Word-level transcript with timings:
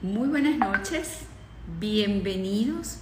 Muy 0.00 0.28
buenas 0.28 0.56
noches, 0.58 1.22
bienvenidos. 1.80 2.98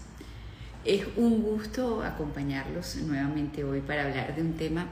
Es 0.83 1.05
un 1.17 1.43
gusto 1.43 2.03
acompañarlos 2.03 2.97
nuevamente 3.03 3.65
hoy 3.65 3.83
para 3.83 4.05
hablar 4.05 4.35
de 4.35 4.41
un 4.41 4.55
tema 4.55 4.87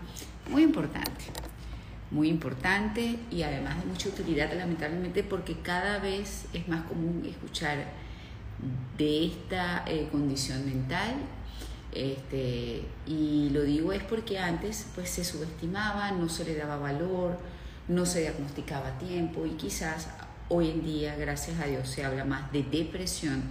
muy 0.50 0.64
importante, 0.64 1.25
muy 2.11 2.29
importante 2.29 3.18
y 3.30 3.43
además 3.43 3.80
de 3.80 3.86
mucha 3.86 4.11
utilidad 4.11 4.52
lamentablemente 4.52 5.22
porque 5.22 5.54
cada 5.61 5.98
vez 5.98 6.44
es 6.52 6.68
más 6.68 6.84
común 6.84 7.25
escuchar 7.26 7.79
de 8.98 9.25
esta 9.25 9.84
eh, 9.86 10.07
condición 10.12 10.66
mental 10.66 11.14
este, 11.90 12.82
y 13.07 13.48
lo 13.48 13.62
digo 13.62 13.94
es 13.94 14.02
porque 14.02 14.39
antes 14.39 14.89
pues 14.94 15.08
se 15.08 15.25
subestimaba, 15.25 16.11
no 16.11 16.29
se 16.29 16.44
le 16.44 16.54
daba 16.54 16.76
valor, 16.76 17.39
no 17.89 18.04
se 18.04 18.21
diagnosticaba 18.21 18.89
a 18.89 18.98
tiempo 18.98 19.46
y 19.46 19.52
quizás 19.52 20.08
hoy 20.48 20.71
en 20.71 20.84
día, 20.84 21.16
gracias 21.16 21.61
a 21.61 21.66
Dios, 21.66 21.89
se 21.89 22.04
habla 22.04 22.25
más 22.25 22.53
de 22.53 22.62
depresión 22.62 23.43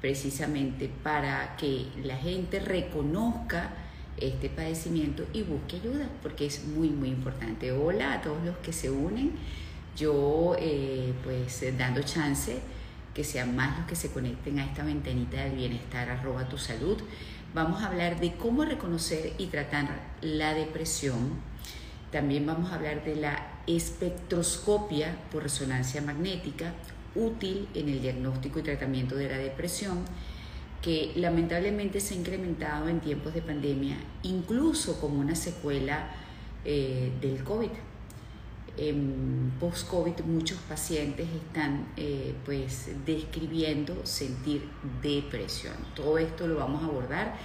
precisamente 0.00 0.90
para 1.02 1.56
que 1.56 1.86
la 2.02 2.16
gente 2.16 2.58
reconozca 2.60 3.70
este 4.16 4.48
padecimiento 4.48 5.24
y 5.32 5.42
busque 5.42 5.76
ayuda, 5.76 6.08
porque 6.22 6.46
es 6.46 6.64
muy, 6.64 6.90
muy 6.90 7.08
importante. 7.08 7.72
Hola 7.72 8.14
a 8.14 8.22
todos 8.22 8.44
los 8.44 8.56
que 8.58 8.72
se 8.72 8.90
unen, 8.90 9.32
yo 9.96 10.56
eh, 10.58 11.12
pues 11.24 11.64
dando 11.78 12.02
chance 12.02 12.60
que 13.14 13.24
sean 13.24 13.54
más 13.54 13.78
los 13.78 13.86
que 13.86 13.94
se 13.94 14.10
conecten 14.10 14.58
a 14.58 14.64
esta 14.64 14.82
ventanita 14.84 15.44
del 15.44 15.56
bienestar 15.56 16.08
arroba 16.08 16.48
tu 16.48 16.56
salud 16.56 16.98
Vamos 17.54 17.82
a 17.82 17.88
hablar 17.88 18.18
de 18.18 18.32
cómo 18.32 18.64
reconocer 18.64 19.34
y 19.36 19.46
tratar 19.46 19.86
la 20.22 20.54
depresión. 20.54 21.32
También 22.10 22.46
vamos 22.46 22.72
a 22.72 22.76
hablar 22.76 23.04
de 23.04 23.14
la 23.14 23.51
espectroscopia 23.66 25.16
por 25.30 25.42
resonancia 25.42 26.02
magnética, 26.02 26.72
útil 27.14 27.68
en 27.74 27.88
el 27.88 28.00
diagnóstico 28.00 28.58
y 28.58 28.62
tratamiento 28.62 29.16
de 29.16 29.28
la 29.28 29.38
depresión, 29.38 30.04
que 30.80 31.12
lamentablemente 31.16 32.00
se 32.00 32.14
ha 32.14 32.16
incrementado 32.16 32.88
en 32.88 33.00
tiempos 33.00 33.34
de 33.34 33.42
pandemia, 33.42 33.96
incluso 34.22 35.00
como 35.00 35.20
una 35.20 35.36
secuela 35.36 36.10
eh, 36.64 37.12
del 37.20 37.44
COVID 37.44 37.70
en 38.76 39.52
post-COVID 39.60 40.20
muchos 40.24 40.58
pacientes 40.60 41.28
están 41.28 41.88
eh, 41.96 42.34
pues 42.44 42.90
describiendo 43.04 44.06
sentir 44.06 44.66
depresión. 45.02 45.74
Todo 45.94 46.18
esto 46.18 46.46
lo 46.46 46.56
vamos 46.56 46.82
a 46.82 46.86
abordar 46.86 47.36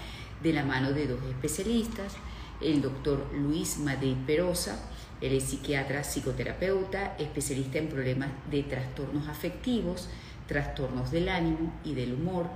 de 0.42 0.54
la 0.54 0.64
mano 0.64 0.94
de 0.94 1.08
dos 1.08 1.20
especialistas, 1.30 2.14
el 2.62 2.82
doctor 2.82 3.28
Luis 3.34 3.78
Madrid 3.80 4.16
Perosa, 4.26 4.80
él 5.22 5.34
es 5.34 5.44
psiquiatra, 5.44 6.04
psicoterapeuta, 6.04 7.16
especialista 7.18 7.80
en 7.80 7.88
problemas 7.88 8.30
de 8.52 8.64
trastornos 8.64 9.28
afectivos, 9.28 10.10
trastornos 10.48 11.12
del 11.12 11.30
ánimo 11.30 11.74
y 11.84 11.96
del 11.96 12.14
humor, 12.14 12.48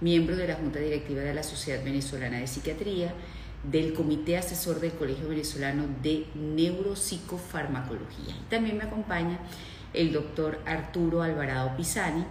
miembro 0.00 0.36
de 0.36 0.48
la 0.48 0.56
Junta 0.56 0.78
Directiva 0.78 1.22
de 1.22 1.34
la 1.34 1.42
Sociedad 1.42 1.84
Venezolana 1.84 2.38
de 2.38 2.46
Psiquiatría, 2.46 3.12
del 3.62 3.92
Comité 3.92 4.36
Asesor 4.36 4.80
del 4.80 4.92
Colegio 4.92 5.28
Venezolano 5.28 5.84
de 6.02 6.26
Neuropsicofarmacología. 6.34 8.36
Y 8.36 8.50
también 8.50 8.78
me 8.78 8.84
acompaña 8.84 9.38
el 9.94 10.12
doctor 10.12 10.60
Arturo 10.66 11.22
Alvarado 11.22 11.76
Pisani, 11.76 12.24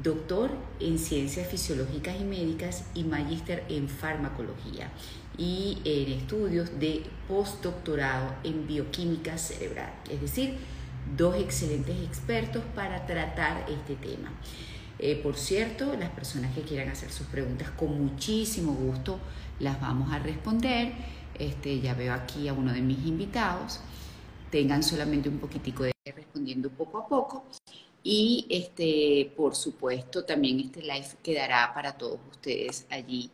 doctor 0.00 0.50
en 0.80 0.98
Ciencias 0.98 1.48
Fisiológicas 1.48 2.18
y 2.18 2.24
Médicas 2.24 2.86
y 2.94 3.04
magíster 3.04 3.64
en 3.68 3.88
Farmacología 3.88 4.90
y 5.36 5.78
en 5.84 6.12
estudios 6.12 6.78
de 6.78 7.04
postdoctorado 7.28 8.34
en 8.44 8.66
Bioquímica 8.66 9.36
Cerebral. 9.36 9.92
Es 10.10 10.20
decir, 10.20 10.56
dos 11.16 11.36
excelentes 11.36 11.96
expertos 12.02 12.62
para 12.74 13.06
tratar 13.06 13.66
este 13.68 13.96
tema. 13.96 14.30
Eh, 14.98 15.20
por 15.22 15.36
cierto, 15.36 15.96
las 15.96 16.10
personas 16.10 16.54
que 16.54 16.62
quieran 16.62 16.88
hacer 16.88 17.10
sus 17.10 17.26
preguntas 17.26 17.70
con 17.70 18.00
muchísimo 18.00 18.72
gusto 18.72 19.18
las 19.58 19.80
vamos 19.80 20.12
a 20.12 20.18
responder. 20.18 20.92
Este, 21.38 21.80
ya 21.80 21.94
veo 21.94 22.14
aquí 22.14 22.48
a 22.48 22.52
uno 22.52 22.72
de 22.72 22.82
mis 22.82 23.04
invitados. 23.06 23.80
Tengan 24.50 24.82
solamente 24.82 25.28
un 25.28 25.38
poquitico 25.38 25.82
de 25.82 25.92
respondiendo 26.14 26.70
poco 26.70 26.98
a 26.98 27.08
poco. 27.08 27.44
Y 28.04 28.46
este, 28.50 29.32
por 29.36 29.54
supuesto, 29.54 30.24
también 30.24 30.60
este 30.60 30.82
live 30.82 31.06
quedará 31.22 31.72
para 31.72 31.96
todos 31.96 32.18
ustedes 32.30 32.86
allí 32.90 33.30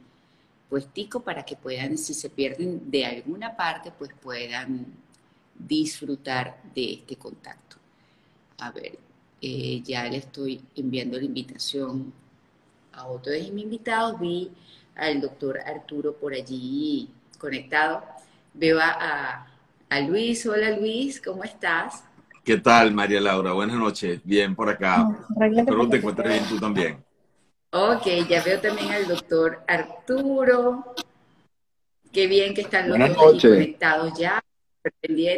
puestico 0.69 1.21
para 1.21 1.45
que 1.45 1.57
puedan, 1.57 1.97
si 1.97 2.13
se 2.15 2.29
pierden 2.31 2.91
de 2.91 3.07
alguna 3.07 3.57
parte, 3.57 3.91
pues 3.91 4.11
puedan 4.21 4.87
disfrutar 5.59 6.61
de 6.75 6.95
este 6.95 7.17
contacto. 7.17 7.77
A 8.59 8.71
ver, 8.71 8.99
eh, 9.41 9.81
ya 9.85 10.05
le 10.09 10.19
estoy 10.19 10.61
enviando 10.77 11.17
la 11.17 11.25
invitación 11.25 12.13
a 12.93 13.07
otro 13.07 13.33
de 13.33 13.51
mis 13.51 13.65
invitados. 13.65 14.19
Vi 14.21 14.51
al 14.97 15.21
doctor 15.21 15.61
Arturo 15.61 16.15
por 16.17 16.35
allí 16.35 17.09
conectado. 17.39 18.05
Veo 18.55 18.79
a, 18.81 19.47
Luis. 20.07 20.45
Hola 20.47 20.77
Luis, 20.77 21.21
¿cómo 21.21 21.45
estás? 21.45 22.05
¿Qué 22.49 22.57
tal, 22.57 22.95
María 22.95 23.21
Laura? 23.21 23.53
Buenas 23.53 23.77
noches. 23.77 24.23
Bien 24.25 24.57
por 24.57 24.71
acá. 24.71 25.07
Espero 25.55 25.87
te 25.87 25.99
encuentres 25.99 26.29
bien 26.33 26.45
tú 26.49 26.59
también. 26.59 27.05
Ok, 27.73 28.07
ya 28.27 28.43
veo 28.43 28.59
también 28.59 28.91
al 28.91 29.07
doctor 29.07 29.63
Arturo. 29.69 30.95
Qué 32.11 32.27
bien 32.27 32.55
que 32.55 32.63
están 32.63 32.89
los 32.89 32.99
dos 33.15 33.43
conectados 33.43 34.19
ya. 34.19 34.43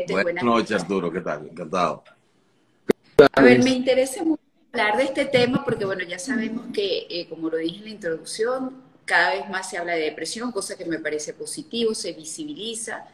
Buenas, 0.09 0.45
noches, 0.45 0.83
Arturo. 0.83 1.11
¿Qué 1.11 1.21
tal? 1.21 1.49
Encantado. 1.49 2.05
A 3.33 3.43
ver, 3.43 3.61
me 3.61 3.71
interesa 3.71 4.23
mucho 4.23 4.45
hablar 4.73 4.97
de 4.97 5.03
este 5.03 5.25
tema 5.25 5.65
porque, 5.65 5.85
bueno, 5.85 6.05
ya 6.05 6.21
sabemos 6.21 6.67
que, 6.73 7.09
eh, 7.11 7.27
como 7.29 7.51
lo 7.51 7.57
dije 7.57 7.79
en 7.79 7.85
la 7.87 7.91
introducción, 7.91 8.85
cada 9.05 9.35
vez 9.35 9.49
más 9.51 9.69
se 9.69 9.79
habla 9.79 9.95
de 9.95 10.03
depresión, 10.03 10.53
cosa 10.53 10.79
que 10.79 10.85
me 10.85 11.01
parece 11.01 11.35
positivo, 11.35 11.93
se 11.93 12.13
visibiliza. 12.13 13.05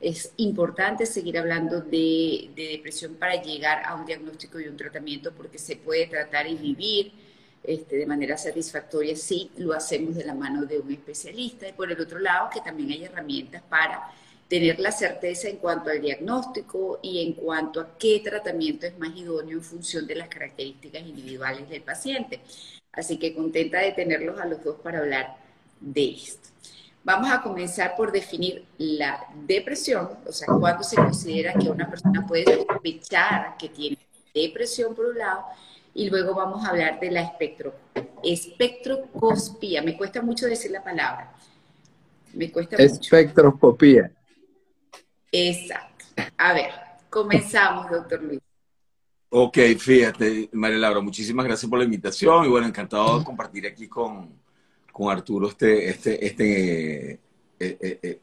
Es 0.00 0.32
importante 0.36 1.06
seguir 1.06 1.38
hablando 1.38 1.80
de, 1.80 2.50
depresión 2.54 3.14
para 3.14 3.40
llegar 3.42 3.82
a 3.84 3.94
un 3.94 4.04
diagnóstico 4.04 4.60
y 4.60 4.68
un 4.68 4.76
tratamiento 4.76 5.32
porque 5.32 5.58
se 5.58 5.76
puede 5.76 6.06
tratar 6.06 6.46
y 6.46 6.56
vivir 6.56 7.12
este, 7.62 7.96
de 7.96 8.06
manera 8.06 8.36
satisfactoria 8.36 9.16
si 9.16 9.50
lo 9.56 9.72
hacemos 9.72 10.14
de 10.14 10.24
la 10.24 10.34
mano 10.34 10.66
de 10.66 10.78
un 10.78 10.92
especialista. 10.92 11.68
Y 11.68 11.72
por 11.72 11.90
el 11.90 12.00
otro 12.00 12.18
lado, 12.18 12.50
que 12.52 12.60
también 12.60 12.90
hay 12.90 13.04
herramientas 13.04 13.62
para 13.62 14.10
tener 14.48 14.78
la 14.78 14.92
certeza 14.92 15.48
en 15.48 15.56
cuanto 15.56 15.90
al 15.90 16.00
diagnóstico 16.00 17.00
y 17.02 17.22
en 17.22 17.32
cuanto 17.32 17.80
a 17.80 17.96
qué 17.98 18.20
tratamiento 18.22 18.86
es 18.86 18.98
más 18.98 19.16
idóneo 19.16 19.58
en 19.58 19.64
función 19.64 20.06
de 20.06 20.16
las 20.16 20.28
características 20.28 21.02
individuales 21.02 21.68
del 21.68 21.82
paciente. 21.82 22.40
Así 22.92 23.18
que 23.18 23.34
contenta 23.34 23.78
de 23.78 23.92
tenerlos 23.92 24.38
a 24.38 24.46
los 24.46 24.62
dos 24.62 24.76
para 24.80 24.98
hablar 24.98 25.36
de 25.80 26.10
esto. 26.10 26.48
Vamos 27.04 27.30
a 27.30 27.42
comenzar 27.42 27.94
por 27.96 28.10
definir 28.10 28.64
la 28.78 29.26
depresión, 29.46 30.08
o 30.26 30.32
sea, 30.32 30.48
cuando 30.48 30.82
se 30.82 30.96
considera 30.96 31.52
que 31.52 31.68
una 31.68 31.88
persona 31.88 32.26
puede 32.26 32.44
sospechar 32.44 33.58
que 33.58 33.68
tiene 33.68 33.98
depresión 34.34 34.94
por 34.94 35.06
un 35.06 35.18
lado, 35.18 35.44
y 35.92 36.08
luego 36.08 36.34
vamos 36.34 36.64
a 36.64 36.70
hablar 36.70 36.98
de 36.98 37.10
la 37.10 37.20
espectro, 37.20 37.74
espectroscopía. 38.22 39.82
Me 39.82 39.96
cuesta 39.96 40.22
mucho 40.22 40.46
decir 40.46 40.70
la 40.70 40.82
palabra. 40.82 41.32
Me 42.32 42.50
cuesta 42.50 42.76
mucho. 42.76 42.94
Espectroscopía. 42.94 44.10
Exacto. 45.30 46.06
A 46.38 46.52
ver, 46.54 46.70
comenzamos, 47.10 47.90
doctor 47.90 48.22
Luis. 48.22 48.40
Ok, 49.28 49.58
fíjate, 49.78 50.48
María 50.52 50.78
Laura, 50.78 51.00
muchísimas 51.00 51.44
gracias 51.44 51.68
por 51.68 51.78
la 51.78 51.84
invitación 51.84 52.46
y 52.46 52.48
bueno, 52.48 52.66
encantado 52.66 53.18
de 53.18 53.24
compartir 53.24 53.66
aquí 53.66 53.88
con, 53.88 54.32
con 54.94 55.10
Arturo 55.10 55.48
este, 55.48 55.88
este, 55.90 56.24
este, 56.24 57.10
eh, 57.10 57.18
eh, 57.58 57.98
eh, 58.00 58.20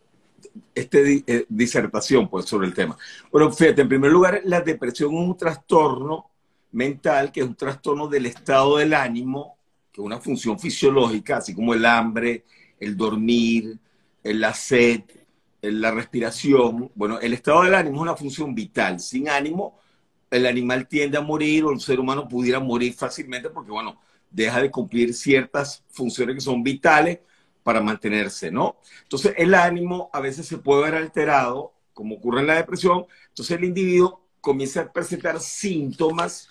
este 0.73 1.45
disertación 1.49 2.29
pues, 2.29 2.45
sobre 2.45 2.65
el 2.65 2.73
tema. 2.73 2.97
Bueno, 3.29 3.51
fíjate, 3.51 3.81
en 3.81 3.89
primer 3.89 4.09
lugar, 4.09 4.41
la 4.45 4.61
depresión 4.61 5.13
es 5.13 5.19
un 5.19 5.35
trastorno 5.35 6.31
mental, 6.71 7.29
que 7.29 7.41
es 7.41 7.45
un 7.45 7.55
trastorno 7.55 8.07
del 8.07 8.25
estado 8.25 8.77
del 8.77 8.93
ánimo, 8.93 9.57
que 9.91 9.99
es 9.99 10.05
una 10.05 10.21
función 10.21 10.57
fisiológica, 10.57 11.37
así 11.37 11.53
como 11.53 11.73
el 11.73 11.85
hambre, 11.85 12.45
el 12.79 12.95
dormir, 12.95 13.77
la 14.23 14.53
sed, 14.53 15.01
la 15.61 15.91
respiración. 15.91 16.89
Bueno, 16.95 17.19
el 17.19 17.33
estado 17.33 17.63
del 17.63 17.75
ánimo 17.75 17.97
es 17.97 18.01
una 18.01 18.15
función 18.15 18.55
vital. 18.55 18.97
Sin 19.01 19.27
ánimo, 19.27 19.77
el 20.29 20.45
animal 20.45 20.87
tiende 20.87 21.17
a 21.17 21.21
morir 21.21 21.65
o 21.65 21.73
el 21.73 21.81
ser 21.81 21.99
humano 21.99 22.29
pudiera 22.29 22.61
morir 22.61 22.93
fácilmente 22.93 23.49
porque, 23.49 23.71
bueno, 23.71 23.99
deja 24.31 24.61
de 24.61 24.71
cumplir 24.71 25.13
ciertas 25.13 25.83
funciones 25.89 26.35
que 26.35 26.41
son 26.41 26.63
vitales 26.63 27.19
para 27.63 27.81
mantenerse, 27.81 28.51
¿no? 28.51 28.77
Entonces 29.03 29.33
el 29.37 29.53
ánimo 29.53 30.09
a 30.13 30.19
veces 30.19 30.47
se 30.47 30.57
puede 30.57 30.83
ver 30.83 30.95
alterado, 30.95 31.73
como 31.93 32.15
ocurre 32.15 32.41
en 32.41 32.47
la 32.47 32.55
depresión, 32.55 33.05
entonces 33.29 33.57
el 33.57 33.65
individuo 33.65 34.25
comienza 34.39 34.81
a 34.81 34.91
presentar 34.91 35.39
síntomas 35.39 36.49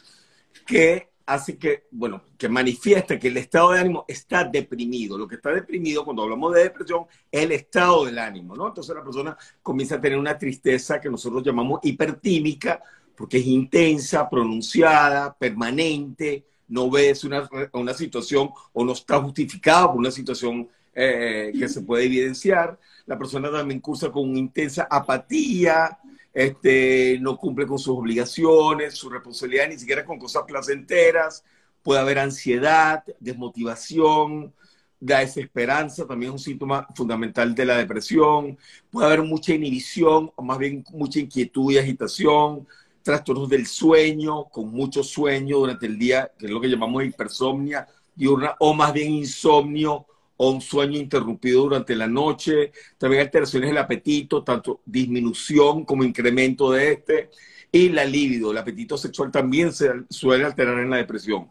que 0.67 1.11
hace 1.27 1.57
que, 1.59 1.87
bueno, 1.93 2.23
que 2.37 2.49
manifiesta 2.49 3.19
que 3.19 3.29
el 3.29 3.37
estado 3.37 3.73
de 3.73 3.81
ánimo 3.81 4.05
está 4.09 4.45
deprimido. 4.45 5.17
Lo 5.17 5.29
que 5.29 5.37
está 5.37 5.51
deprimido 5.51 6.05
cuando 6.05 6.25
hablamos 6.25 6.55
de 6.55 6.65
depresión 6.65 7.07
es 7.31 7.43
el 7.43 7.53
estado 7.53 8.05
del 8.07 8.19
ánimo, 8.19 8.57
¿no? 8.57 8.69
Entonces 8.69 8.95
la 8.95 9.03
persona 9.03 9.37
comienza 9.63 9.97
a 9.97 10.01
tener 10.01 10.19
una 10.19 10.37
tristeza 10.37 11.01
que 11.01 11.09
nosotros 11.09 11.45
llamamos 11.45 11.81
hipertímica, 11.83 12.83
porque 13.17 13.39
es 13.39 13.47
intensa, 13.47 14.29
pronunciada, 14.29 15.33
permanente, 15.35 16.47
no 16.71 16.85
obedece 16.85 17.27
una, 17.27 17.49
una 17.73 17.93
situación 17.93 18.51
o 18.73 18.85
no 18.85 18.93
está 18.93 19.21
justificada 19.21 19.89
por 19.89 19.97
una 19.97 20.11
situación 20.11 20.69
eh, 20.95 21.53
que 21.59 21.69
se 21.69 21.83
puede 21.83 22.05
evidenciar. 22.05 22.79
La 23.07 23.19
persona 23.19 23.51
también 23.51 23.81
cursa 23.81 24.11
con 24.11 24.37
intensa 24.37 24.87
apatía, 24.91 25.99
este, 26.33 27.19
no 27.21 27.37
cumple 27.37 27.67
con 27.67 27.79
sus 27.79 27.99
obligaciones, 27.99 28.95
su 28.95 29.11
responsabilidad, 29.11 29.69
ni 29.69 29.79
siquiera 29.79 30.05
con 30.05 30.19
cosas 30.19 30.45
placenteras. 30.47 31.45
Puede 31.83 32.01
haber 32.01 32.19
ansiedad, 32.19 33.05
desmotivación, 33.19 34.53
la 35.01 35.21
desesperanza, 35.21 36.07
también 36.07 36.31
es 36.31 36.35
un 36.35 36.39
síntoma 36.39 36.87
fundamental 36.95 37.55
de 37.55 37.65
la 37.65 37.77
depresión. 37.79 38.59
Puede 38.91 39.07
haber 39.07 39.23
mucha 39.23 39.55
inhibición, 39.55 40.31
o 40.37 40.43
más 40.43 40.59
bien 40.59 40.85
mucha 40.93 41.19
inquietud 41.19 41.73
y 41.73 41.79
agitación, 41.79 42.67
trastornos 43.03 43.49
del 43.49 43.67
sueño, 43.67 44.45
con 44.45 44.71
mucho 44.71 45.03
sueño 45.03 45.59
durante 45.59 45.87
el 45.87 45.99
día, 45.99 46.31
que 46.39 46.47
es 46.47 46.53
lo 46.53 46.61
que 46.61 46.69
llamamos 46.69 47.05
hipersomnia 47.05 47.87
diurna, 48.15 48.55
o 48.59 48.75
más 48.75 48.93
bien 48.93 49.13
insomnio 49.13 50.07
o 50.37 50.51
un 50.51 50.61
sueño 50.61 50.99
interrumpido 50.99 51.63
durante 51.63 51.95
la 51.95 52.07
noche, 52.07 52.73
también 52.99 53.23
alteraciones 53.23 53.71
del 53.71 53.79
apetito, 53.79 54.43
tanto 54.43 54.81
disminución 54.87 55.85
como 55.85 56.05
incremento 56.05 56.71
de 56.71 56.93
este, 56.93 57.31
y 57.73 57.91
la 57.91 58.05
libido, 58.05 58.51
el 58.51 58.59
apetito 58.59 58.97
sexual 58.97 59.31
también 59.31 59.73
se 59.73 59.91
suele 60.09 60.45
alterar 60.45 60.79
en 60.79 60.91
la 60.91 60.97
depresión. 60.97 61.51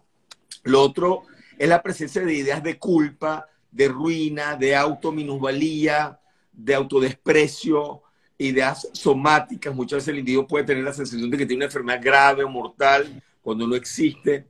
Lo 0.63 0.81
otro 0.81 1.23
es 1.57 1.69
la 1.69 1.83
presencia 1.83 2.23
de 2.23 2.33
ideas 2.33 2.63
de 2.63 2.77
culpa, 2.77 3.47
de 3.71 3.87
ruina, 3.87 4.55
de 4.55 4.75
autominusvalía, 4.75 6.19
de 6.51 6.75
autodesprecio, 6.75 8.01
ideas 8.39 8.89
somáticas. 8.93 9.75
Muchas 9.75 9.97
veces 9.97 10.07
el 10.09 10.19
individuo 10.19 10.47
puede 10.47 10.65
tener 10.65 10.83
la 10.83 10.93
sensación 10.93 11.29
de 11.29 11.37
que 11.37 11.45
tiene 11.45 11.59
una 11.59 11.65
enfermedad 11.65 12.01
grave 12.01 12.43
o 12.43 12.49
mortal 12.49 13.21
cuando 13.43 13.67
no 13.67 13.75
existe 13.75 14.47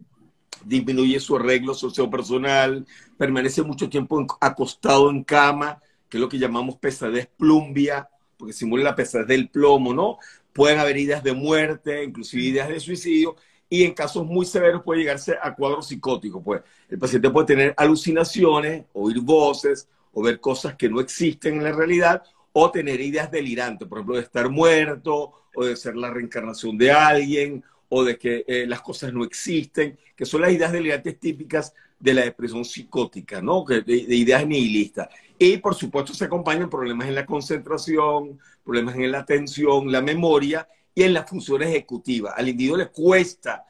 disminuye 0.65 1.19
su 1.19 1.35
arreglo 1.35 1.73
sociopersonal, 1.73 2.85
permanece 3.17 3.61
mucho 3.61 3.89
tiempo 3.89 4.25
acostado 4.39 5.09
en 5.09 5.23
cama, 5.23 5.81
que 6.07 6.17
es 6.17 6.21
lo 6.21 6.29
que 6.29 6.39
llamamos 6.39 6.77
pesadez 6.77 7.27
plumbia, 7.37 8.09
porque 8.37 8.53
simula 8.53 8.83
la 8.83 8.95
pesadez 8.95 9.27
del 9.27 9.49
plomo, 9.49 9.93
¿no? 9.93 10.17
Pueden 10.53 10.79
haber 10.79 10.97
ideas 10.97 11.23
de 11.23 11.33
muerte, 11.33 12.03
inclusive 12.03 12.43
ideas 12.43 12.69
de 12.69 12.79
suicidio, 12.79 13.35
y 13.69 13.83
en 13.83 13.93
casos 13.93 14.25
muy 14.25 14.45
severos 14.45 14.81
puede 14.83 15.01
llegarse 15.01 15.35
a 15.41 15.53
cuadros 15.53 15.87
psicóticos. 15.87 16.41
Pues 16.43 16.61
el 16.89 16.97
paciente 16.97 17.29
puede 17.29 17.47
tener 17.47 17.73
alucinaciones, 17.77 18.85
oír 18.93 19.19
voces, 19.19 19.87
o 20.11 20.23
ver 20.23 20.39
cosas 20.39 20.75
que 20.75 20.89
no 20.89 20.99
existen 20.99 21.57
en 21.57 21.63
la 21.63 21.71
realidad, 21.71 22.23
o 22.61 22.71
tener 22.71 22.99
ideas 22.99 23.31
delirantes, 23.31 23.87
por 23.87 23.99
ejemplo, 23.99 24.15
de 24.15 24.23
estar 24.23 24.49
muerto, 24.49 25.31
o 25.55 25.63
de 25.63 25.77
ser 25.77 25.95
la 25.95 26.09
reencarnación 26.09 26.77
de 26.77 26.91
alguien, 26.91 27.63
o 27.87 28.03
de 28.03 28.17
que 28.17 28.43
eh, 28.47 28.65
las 28.67 28.81
cosas 28.81 29.13
no 29.13 29.23
existen, 29.23 29.97
que 30.13 30.25
son 30.25 30.41
las 30.41 30.51
ideas 30.51 30.73
delirantes 30.73 31.17
típicas 31.19 31.73
de 31.97 32.13
la 32.13 32.23
depresión 32.23 32.65
psicótica, 32.65 33.41
¿no? 33.41 33.63
de, 33.63 33.81
ideas 33.87 34.45
nihilistas. 34.45 35.07
Y 35.37 35.57
por 35.57 35.73
supuesto 35.73 36.13
se 36.13 36.25
acompañan 36.25 36.69
problemas 36.69 37.07
en 37.07 37.15
la 37.15 37.25
concentración, 37.25 38.37
problemas 38.63 38.95
en 38.95 39.11
la 39.11 39.19
atención, 39.19 39.89
la 39.89 40.01
memoria 40.01 40.67
y 40.93 41.03
en 41.03 41.13
la 41.13 41.23
función 41.23 41.63
ejecutiva. 41.63 42.33
Al 42.35 42.49
individuo 42.49 42.77
le 42.77 42.87
cuesta 42.89 43.65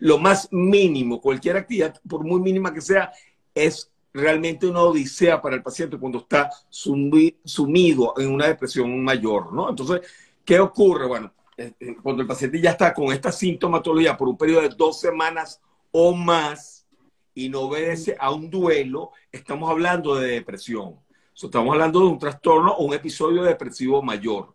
lo 0.00 0.18
más 0.18 0.48
mínimo, 0.52 1.20
cualquier 1.20 1.56
actividad, 1.56 2.00
por 2.08 2.24
muy 2.24 2.40
mínima 2.40 2.74
que 2.74 2.80
sea, 2.80 3.12
es 3.54 3.90
realmente 4.14 4.68
una 4.68 4.80
odisea 4.80 5.42
para 5.42 5.56
el 5.56 5.62
paciente 5.62 5.98
cuando 5.98 6.18
está 6.18 6.48
sumido 6.70 8.14
en 8.16 8.30
una 8.30 8.46
depresión 8.46 9.02
mayor, 9.02 9.52
¿no? 9.52 9.68
Entonces, 9.68 10.02
¿qué 10.44 10.60
ocurre? 10.60 11.06
Bueno, 11.08 11.32
eh, 11.56 11.72
eh, 11.80 11.96
cuando 12.00 12.22
el 12.22 12.28
paciente 12.28 12.60
ya 12.60 12.70
está 12.70 12.94
con 12.94 13.12
esta 13.12 13.32
sintomatología 13.32 14.16
por 14.16 14.28
un 14.28 14.38
periodo 14.38 14.62
de 14.62 14.68
dos 14.68 15.00
semanas 15.00 15.60
o 15.90 16.14
más 16.14 16.86
y 17.34 17.48
no 17.48 17.62
obedece 17.62 18.16
a 18.18 18.30
un 18.30 18.48
duelo, 18.48 19.10
estamos 19.32 19.68
hablando 19.68 20.14
de 20.14 20.28
depresión. 20.28 20.94
estamos 21.34 21.72
hablando 21.72 21.98
de 21.98 22.06
un 22.06 22.18
trastorno 22.18 22.72
o 22.72 22.84
un 22.84 22.94
episodio 22.94 23.42
depresivo 23.42 24.00
mayor. 24.00 24.54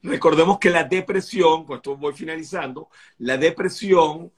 Recordemos 0.00 0.58
que 0.58 0.70
la 0.70 0.84
depresión, 0.84 1.64
con 1.64 1.76
esto 1.76 1.96
voy 1.96 2.12
finalizando, 2.12 2.88
la 3.18 3.36
depresión 3.36 4.30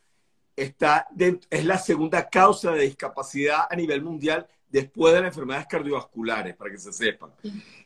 está 0.57 1.07
es 1.51 1.65
la 1.65 1.79
segunda 1.79 2.29
causa 2.29 2.73
de 2.73 2.83
discapacidad 2.83 3.67
a 3.71 3.77
nivel 3.77 4.03
mundial 4.03 4.47
después 4.69 5.15
de 5.15 5.21
las 5.21 5.29
enfermedades 5.29 5.67
cardiovasculares, 5.69 6.57
para 6.57 6.71
que 6.71 6.79
se 6.79 6.93
sepan. 6.93 7.31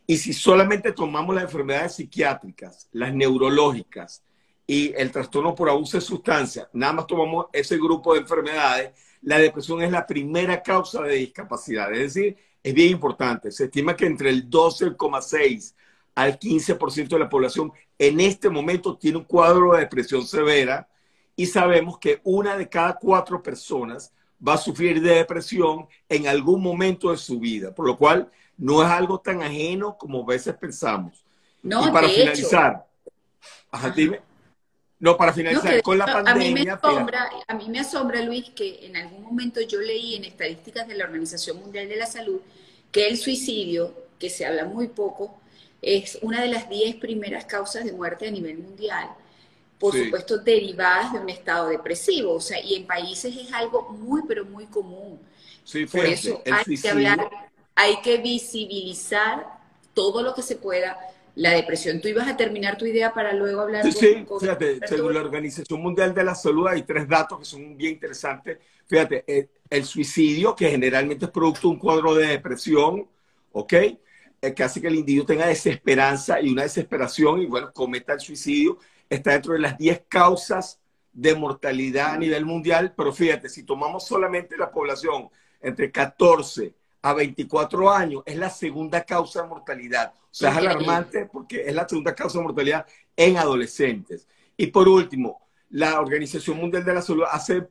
Y 0.07 0.17
si 0.17 0.33
solamente 0.33 0.93
tomamos 0.93 1.35
las 1.35 1.45
enfermedades 1.45 1.95
psiquiátricas, 1.97 2.89
las 2.93 3.13
neurológicas 3.13 4.23
y 4.67 4.93
el 4.97 5.11
trastorno 5.11 5.55
por 5.55 5.69
abuso 5.69 5.99
de 5.99 6.01
sustancias, 6.01 6.69
nada 6.73 6.93
más 6.95 7.07
tomamos 7.07 7.47
ese 7.53 7.77
grupo 7.77 8.15
de 8.15 8.21
enfermedades, 8.21 8.93
la 9.23 9.39
depresión 9.39 9.83
es 9.83 9.91
la 9.91 10.07
primera 10.07 10.63
causa 10.63 11.03
de 11.03 11.17
discapacidad. 11.17 11.93
Es 11.93 12.15
decir, 12.15 12.37
es 12.63 12.75
bien 12.75 12.93
importante. 12.93 13.51
Se 13.51 13.65
estima 13.65 13.95
que 13.95 14.07
entre 14.07 14.31
el 14.31 14.49
12,6 14.49 15.75
al 16.15 16.39
15% 16.39 17.09
de 17.09 17.19
la 17.19 17.29
población 17.29 17.73
en 17.99 18.21
este 18.21 18.49
momento 18.49 18.97
tiene 18.97 19.19
un 19.19 19.25
cuadro 19.25 19.75
de 19.75 19.81
depresión 19.81 20.27
severa 20.27 20.89
y 21.41 21.47
sabemos 21.47 21.99
que 21.99 22.21
una 22.25 22.55
de 22.55 22.69
cada 22.69 22.99
cuatro 22.99 23.43
personas 23.43 24.13
va 24.47 24.55
a 24.55 24.59
sufrir 24.59 25.01
de 25.01 25.15
depresión 25.15 25.87
en 26.07 26.29
algún 26.29 26.63
momento 26.63 27.11
de 27.11 27.17
su 27.17 27.41
vida, 27.41 27.75
por 27.75 27.87
lo 27.87 27.97
cual 27.97 28.31
no 28.59 28.83
es 28.83 28.89
algo 28.91 29.21
tan 29.21 29.43
ajeno 29.43 29.97
como 29.97 30.23
a 30.23 30.27
veces 30.27 30.55
pensamos. 30.57 31.25
No, 31.63 31.89
y 31.89 31.91
para 31.91 32.11
finalizar, 32.11 32.87
dime. 33.97 34.21
No, 34.99 35.17
para 35.17 35.33
finalizar, 35.33 35.81
con 35.81 35.97
la 35.97 36.05
pandemia. 36.05 36.35
A 36.35 36.53
mí, 36.53 36.53
me 36.63 36.71
asombra, 36.73 37.31
a 37.49 37.55
mí 37.55 37.69
me 37.71 37.81
asombra, 37.81 38.21
Luis, 38.21 38.51
que 38.51 38.85
en 38.85 38.99
algún 38.99 39.23
momento 39.23 39.63
yo 39.63 39.81
leí 39.81 40.17
en 40.17 40.25
estadísticas 40.25 40.87
de 40.89 40.95
la 40.95 41.05
Organización 41.05 41.59
Mundial 41.59 41.89
de 41.89 41.97
la 41.97 42.07
Salud 42.07 42.43
que 42.93 43.09
el 43.09 43.17
suicidio, 43.17 43.95
que 44.19 44.29
se 44.29 44.45
habla 44.45 44.67
muy 44.67 44.89
poco, 44.89 45.41
es 45.81 46.19
una 46.21 46.43
de 46.43 46.49
las 46.49 46.69
10 46.69 46.97
primeras 46.97 47.47
causas 47.47 47.87
de 47.87 47.95
muerte 47.95 48.29
a 48.29 48.31
nivel 48.31 48.59
mundial 48.59 49.09
por 49.81 49.97
supuesto, 49.97 50.39
derivadas 50.39 51.15
de 51.15 51.19
un 51.19 51.31
estado 51.31 51.69
depresivo. 51.69 52.35
O 52.35 52.41
sea, 52.41 52.63
y 52.63 52.75
en 52.75 52.87
países 52.87 53.35
es 53.35 53.51
algo 53.53 53.89
muy, 53.89 54.21
pero 54.29 54.45
muy 54.45 54.67
común. 54.67 55.19
Sí, 55.65 55.87
por 55.87 56.05
eso 56.05 56.43
hay 56.45 56.77
que 56.77 56.89
hablar, 56.89 57.31
hay 57.75 58.01
que 58.03 58.19
visibilizar 58.19 59.47
todo 59.95 60.23
lo 60.23 60.35
que 60.35 60.43
se 60.43 60.57
pueda. 60.57 60.97
La 61.37 61.53
depresión. 61.53 62.01
Tú 62.01 62.09
ibas 62.09 62.29
a 62.29 62.37
terminar 62.37 62.77
tu 62.77 62.85
idea 62.85 63.15
para 63.15 63.33
luego 63.33 63.63
hablar. 63.63 63.85
Sí, 63.85 63.93
sí, 63.93 64.27
fíjate, 64.41 64.81
según 64.87 65.15
la 65.15 65.21
Organización 65.21 65.81
Mundial 65.81 66.13
de 66.13 66.25
la 66.25 66.35
Salud 66.35 66.67
hay 66.67 66.83
tres 66.83 67.09
datos 67.09 67.39
que 67.39 67.45
son 67.45 67.77
bien 67.77 67.95
interesantes. 67.95 68.59
Fíjate, 68.87 69.25
el, 69.27 69.45
eh, 69.45 69.49
el 69.71 69.85
suicidio, 69.85 70.55
que 70.55 70.69
generalmente 70.69 71.27
es 71.27 71.31
producto 71.31 71.69
de 71.69 71.75
un 71.75 71.79
cuadro 71.79 72.15
de 72.15 72.27
depresión, 72.27 73.07
¿ok? 73.53 73.73
Eh, 73.73 74.55
que 74.55 74.63
hace 74.63 74.81
que 74.81 74.89
el 74.89 74.97
individuo 74.97 75.25
tenga 75.25 75.47
desesperanza 75.47 76.41
y 76.41 76.51
una 76.51 76.65
desesperación 76.65 77.41
y, 77.41 77.47
bueno, 77.47 77.73
cometa 77.73 78.13
el 78.13 78.21
suicidio 78.21 78.79
está 79.11 79.33
dentro 79.33 79.53
de 79.53 79.59
las 79.59 79.77
10 79.77 80.05
causas 80.09 80.81
de 81.13 81.35
mortalidad 81.35 82.13
a 82.13 82.17
nivel 82.17 82.47
mundial, 82.47 82.95
pero 82.97 83.13
fíjate, 83.13 83.49
si 83.49 83.65
tomamos 83.65 84.07
solamente 84.07 84.57
la 84.57 84.71
población 84.71 85.29
entre 85.61 85.91
14 85.91 86.73
a 87.03 87.13
24 87.13 87.91
años, 87.91 88.23
es 88.25 88.37
la 88.37 88.49
segunda 88.49 89.05
causa 89.05 89.43
de 89.43 89.49
mortalidad. 89.49 90.13
O 90.15 90.29
sea, 90.31 90.51
es 90.51 90.57
alarmante 90.57 91.27
porque 91.27 91.63
es 91.67 91.75
la 91.75 91.89
segunda 91.89 92.15
causa 92.15 92.39
de 92.39 92.45
mortalidad 92.45 92.87
en 93.17 93.37
adolescentes. 93.37 94.29
Y 94.57 94.69
por 94.69 94.89
último, 94.89 95.49
la 95.71 96.01
Organización 96.01 96.59
Mundial 96.59 96.85
de 96.85 96.95
la 96.95 97.03
Salud 97.03 97.25
hace 97.31 97.67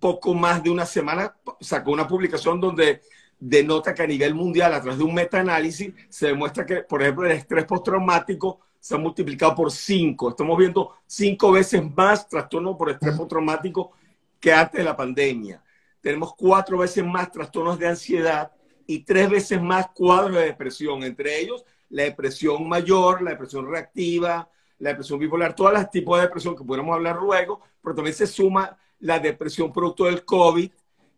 poco 0.00 0.34
más 0.34 0.62
de 0.62 0.70
una 0.70 0.86
semana 0.86 1.36
sacó 1.60 1.92
una 1.92 2.08
publicación 2.08 2.60
donde 2.60 3.02
denota 3.38 3.94
que 3.94 4.02
a 4.02 4.06
nivel 4.06 4.34
mundial, 4.34 4.74
a 4.74 4.80
través 4.80 4.98
de 4.98 5.04
un 5.04 5.14
metaanálisis, 5.14 5.92
se 6.08 6.28
demuestra 6.28 6.66
que, 6.66 6.76
por 6.76 7.02
ejemplo, 7.02 7.26
el 7.26 7.32
estrés 7.32 7.64
postraumático 7.64 8.60
se 8.84 8.94
ha 8.94 8.98
multiplicado 8.98 9.54
por 9.54 9.72
cinco. 9.72 10.28
Estamos 10.28 10.58
viendo 10.58 10.92
cinco 11.06 11.52
veces 11.52 11.82
más 11.96 12.28
trastornos 12.28 12.76
por 12.76 12.90
estrés 12.90 13.16
postraumático 13.16 13.92
que 14.38 14.52
antes 14.52 14.76
de 14.76 14.84
la 14.84 14.94
pandemia. 14.94 15.64
Tenemos 16.02 16.34
cuatro 16.34 16.76
veces 16.76 17.02
más 17.02 17.32
trastornos 17.32 17.78
de 17.78 17.88
ansiedad 17.88 18.52
y 18.86 18.98
tres 18.98 19.30
veces 19.30 19.62
más 19.62 19.86
cuadros 19.94 20.36
de 20.36 20.44
depresión, 20.44 21.02
entre 21.02 21.40
ellos 21.40 21.64
la 21.88 22.02
depresión 22.02 22.68
mayor, 22.68 23.22
la 23.22 23.30
depresión 23.30 23.66
reactiva, 23.66 24.50
la 24.78 24.90
depresión 24.90 25.18
bipolar, 25.18 25.56
todos 25.56 25.72
los 25.72 25.90
tipos 25.90 26.18
de 26.18 26.24
depresión 26.24 26.54
que 26.54 26.64
podemos 26.64 26.94
hablar 26.94 27.16
luego, 27.16 27.62
pero 27.82 27.94
también 27.94 28.14
se 28.14 28.26
suma 28.26 28.76
la 28.98 29.18
depresión 29.18 29.72
producto 29.72 30.04
del 30.04 30.26
COVID, 30.26 30.70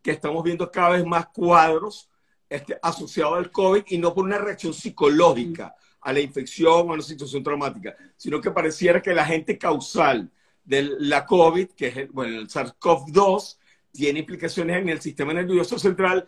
que 0.04 0.12
estamos 0.12 0.44
viendo 0.44 0.70
cada 0.70 0.90
vez 0.90 1.04
más 1.04 1.26
cuadros 1.30 2.08
este, 2.48 2.78
asociados 2.80 3.36
al 3.36 3.50
COVID 3.50 3.82
y 3.88 3.98
no 3.98 4.14
por 4.14 4.24
una 4.24 4.38
reacción 4.38 4.72
psicológica 4.72 5.74
a 6.06 6.12
la 6.12 6.20
infección 6.20 6.88
o 6.88 6.92
a 6.92 6.94
una 6.94 7.02
situación 7.02 7.42
traumática, 7.42 7.96
sino 8.16 8.40
que 8.40 8.52
pareciera 8.52 9.02
que 9.02 9.10
el 9.10 9.18
agente 9.18 9.58
causal 9.58 10.30
de 10.64 10.88
la 11.00 11.26
COVID, 11.26 11.70
que 11.70 11.88
es 11.88 11.96
el, 11.96 12.06
bueno, 12.10 12.38
el 12.38 12.46
SARS-CoV-2, 12.46 13.58
tiene 13.90 14.20
implicaciones 14.20 14.76
en 14.76 14.88
el 14.88 15.00
sistema 15.00 15.34
nervioso 15.34 15.80
central, 15.80 16.24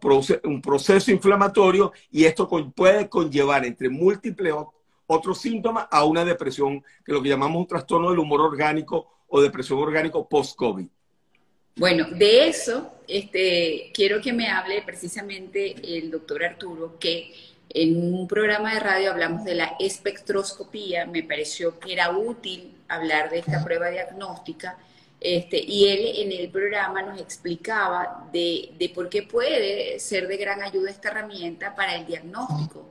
produce 0.00 0.40
un 0.42 0.60
proceso 0.60 1.12
inflamatorio 1.12 1.92
y 2.10 2.24
esto 2.24 2.48
puede 2.74 3.08
conllevar 3.08 3.64
entre 3.64 3.88
múltiples 3.88 4.52
otros 5.06 5.40
síntomas 5.40 5.86
a 5.92 6.04
una 6.04 6.24
depresión, 6.24 6.80
que 6.80 7.12
es 7.12 7.14
lo 7.14 7.22
que 7.22 7.28
llamamos 7.28 7.60
un 7.60 7.68
trastorno 7.68 8.10
del 8.10 8.18
humor 8.18 8.40
orgánico 8.40 9.12
o 9.28 9.40
depresión 9.40 9.78
orgánico 9.78 10.28
post-COVID. 10.28 10.88
Bueno, 11.76 12.10
de 12.10 12.48
eso 12.48 12.94
este, 13.06 13.92
quiero 13.94 14.20
que 14.20 14.32
me 14.32 14.48
hable 14.48 14.82
precisamente 14.82 15.76
el 15.96 16.10
doctor 16.10 16.42
Arturo, 16.44 16.98
que 16.98 17.32
en 17.72 18.14
un 18.14 18.26
programa 18.26 18.74
de 18.74 18.80
radio 18.80 19.12
hablamos 19.12 19.44
de 19.44 19.54
la 19.54 19.76
espectroscopía, 19.78 21.06
me 21.06 21.22
pareció 21.22 21.78
que 21.78 21.92
era 21.92 22.10
útil 22.10 22.74
hablar 22.88 23.30
de 23.30 23.38
esta 23.38 23.64
prueba 23.64 23.88
diagnóstica, 23.90 24.76
este, 25.20 25.62
y 25.62 25.86
él 25.88 26.12
en 26.16 26.32
el 26.32 26.50
programa 26.50 27.02
nos 27.02 27.20
explicaba 27.20 28.28
de, 28.32 28.90
por 28.94 29.08
qué 29.08 29.22
puede 29.22 30.00
ser 30.00 30.26
de 30.26 30.36
gran 30.36 30.62
ayuda 30.62 30.90
esta 30.90 31.10
herramienta 31.10 31.74
para 31.74 31.94
el 31.94 32.06
diagnóstico 32.06 32.88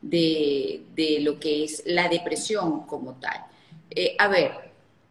de, 0.00 1.18
lo 1.20 1.38
que 1.38 1.64
es 1.64 1.82
la 1.84 2.08
depresión 2.08 2.86
como 2.86 3.14
tal. 3.14 3.44
Eh, 3.90 4.16
a 4.18 4.28
ver, 4.28 4.52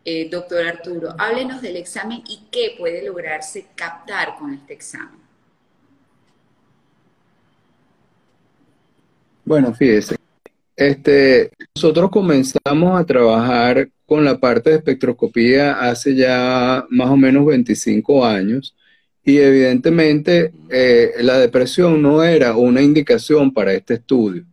eh, 0.03 0.29
doctor 0.29 0.65
Arturo, 0.65 1.13
háblenos 1.19 1.61
del 1.61 1.75
examen 1.75 2.23
y 2.27 2.47
qué 2.49 2.75
puede 2.77 3.03
lograrse 3.03 3.67
captar 3.75 4.35
con 4.37 4.53
este 4.53 4.73
examen. 4.73 5.20
Bueno, 9.51 9.73
fíjese, 9.73 10.15
este, 10.77 11.51
nosotros 11.75 12.09
comenzamos 12.09 12.97
a 12.97 13.03
trabajar 13.05 13.89
con 14.05 14.23
la 14.23 14.39
parte 14.39 14.69
de 14.69 14.77
espectroscopía 14.77 15.73
hace 15.73 16.15
ya 16.15 16.85
más 16.89 17.09
o 17.09 17.17
menos 17.17 17.45
25 17.45 18.25
años 18.25 18.73
y 19.25 19.39
evidentemente 19.39 20.53
eh, 20.69 21.15
la 21.19 21.37
depresión 21.37 22.01
no 22.01 22.23
era 22.23 22.55
una 22.55 22.81
indicación 22.81 23.53
para 23.53 23.73
este 23.73 23.95
estudio. 23.95 24.45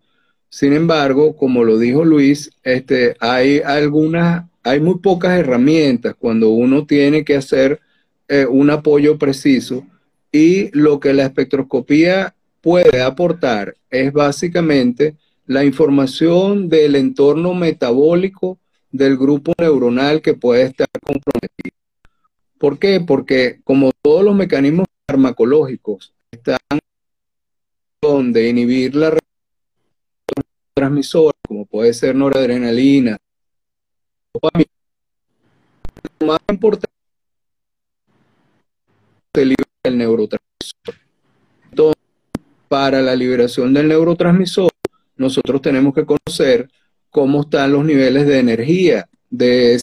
Sin 0.48 0.72
embargo, 0.72 1.36
como 1.36 1.62
lo 1.62 1.78
dijo 1.78 2.04
Luis, 2.04 2.50
este, 2.64 3.14
hay 3.20 3.60
algunas, 3.60 4.46
hay 4.64 4.80
muy 4.80 4.98
pocas 4.98 5.38
herramientas 5.38 6.16
cuando 6.18 6.50
uno 6.50 6.86
tiene 6.86 7.24
que 7.24 7.36
hacer 7.36 7.78
eh, 8.26 8.46
un 8.46 8.68
apoyo 8.70 9.16
preciso 9.16 9.86
y 10.32 10.76
lo 10.76 10.98
que 10.98 11.12
la 11.12 11.22
espectroscopía 11.22 12.34
puede 12.60 13.02
aportar 13.02 13.76
es 13.90 14.12
básicamente 14.12 15.16
la 15.46 15.64
información 15.64 16.68
del 16.68 16.96
entorno 16.96 17.54
metabólico 17.54 18.58
del 18.90 19.16
grupo 19.16 19.52
neuronal 19.58 20.22
que 20.22 20.34
puede 20.34 20.64
estar 20.64 20.88
comprometido. 21.02 21.76
¿Por 22.58 22.78
qué? 22.78 23.00
Porque 23.00 23.60
como 23.64 23.92
todos 24.02 24.24
los 24.24 24.34
mecanismos 24.34 24.86
farmacológicos 25.06 26.12
están 26.30 26.58
donde 28.00 28.48
inhibir 28.48 28.94
la 28.94 29.16
transmisora, 30.74 31.36
como 31.46 31.66
puede 31.66 31.92
ser 31.94 32.14
noradrenalina, 32.14 33.16
lo 36.20 36.26
más 36.26 36.40
importante 36.48 36.94
es 39.34 39.56
el 39.84 39.98
neurotransmisor. 39.98 40.47
Para 42.68 43.00
la 43.00 43.16
liberación 43.16 43.72
del 43.72 43.88
neurotransmisor, 43.88 44.70
nosotros 45.16 45.62
tenemos 45.62 45.94
que 45.94 46.04
conocer 46.04 46.68
cómo 47.10 47.40
están 47.42 47.72
los 47.72 47.84
niveles 47.84 48.26
de 48.26 48.38
energía 48.38 49.08
de 49.30 49.80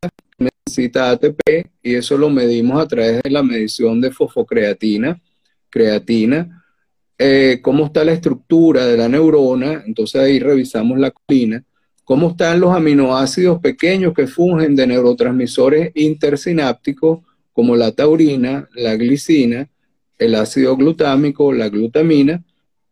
que 0.00 0.48
necesita 0.66 1.10
ATP 1.10 1.40
y 1.82 1.94
eso 1.94 2.16
lo 2.16 2.30
medimos 2.30 2.82
a 2.82 2.88
través 2.88 3.22
de 3.22 3.30
la 3.30 3.42
medición 3.42 4.00
de 4.00 4.10
fosfocreatina, 4.10 5.20
creatina, 5.68 6.64
eh, 7.18 7.60
cómo 7.62 7.86
está 7.86 8.04
la 8.04 8.12
estructura 8.12 8.86
de 8.86 8.96
la 8.96 9.08
neurona, 9.08 9.82
entonces 9.86 10.20
ahí 10.20 10.38
revisamos 10.38 10.98
la 10.98 11.10
colina, 11.10 11.64
cómo 12.04 12.30
están 12.30 12.60
los 12.60 12.74
aminoácidos 12.74 13.60
pequeños 13.60 14.14
que 14.14 14.26
fungen 14.26 14.76
de 14.76 14.86
neurotransmisores 14.86 15.90
intersinápticos 15.94 17.20
como 17.52 17.74
la 17.76 17.92
taurina, 17.92 18.68
la 18.74 18.94
glicina, 18.96 19.68
el 20.18 20.34
ácido 20.34 20.76
glutámico, 20.76 21.52
la 21.52 21.68
glutamina 21.68 22.42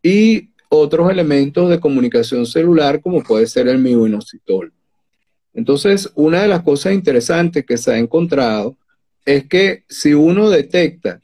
y 0.02 0.50
otros 0.68 1.10
elementos 1.10 1.68
de 1.70 1.80
comunicación 1.80 2.46
celular 2.46 3.00
como 3.00 3.22
puede 3.22 3.46
ser 3.46 3.68
el 3.68 3.78
mioinositol. 3.78 4.72
Entonces, 5.54 6.10
una 6.14 6.42
de 6.42 6.48
las 6.48 6.62
cosas 6.62 6.92
interesantes 6.92 7.64
que 7.64 7.78
se 7.78 7.92
ha 7.92 7.98
encontrado 7.98 8.76
es 9.24 9.46
que 9.46 9.84
si 9.88 10.12
uno 10.14 10.50
detecta 10.50 11.20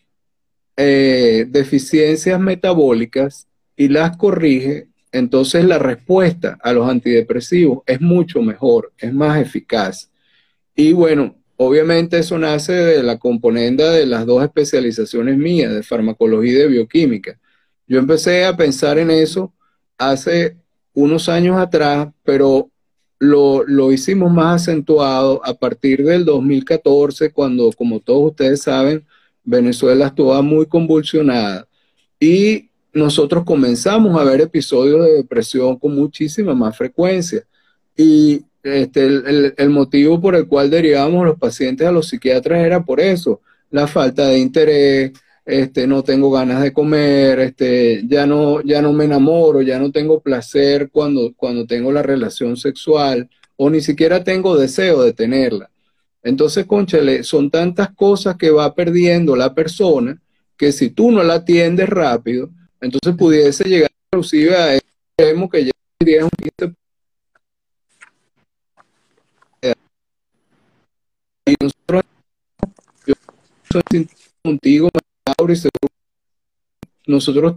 eh, 0.76 1.46
deficiencias 1.48 2.40
metabólicas 2.40 3.46
y 3.76 3.88
las 3.88 4.16
corrige, 4.16 4.88
entonces 5.12 5.64
la 5.64 5.78
respuesta 5.78 6.58
a 6.62 6.72
los 6.72 6.88
antidepresivos 6.88 7.82
es 7.86 8.00
mucho 8.00 8.40
mejor, 8.40 8.92
es 8.96 9.12
más 9.12 9.40
eficaz. 9.40 10.10
Y 10.74 10.94
bueno, 10.94 11.36
obviamente 11.64 12.18
eso 12.18 12.38
nace 12.38 12.72
de 12.72 13.02
la 13.02 13.18
componenda 13.18 13.90
de 13.90 14.06
las 14.06 14.26
dos 14.26 14.42
especializaciones 14.42 15.36
mías, 15.36 15.72
de 15.72 15.82
farmacología 15.82 16.52
y 16.52 16.56
de 16.56 16.68
bioquímica. 16.68 17.38
Yo 17.86 17.98
empecé 17.98 18.44
a 18.44 18.56
pensar 18.56 18.98
en 18.98 19.10
eso 19.10 19.52
hace 19.98 20.56
unos 20.94 21.28
años 21.28 21.56
atrás, 21.58 22.08
pero 22.24 22.70
lo, 23.18 23.92
hicimos 23.92 24.32
más 24.32 24.62
acentuado 24.62 25.40
a 25.44 25.54
partir 25.54 26.04
del 26.04 26.24
2014, 26.24 27.32
cuando, 27.32 27.70
como 27.72 28.00
todos 28.00 28.30
ustedes 28.30 28.62
saben, 28.62 29.06
Venezuela 29.44 30.06
estuvo 30.06 30.40
muy 30.42 30.66
convulsionada 30.66 31.66
y 32.18 32.68
nosotros 32.92 33.44
comenzamos 33.44 34.20
a 34.20 34.24
ver 34.24 34.40
episodios 34.40 35.04
de 35.04 35.12
depresión 35.14 35.78
con 35.78 35.94
muchísima 35.94 36.54
más 36.54 36.76
frecuencia. 36.76 37.44
Y 37.96 38.44
este, 38.62 39.04
el, 39.04 39.54
el, 39.56 39.70
motivo 39.70 40.20
por 40.20 40.34
el 40.34 40.46
cual 40.46 40.70
derivamos 40.70 41.26
los 41.26 41.38
pacientes 41.38 41.86
a 41.86 41.92
los 41.92 42.08
psiquiatras 42.08 42.64
era 42.64 42.84
por 42.84 43.00
eso, 43.00 43.40
la 43.70 43.86
falta 43.86 44.28
de 44.28 44.38
interés, 44.38 45.12
este, 45.44 45.86
no 45.86 46.04
tengo 46.04 46.30
ganas 46.30 46.62
de 46.62 46.72
comer, 46.72 47.40
este, 47.40 48.02
ya 48.06 48.26
no, 48.26 48.62
ya 48.62 48.80
no 48.80 48.92
me 48.92 49.04
enamoro, 49.04 49.62
ya 49.62 49.78
no 49.78 49.90
tengo 49.90 50.20
placer 50.20 50.90
cuando, 50.90 51.32
cuando 51.36 51.66
tengo 51.66 51.90
la 51.90 52.02
relación 52.02 52.56
sexual, 52.56 53.28
o 53.56 53.70
ni 53.70 53.80
siquiera 53.80 54.22
tengo 54.22 54.56
deseo 54.56 55.02
de 55.02 55.12
tenerla. 55.12 55.70
Entonces, 56.22 56.66
conchale, 56.66 57.24
son 57.24 57.50
tantas 57.50 57.90
cosas 57.94 58.36
que 58.36 58.50
va 58.50 58.74
perdiendo 58.74 59.34
la 59.34 59.54
persona 59.54 60.20
que 60.56 60.70
si 60.70 60.90
tú 60.90 61.10
no 61.10 61.22
la 61.24 61.34
atiendes 61.34 61.88
rápido, 61.88 62.50
entonces 62.80 63.16
pudiese 63.16 63.64
llegar 63.64 63.90
inclusive 64.12 64.56
a 64.56 64.76
extremo 64.76 65.48
que 65.50 65.64
ya 65.64 65.72
un 66.24 66.30
15 66.30 66.74
y 71.46 71.54
nosotros 71.60 72.02
yo 73.06 73.14
contigo 74.42 74.88
nosotros 77.06 77.54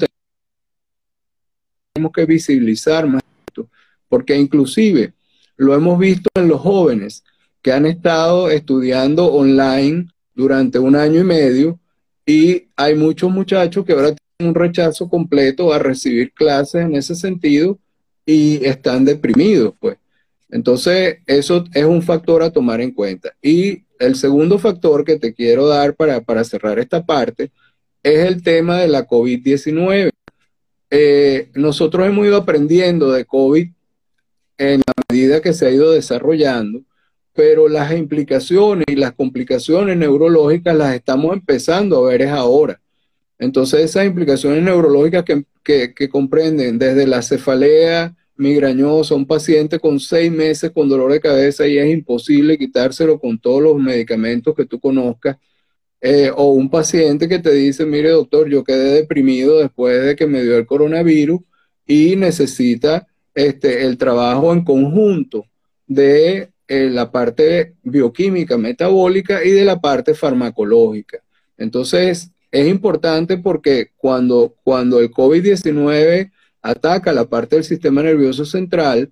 tenemos 1.94 2.12
que 2.14 2.26
visibilizar 2.26 3.08
más 3.08 3.22
esto, 3.48 3.70
porque 4.10 4.36
inclusive 4.36 5.14
lo 5.58 5.76
hemos 5.76 6.00
visto 6.00 6.30
en 6.36 6.48
los 6.48 6.62
jóvenes 6.62 7.24
que 7.62 7.72
han 7.72 7.86
estado 7.86 8.50
estudiando 8.50 9.26
online 9.28 10.08
durante 10.34 10.80
un 10.80 10.96
año 10.96 11.22
y 11.22 11.24
medio 11.24 11.80
y 12.26 12.68
hay 12.76 12.96
muchos 12.96 13.32
muchachos 13.32 13.86
que 13.86 13.94
ahora 13.94 14.16
tienen 14.16 14.50
un 14.50 14.56
rechazo 14.56 15.08
completo 15.08 15.72
a 15.72 15.80
recibir 15.80 16.34
clases 16.34 16.86
en 16.86 16.96
ese 16.96 17.16
sentido 17.16 17.78
y 18.26 18.66
están 18.66 19.06
deprimidos, 19.06 19.74
pues. 19.80 19.98
Entonces, 20.56 21.18
eso 21.26 21.66
es 21.74 21.84
un 21.84 22.02
factor 22.02 22.42
a 22.42 22.50
tomar 22.50 22.80
en 22.80 22.92
cuenta. 22.92 23.34
Y 23.42 23.84
el 24.00 24.16
segundo 24.16 24.58
factor 24.58 25.04
que 25.04 25.20
te 25.20 25.34
quiero 25.34 25.68
dar 25.68 25.96
para, 25.96 26.22
para 26.22 26.46
cerrar 26.46 26.80
esta 26.80 27.06
parte 27.06 27.52
es 28.02 28.20
el 28.26 28.42
tema 28.42 28.80
de 28.80 28.88
la 28.88 29.06
COVID-19. 29.06 30.12
Eh, 30.92 31.50
nosotros 31.56 32.08
hemos 32.08 32.26
ido 32.26 32.38
aprendiendo 32.38 33.12
de 33.12 33.26
COVID 33.26 33.68
en 34.58 34.80
la 34.88 34.94
medida 35.12 35.42
que 35.42 35.52
se 35.52 35.66
ha 35.66 35.72
ido 35.72 35.92
desarrollando, 35.92 36.84
pero 37.34 37.68
las 37.68 37.92
implicaciones 37.92 38.86
y 38.88 38.96
las 38.96 39.12
complicaciones 39.12 39.98
neurológicas 39.98 40.74
las 40.74 40.96
estamos 40.96 41.34
empezando 41.34 41.98
a 41.98 42.12
ver 42.12 42.30
ahora. 42.30 42.80
Entonces 43.38 43.82
esas 43.82 44.06
implicaciones 44.06 44.64
neurológicas 44.64 45.26
que, 45.26 45.94
que 45.94 46.08
comprenden 46.08 46.80
desde 46.80 47.06
la 47.08 47.22
cefalea 47.22 48.16
migrañosa, 48.38 49.16
un 49.16 49.26
paciente 49.26 49.80
con 49.80 50.00
seis 50.00 50.32
meses 50.32 50.72
con 50.72 50.90
dolor 50.90 51.12
de 51.12 51.20
cabeza 51.20 51.68
y 51.68 51.78
es 51.78 51.90
imposible 51.90 52.58
quitárselo 52.58 53.20
con 53.20 53.40
todos 53.40 53.62
los 53.62 53.78
medicamentos 53.78 54.56
que 54.56 54.66
tú 54.66 54.80
conozcas, 54.80 55.38
eh, 56.02 56.32
o 56.36 56.50
un 56.52 56.70
paciente 56.70 57.28
que 57.28 57.40
te 57.40 57.52
dice, 57.52 57.86
mire 57.86 58.10
doctor, 58.10 58.50
yo 58.50 58.64
quedé 58.64 58.94
deprimido 58.94 59.60
después 59.60 60.04
de 60.06 60.16
que 60.16 60.28
me 60.28 60.44
dio 60.44 60.58
el 60.58 60.66
coronavirus 60.66 61.42
y 61.88 62.16
necesita 62.16 63.08
este, 63.34 63.86
el 63.86 63.98
trabajo 63.98 64.54
en 64.54 64.64
conjunto 64.64 65.46
de 65.88 66.50
eh, 66.68 66.90
la 66.90 67.12
parte 67.12 67.76
bioquímica, 67.84 68.58
metabólica 68.58 69.44
y 69.44 69.52
de 69.52 69.66
la 69.66 69.80
parte 69.80 70.14
farmacológica. 70.14 71.20
Entonces, 71.58 72.32
es 72.52 72.68
importante 72.68 73.38
porque 73.38 73.92
cuando, 73.98 74.56
cuando 74.64 75.00
el 75.00 75.12
COVID-19 75.12 76.32
ataca 76.66 77.14
la 77.14 77.26
parte 77.26 77.56
del 77.56 77.64
sistema 77.64 78.02
nervioso 78.02 78.44
central, 78.44 79.12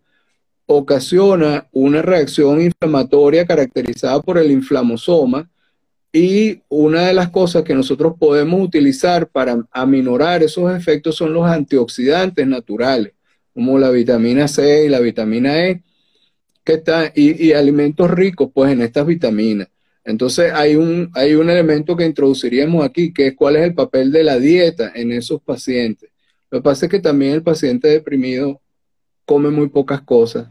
ocasiona 0.66 1.68
una 1.72 2.02
reacción 2.02 2.62
inflamatoria 2.62 3.46
caracterizada 3.46 4.22
por 4.22 4.38
el 4.38 4.50
inflamosoma, 4.50 5.50
Y 6.16 6.62
una 6.70 7.08
de 7.08 7.14
las 7.14 7.30
cosas 7.32 7.64
que 7.64 7.74
nosotros 7.74 8.14
podemos 8.20 8.62
utilizar 8.62 9.28
para 9.28 9.66
aminorar 9.72 10.44
esos 10.44 10.72
efectos 10.76 11.16
son 11.16 11.34
los 11.34 11.48
antioxidantes 11.48 12.46
naturales, 12.46 13.14
como 13.54 13.80
la 13.80 13.90
vitamina 13.90 14.48
C 14.48 14.86
y 14.86 14.90
la 14.90 15.00
vitamina 15.00 15.68
E, 15.68 15.82
que 16.64 16.84
y 17.16 17.54
alimentos 17.54 18.12
ricos 18.12 18.52
pues 18.54 18.72
en 18.72 18.82
estas 18.84 19.08
vitaminas. 19.08 19.70
Entonces 20.06 20.52
hay 20.54 20.76
un, 20.76 21.10
hay 21.14 21.34
un 21.34 21.50
elemento 21.50 21.96
que 21.98 22.06
introduciríamos 22.06 22.86
aquí, 22.86 23.12
que 23.12 23.28
es 23.28 23.36
cuál 23.36 23.56
es 23.56 23.64
el 23.64 23.74
papel 23.74 24.12
de 24.12 24.24
la 24.24 24.38
dieta 24.38 24.92
en 24.94 25.12
esos 25.12 25.42
pacientes. 25.42 26.13
Lo 26.54 26.60
que 26.60 26.66
pasa 26.66 26.86
es 26.86 26.92
que 26.92 27.00
también 27.00 27.34
el 27.34 27.42
paciente 27.42 27.88
deprimido 27.88 28.62
come 29.26 29.50
muy 29.50 29.70
pocas 29.70 30.04
cosas 30.04 30.50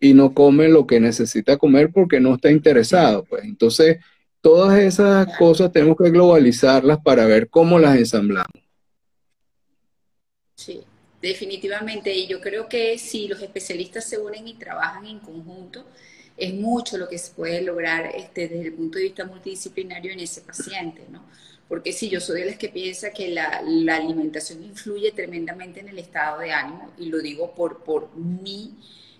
y 0.00 0.12
no 0.12 0.34
come 0.34 0.68
lo 0.68 0.84
que 0.84 0.98
necesita 0.98 1.58
comer 1.58 1.92
porque 1.92 2.18
no 2.18 2.34
está 2.34 2.50
interesado. 2.50 3.22
Pues. 3.22 3.44
Entonces, 3.44 3.98
todas 4.40 4.76
esas 4.80 5.38
cosas 5.38 5.70
tenemos 5.70 5.96
que 5.96 6.10
globalizarlas 6.10 6.98
para 7.04 7.26
ver 7.26 7.48
cómo 7.50 7.78
las 7.78 7.96
ensamblamos. 7.96 8.50
Sí, 10.56 10.80
definitivamente. 11.22 12.12
Y 12.12 12.26
yo 12.26 12.40
creo 12.40 12.68
que 12.68 12.98
si 12.98 13.28
los 13.28 13.40
especialistas 13.40 14.08
se 14.08 14.18
unen 14.18 14.48
y 14.48 14.54
trabajan 14.54 15.06
en 15.06 15.20
conjunto, 15.20 15.86
es 16.36 16.52
mucho 16.52 16.98
lo 16.98 17.08
que 17.08 17.18
se 17.18 17.32
puede 17.32 17.62
lograr 17.62 18.10
este, 18.16 18.48
desde 18.48 18.66
el 18.66 18.72
punto 18.72 18.98
de 18.98 19.04
vista 19.04 19.24
multidisciplinario 19.24 20.10
en 20.10 20.18
ese 20.18 20.40
paciente, 20.40 21.04
¿no? 21.12 21.22
Porque 21.68 21.92
si 21.92 22.08
yo 22.08 22.20
soy 22.20 22.40
de 22.40 22.46
las 22.46 22.58
que 22.58 22.68
piensa 22.68 23.10
que 23.10 23.28
la, 23.28 23.62
alimentación 23.94 24.62
influye 24.62 25.12
tremendamente 25.12 25.80
en 25.80 25.88
el 25.88 25.98
estado 25.98 26.40
de 26.40 26.52
ánimo, 26.52 26.92
y 26.98 27.06
lo 27.06 27.18
digo 27.18 27.54
por, 27.54 27.82
por 27.82 28.14
mí, 28.16 28.76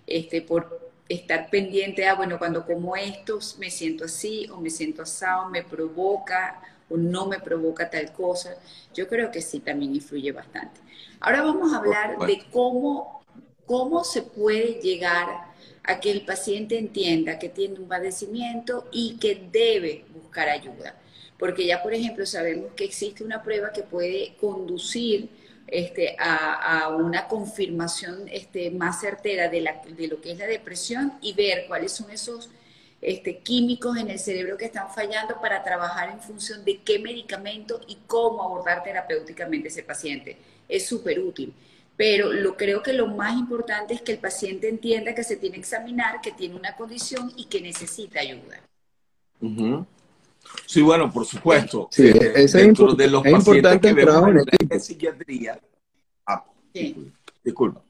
este, 0.06 0.42
por 0.42 0.92
estar 1.08 1.50
pendiente 1.50 2.06
a, 2.06 2.14
bueno, 2.14 2.38
cuando 2.38 2.64
como 2.64 2.96
esto 2.96 3.38
me 3.58 3.70
siento 3.70 4.04
así, 4.04 4.48
o 4.50 4.60
me 4.60 4.70
siento 4.70 5.02
asado, 5.02 5.48
me 5.48 5.62
provoca 5.62 6.60
o 6.90 6.96
no 6.96 7.26
me 7.26 7.40
provoca 7.40 7.88
tal 7.90 8.12
cosa, 8.12 8.56
yo 8.94 9.08
creo 9.08 9.30
que 9.30 9.40
sí 9.40 9.60
también 9.60 9.94
influye 9.94 10.32
bastante. 10.32 10.80
Ahora 11.20 11.42
vamos 11.42 11.72
a 11.72 11.78
hablar 11.78 12.18
de 12.18 12.44
cómo, 12.52 13.24
cómo 13.64 14.04
se 14.04 14.22
puede 14.22 14.80
llegar 14.82 15.54
a 15.82 16.00
que 16.00 16.10
el 16.10 16.24
paciente 16.24 16.78
entienda 16.78 17.38
que 17.38 17.48
tiene 17.48 17.78
un 17.78 17.88
padecimiento 17.88 18.88
y 18.92 19.16
que 19.18 19.48
debe 19.50 20.04
buscar 20.12 20.48
ayuda. 20.48 20.94
Porque 21.38 21.66
ya, 21.66 21.82
por 21.82 21.92
ejemplo, 21.92 22.24
sabemos 22.26 22.72
que 22.74 22.84
existe 22.84 23.24
una 23.24 23.42
prueba 23.42 23.72
que 23.72 23.82
puede 23.82 24.34
conducir 24.40 25.28
este, 25.66 26.16
a, 26.18 26.88
una 26.96 27.26
confirmación 27.26 28.28
este, 28.30 28.70
más 28.70 29.00
certera 29.00 29.48
de, 29.48 29.60
lo 29.60 30.20
que 30.20 30.32
es 30.32 30.38
la 30.38 30.46
depresión 30.46 31.14
y 31.20 31.32
ver 31.32 31.66
cuáles 31.66 31.92
son 31.92 32.10
esos 32.10 32.50
este, 33.00 33.38
químicos 33.38 33.96
en 33.96 34.10
el 34.10 34.18
cerebro 34.18 34.56
que 34.56 34.66
están 34.66 34.90
fallando 34.90 35.40
para 35.40 35.62
trabajar 35.62 36.10
en 36.10 36.20
función 36.20 36.64
de 36.64 36.80
qué 36.82 36.98
medicamento 36.98 37.80
y 37.88 37.98
cómo 38.06 38.42
abordar 38.42 38.82
terapéuticamente 38.82 39.68
ese 39.68 39.82
paciente. 39.82 40.36
Es 40.68 40.86
súper 40.86 41.18
útil 41.18 41.52
pero 41.96 42.32
lo 42.32 42.56
creo 42.56 42.82
que 42.82 42.92
lo 42.92 43.06
más 43.06 43.34
importante 43.34 43.94
es 43.94 44.02
que 44.02 44.12
el 44.12 44.18
paciente 44.18 44.68
entienda 44.68 45.14
que 45.14 45.22
se 45.22 45.36
tiene 45.36 45.54
que 45.54 45.60
examinar, 45.60 46.20
que 46.20 46.32
tiene 46.32 46.56
una 46.56 46.74
condición 46.74 47.32
y 47.36 47.44
que 47.44 47.60
necesita 47.60 48.20
ayuda. 48.20 48.60
Sí, 50.66 50.82
bueno, 50.82 51.10
por 51.12 51.24
supuesto. 51.26 51.88
Sí, 51.90 52.08
eh, 52.08 52.32
es 52.36 52.52
dentro 52.52 52.94
de 52.94 53.08
los 53.08 53.24
importante 53.26 53.80
que 53.80 53.92
vemos 53.92 54.28
en 54.28 54.68
la 54.68 54.78
psiquiatría. 54.80 55.60
Ah, 56.26 56.44
disculpa. 57.42 57.82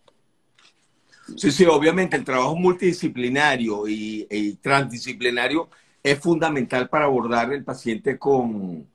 Sí, 1.37 1.51
sí, 1.51 1.65
obviamente 1.65 2.17
el 2.17 2.25
trabajo 2.25 2.55
multidisciplinario 2.57 3.89
y, 3.89 4.27
y 4.31 4.55
transdisciplinario 4.55 5.69
es 6.03 6.19
fundamental 6.19 6.89
para 6.89 7.07
abordar 7.07 7.53
el 7.53 7.65
paciente 7.65 8.19
con, 8.19 8.87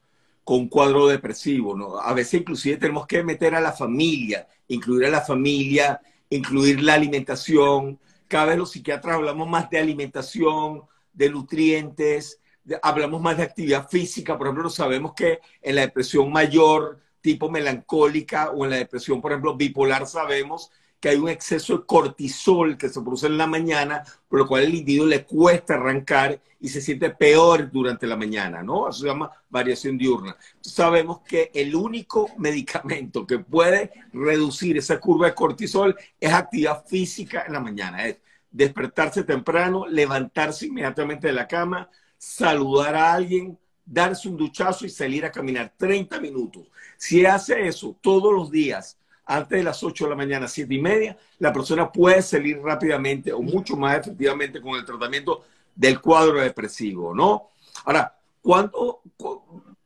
con 0.43 0.60
un 0.60 0.67
cuadro 0.67 1.08
depresivo, 1.08 1.76
¿no? 1.76 1.98
A 2.00 2.13
veces 2.13 2.41
inclusive 2.41 2.78
tenemos 2.78 3.08
que 3.08 3.24
meter 3.24 3.56
a 3.56 3.62
la 3.62 3.72
familia, 3.72 4.48
incluir 4.67 5.08
a 5.08 5.10
la 5.10 5.22
familia, 5.22 6.00
incluir 6.30 6.84
la 6.84 6.93
alimentación. 6.93 8.00
Cada 8.28 8.46
vez 8.46 8.58
los 8.58 8.72
psiquiatras 8.72 9.15
hablamos 9.15 9.50
más 9.50 9.70
de 9.72 9.80
alimentación, 9.80 10.84
de 11.12 11.30
nutrientes, 11.32 12.39
hablamos 12.82 13.21
más 13.21 13.38
de 13.38 13.43
actividad 13.43 13.88
física. 13.89 14.38
Por 14.38 14.47
ejemplo, 14.47 14.69
sabemos 14.69 15.13
que 15.13 15.39
en 15.62 15.75
la 15.75 15.82
depresión 15.82 16.32
mayor, 16.32 16.99
tipo 17.21 17.49
melancólica, 17.49 18.51
o 18.51 18.65
en 18.65 18.71
la 18.71 18.77
depresión, 18.77 19.21
por 19.21 19.32
ejemplo, 19.32 19.55
bipolar, 19.55 20.08
sabemos 20.08 20.71
que 20.99 21.10
hay 21.10 21.17
un 21.17 21.29
exceso 21.29 21.77
de 21.77 21.86
cortisol 21.86 22.77
que 22.77 22.89
se 22.89 23.01
produce 23.01 23.27
en 23.27 23.38
la 23.38 23.47
mañana, 23.47 24.03
por 24.27 24.39
lo 24.39 24.47
cual 24.47 24.65
al 24.65 24.73
individuo 24.73 25.08
le 25.08 25.23
cuesta 25.23 25.75
arrancar 25.75 26.41
y 26.60 26.67
se 26.67 26.82
siente 26.82 27.10
peor 27.12 27.71
durante 27.71 28.05
la 28.05 28.17
mañana, 28.17 28.62
¿no? 28.62 28.89
Eso 28.89 28.99
se 28.99 29.08
llama 29.08 29.32
variación 29.49 29.97
diurna. 29.97 30.36
Sabemos 30.60 31.21
que 31.21 31.51
el 31.53 31.73
único 31.73 32.29
medicamento 32.38 33.25
que 33.25 33.39
puede 33.39 33.91
reducir 34.12 34.77
esa 34.77 34.99
curva 34.99 35.27
de 35.27 35.36
cortisol 35.36 35.95
es 36.19 36.34
actividad 36.34 36.86
física 36.86 37.45
en 37.47 37.53
la 37.53 37.62
mañana, 37.62 38.05
es 38.05 38.17
despertarse 38.51 39.23
temprano, 39.23 39.88
levantarse 39.88 40.65
inmediatamente 40.65 41.27
de 41.27 41.34
la 41.34 41.47
cama, 41.47 41.89
saludar 42.19 42.95
a 42.95 43.13
alguien, 43.13 43.58
darse 43.86 44.27
un 44.27 44.38
duchazo 44.38 44.86
y 44.86 44.89
salir 44.89 45.25
a 45.25 45.32
caminar 45.32 45.73
30 45.75 46.19
minutos. 46.19 46.67
Si 46.97 47.25
hace 47.25 47.65
eso 47.65 47.95
todos 48.01 48.32
los 48.34 48.51
días, 48.51 48.97
antes 49.25 49.58
de 49.58 49.63
las 49.63 49.82
8 49.82 50.03
de 50.03 50.10
la 50.10 50.15
mañana, 50.15 50.47
7 50.47 50.71
y 50.73 50.82
media, 50.82 51.17
la 51.39 51.53
persona 51.53 51.91
puede 51.91 52.21
salir 52.21 52.60
rápidamente 52.62 53.32
o 53.32 53.41
mucho 53.41 53.77
más 53.77 53.99
efectivamente 53.99 54.62
con 54.62 54.75
el 54.75 54.86
tratamiento 54.86 55.45
del 55.73 56.01
cuadro 56.01 56.41
depresivo, 56.41 57.15
¿no? 57.15 57.51
Ahora, 57.86 58.15
¿cuánto? 58.41 59.01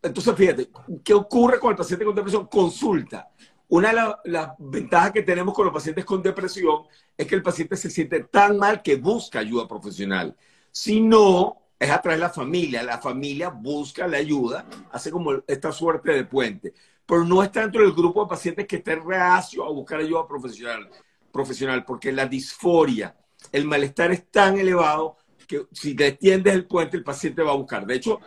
Entonces, 0.02 0.36
fíjate, 0.36 0.70
¿qué 1.04 1.14
ocurre 1.14 1.60
con 1.60 1.72
el 1.72 1.78
paciente 1.78 2.04
con 2.04 2.16
depresión? 2.16 2.48
Consulta. 2.48 3.30
Una 3.70 3.90
de 3.90 4.32
las 4.32 4.50
ventajas 4.58 5.12
que 5.12 5.24
tenemos 5.24 5.54
con 5.54 5.66
los 5.66 5.74
pacientes 5.74 6.04
con 6.04 6.22
depresión 6.22 6.84
es 7.16 7.28
que 7.28 7.36
el 7.36 7.44
paciente 7.44 7.76
se 7.76 7.90
siente 7.90 8.24
tan 8.24 8.58
mal 8.58 8.82
que 8.82 8.96
busca 8.96 9.40
ayuda 9.40 9.68
profesional. 9.68 10.36
Si 10.72 11.00
no, 11.00 11.63
es 11.84 11.92
a 11.92 12.02
través 12.02 12.20
de 12.20 12.26
la 12.26 12.34
familia. 12.34 12.84
La 12.84 13.00
familia 13.00 13.50
busca 13.50 14.08
la 14.08 14.18
ayuda, 14.18 14.66
hace 14.92 15.12
como 15.12 15.34
esta 15.48 15.72
suerte 15.72 16.12
de 16.12 16.26
puente 16.26 16.74
pero 17.06 17.24
no 17.24 17.44
está 17.44 17.62
dentro 17.62 17.82
del 17.82 17.94
grupo 17.94 18.24
de 18.24 18.30
pacientes 18.30 18.68
que 18.68 18.78
estén 18.78 19.06
reacio 19.06 19.66
a 19.66 19.72
buscar 19.72 20.00
ayuda 20.00 20.28
profesional, 20.28 20.90
profesional, 21.32 21.84
porque 21.86 22.12
la 22.12 22.26
disforia, 22.26 23.16
el 23.52 23.66
malestar 23.66 24.12
es 24.12 24.30
tan 24.32 24.58
elevado 24.58 25.18
que 25.48 25.68
si 25.72 25.92
extiendes 25.92 26.54
el 26.54 26.66
puente, 26.66 26.98
el 26.98 27.04
paciente 27.04 27.42
va 27.42 27.52
a 27.52 27.56
buscar. 27.56 27.86
De 27.86 27.96
hecho, 27.96 28.20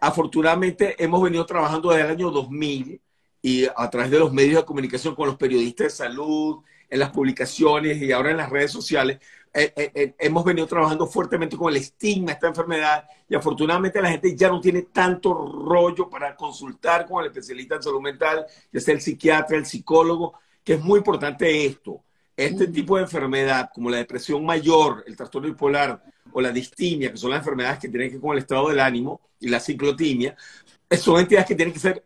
afortunadamente 0.00 1.02
hemos 1.02 1.22
venido 1.22 1.44
trabajando 1.44 1.90
desde 1.90 2.04
el 2.04 2.10
año 2.12 2.30
2000 2.30 3.00
y 3.42 3.64
a 3.64 3.90
través 3.90 4.10
de 4.10 4.18
los 4.18 4.32
medios 4.32 4.56
de 4.56 4.64
comunicación 4.64 5.14
con 5.14 5.26
los 5.26 5.36
periodistas 5.36 5.86
de 5.86 5.90
salud, 5.90 6.58
en 6.90 6.98
las 6.98 7.10
publicaciones 7.10 8.02
y 8.02 8.12
ahora 8.12 8.32
en 8.32 8.36
las 8.36 8.50
redes 8.50 8.72
sociales, 8.72 9.20
eh, 9.52 9.72
eh, 9.74 9.90
eh, 9.94 10.14
hemos 10.18 10.44
venido 10.44 10.66
trabajando 10.66 11.06
fuertemente 11.06 11.56
con 11.56 11.70
el 11.70 11.80
estigma 11.80 12.26
de 12.26 12.32
esta 12.34 12.48
enfermedad 12.48 13.04
y 13.28 13.34
afortunadamente 13.34 14.00
la 14.00 14.10
gente 14.10 14.36
ya 14.36 14.48
no 14.48 14.60
tiene 14.60 14.82
tanto 14.82 15.34
rollo 15.34 16.08
para 16.08 16.36
consultar 16.36 17.06
con 17.06 17.22
el 17.22 17.30
especialista 17.30 17.76
en 17.76 17.82
salud 17.82 18.00
mental, 18.00 18.46
ya 18.72 18.80
sea 18.80 18.94
el 18.94 19.00
psiquiatra, 19.00 19.56
el 19.56 19.66
psicólogo, 19.66 20.34
que 20.62 20.74
es 20.74 20.80
muy 20.82 20.98
importante 20.98 21.64
esto. 21.66 22.02
Este 22.36 22.68
tipo 22.68 22.96
de 22.96 23.02
enfermedad, 23.02 23.70
como 23.74 23.90
la 23.90 23.98
depresión 23.98 24.44
mayor, 24.44 25.04
el 25.06 25.16
trastorno 25.16 25.48
bipolar 25.48 26.02
o 26.32 26.40
la 26.40 26.50
distimia, 26.52 27.10
que 27.10 27.18
son 27.18 27.30
las 27.30 27.40
enfermedades 27.40 27.80
que 27.80 27.88
tienen 27.88 28.08
que 28.08 28.14
ver 28.14 28.22
con 28.22 28.32
el 28.32 28.38
estado 28.38 28.68
del 28.68 28.80
ánimo, 28.80 29.20
y 29.40 29.48
la 29.48 29.60
ciclotimia, 29.60 30.36
son 30.98 31.20
entidades 31.20 31.46
que 31.46 31.54
tienen 31.54 31.74
que 31.74 31.80
ser 31.80 32.04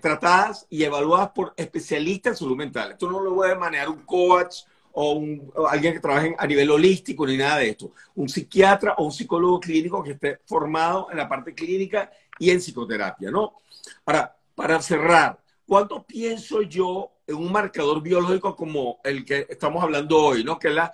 tratadas 0.00 0.66
y 0.68 0.82
evaluadas 0.82 1.30
por 1.30 1.54
especialistas 1.56 2.32
en 2.32 2.36
salud 2.38 2.56
mental. 2.56 2.92
Esto 2.92 3.10
no 3.10 3.20
lo 3.20 3.34
puede 3.34 3.54
manejar 3.54 3.88
un 3.88 4.02
coach 4.04 4.64
o, 4.92 5.12
un, 5.12 5.52
alguien 5.68 5.94
que 5.94 6.00
trabaje 6.00 6.34
a 6.38 6.46
nivel 6.46 6.70
holístico 6.70 7.26
ni 7.26 7.36
nada 7.36 7.58
de 7.58 7.70
esto. 7.70 7.92
Un 8.14 8.28
psiquiatra 8.28 8.94
o 8.98 9.04
un 9.04 9.12
psicólogo 9.12 9.60
clínico 9.60 10.02
que 10.02 10.12
esté 10.12 10.40
formado 10.46 11.08
en 11.10 11.18
la 11.18 11.28
parte 11.28 11.54
clínica 11.54 12.10
y 12.38 12.50
en 12.50 12.58
psicoterapia, 12.58 13.30
¿no? 13.30 13.54
Ahora, 14.06 14.36
para 14.54 14.80
cerrar, 14.82 15.38
¿cuánto 15.66 16.04
pienso 16.04 16.62
yo 16.62 17.12
en 17.26 17.36
un 17.36 17.52
marcador 17.52 18.02
biológico 18.02 18.54
como 18.56 19.00
el 19.04 19.24
que 19.24 19.46
estamos 19.48 19.82
hablando 19.82 20.18
hoy, 20.18 20.44
¿no? 20.44 20.58
Que 20.58 20.68
es 20.68 20.74
la 20.74 20.92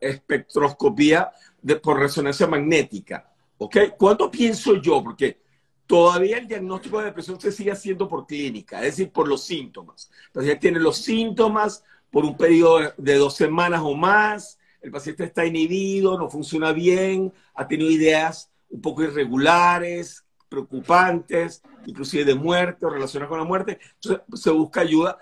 espectroscopía 0.00 1.30
de, 1.60 1.76
por 1.76 1.98
resonancia 1.98 2.46
magnética, 2.46 3.30
¿ok? 3.58 3.76
¿Cuánto 3.98 4.30
pienso 4.30 4.76
yo? 4.76 5.02
Porque 5.02 5.47
todavía 5.88 6.36
el 6.36 6.46
diagnóstico 6.46 6.98
de 6.98 7.06
depresión 7.06 7.40
se 7.40 7.50
sigue 7.50 7.72
haciendo 7.72 8.06
por 8.06 8.26
clínica, 8.26 8.76
es 8.80 8.96
decir, 8.96 9.10
por 9.10 9.26
los 9.26 9.42
síntomas. 9.42 10.10
Entonces 10.26 10.52
ya 10.52 10.60
tiene 10.60 10.78
los 10.78 10.98
síntomas, 10.98 11.82
por 12.10 12.24
un 12.24 12.36
periodo 12.36 12.92
de 12.96 13.14
dos 13.16 13.34
semanas 13.34 13.80
o 13.82 13.94
más, 13.94 14.58
el 14.82 14.90
paciente 14.90 15.24
está 15.24 15.46
inhibido, 15.46 16.18
no 16.18 16.28
funciona 16.28 16.72
bien, 16.72 17.32
ha 17.54 17.66
tenido 17.66 17.90
ideas 17.90 18.52
un 18.68 18.82
poco 18.82 19.02
irregulares, 19.02 20.24
preocupantes, 20.48 21.62
inclusive 21.86 22.26
de 22.26 22.34
muerte 22.34 22.84
o 22.84 22.90
relacionadas 22.90 23.30
con 23.30 23.38
la 23.38 23.44
muerte, 23.44 23.78
entonces 23.94 24.42
se 24.42 24.50
busca 24.50 24.82
ayuda 24.82 25.18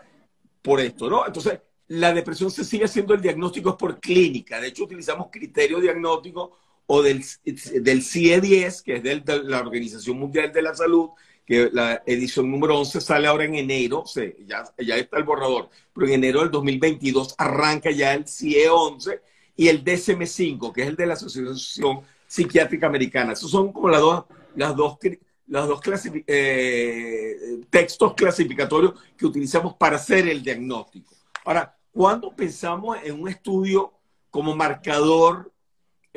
por 0.63 0.81
esto, 0.81 1.09
¿no? 1.09 1.25
Entonces, 1.27 1.61
la 1.89 2.13
depresión 2.13 2.51
se 2.51 2.65
sigue 2.65 2.87
haciendo 2.87 3.15
el 3.15 3.21
diagnóstico 3.21 3.79
por 3.79 4.01
clínica, 4.01 4.61
de 4.61 4.67
hecho 4.69 4.83
utilizamos 4.83 5.29
criterios 5.31 5.81
diagnósticos 5.81 6.51
o 6.87 7.03
del, 7.03 7.25
del 7.45 8.03
CIE-10, 8.03 8.83
que 8.83 8.97
es 8.97 9.03
de 9.03 9.43
la 9.45 9.61
Organización 9.61 10.19
Mundial 10.19 10.53
de 10.53 10.63
la 10.63 10.75
Salud, 10.75 11.11
que 11.45 11.71
la 11.73 12.03
edición 12.07 12.51
número 12.51 12.79
11 12.79 13.01
sale 13.01 13.29
ahora 13.29 13.45
en 13.45 13.55
enero, 13.55 14.05
ya, 14.47 14.65
ya 14.79 14.97
está 14.97 15.19
el 15.19 15.25
borrador, 15.25 15.71
pero 15.95 16.09
en 16.09 16.15
enero 16.15 16.41
del 16.41 16.51
2022 16.51 17.35
arranca 17.39 17.91
ya 17.91 18.15
el 18.15 18.27
CIE 18.27 18.69
11 18.69 19.21
y 19.57 19.69
el 19.69 19.85
DSM-5, 19.85 20.73
que 20.73 20.83
es 20.83 20.89
el 20.89 20.97
de 20.97 21.07
la 21.07 21.15
Asociación 21.15 22.01
Psiquiátrica 22.27 22.89
Americana. 22.89 23.33
Esos 23.33 23.51
son 23.51 23.73
como 23.73 23.89
las 23.89 24.01
dos, 24.01 24.25
las 24.57 24.75
dos, 24.75 24.99
las 25.47 25.69
dos 25.69 25.81
eh, 26.27 27.61
textos 27.71 28.15
clasificatorios 28.15 28.95
que 29.17 29.27
utilizamos 29.27 29.75
para 29.75 29.97
hacer 29.97 30.29
el 30.29 30.43
diagnóstico. 30.43 31.15
Ahora, 31.45 31.77
¿cuándo 31.93 32.35
pensamos 32.35 32.99
en 33.05 33.21
un 33.21 33.29
estudio 33.29 33.93
como 34.31 34.55
marcador 34.57 35.53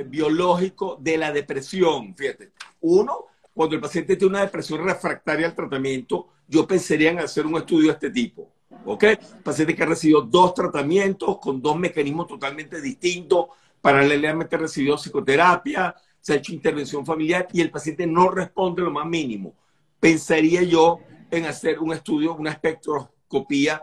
biológico 0.04 0.98
de 1.00 1.18
la 1.18 1.32
depresión? 1.32 2.16
Fíjate, 2.16 2.52
uno, 2.82 3.26
cuando 3.54 3.76
el 3.76 3.82
paciente 3.82 4.16
tiene 4.16 4.32
una 4.32 4.42
depresión 4.42 4.84
refractaria 4.84 5.48
al 5.48 5.56
tratamiento, 5.56 6.28
yo 6.48 6.66
pensaría 6.68 7.12
en 7.12 7.20
hacer 7.20 7.46
un 7.46 7.58
estudio 7.58 7.88
de 7.88 7.94
este 7.94 8.10
tipo. 8.10 8.50
¿Ok? 8.86 9.04
Paciente 9.44 9.76
que 9.76 9.84
ha 9.84 9.88
recibido 9.88 10.22
dos 10.22 10.54
tratamientos 10.54 11.38
con 11.40 11.62
dos 11.62 11.78
mecanismos 11.78 12.28
totalmente 12.28 12.82
distintos, 12.82 13.48
paralelamente 13.82 14.56
ha 14.56 14.60
recibido 14.60 14.98
psicoterapia, 14.98 15.96
se 16.22 16.34
ha 16.34 16.36
hecho 16.38 16.54
intervención 16.54 17.06
familiar 17.06 17.48
y 17.54 17.62
el 17.62 17.72
paciente 17.72 18.06
no 18.06 18.30
responde 18.30 18.82
lo 18.82 18.92
más 18.92 19.06
mínimo. 19.06 19.54
Pensaría 20.00 20.64
yo 20.64 21.00
en 21.32 21.46
hacer 21.46 21.80
un 21.80 21.94
estudio, 21.94 22.36
una 22.36 22.52
espectroscopía 22.52 23.82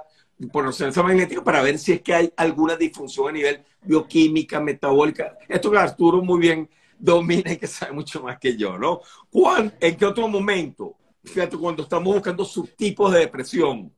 por 0.52 0.66
resonancia 0.66 1.02
magnética 1.02 1.42
para 1.42 1.62
ver 1.62 1.78
si 1.78 1.92
es 1.92 2.02
que 2.02 2.14
hay 2.14 2.32
alguna 2.36 2.76
disfunción 2.76 3.28
a 3.28 3.32
nivel 3.32 3.64
bioquímica, 3.82 4.60
metabólica. 4.60 5.38
Esto 5.48 5.70
que 5.70 5.78
Arturo 5.78 6.22
muy 6.22 6.40
bien 6.40 6.68
domina 6.98 7.52
y 7.52 7.56
que 7.56 7.66
sabe 7.66 7.92
mucho 7.92 8.22
más 8.22 8.38
que 8.38 8.56
yo, 8.56 8.78
¿no? 8.78 9.00
¿En 9.80 9.96
qué 9.96 10.06
otro 10.06 10.28
momento? 10.28 10.96
Fíjate, 11.24 11.56
cuando 11.56 11.82
estamos 11.82 12.14
buscando 12.14 12.44
subtipos 12.44 13.12
de 13.12 13.20
depresión 13.20 13.92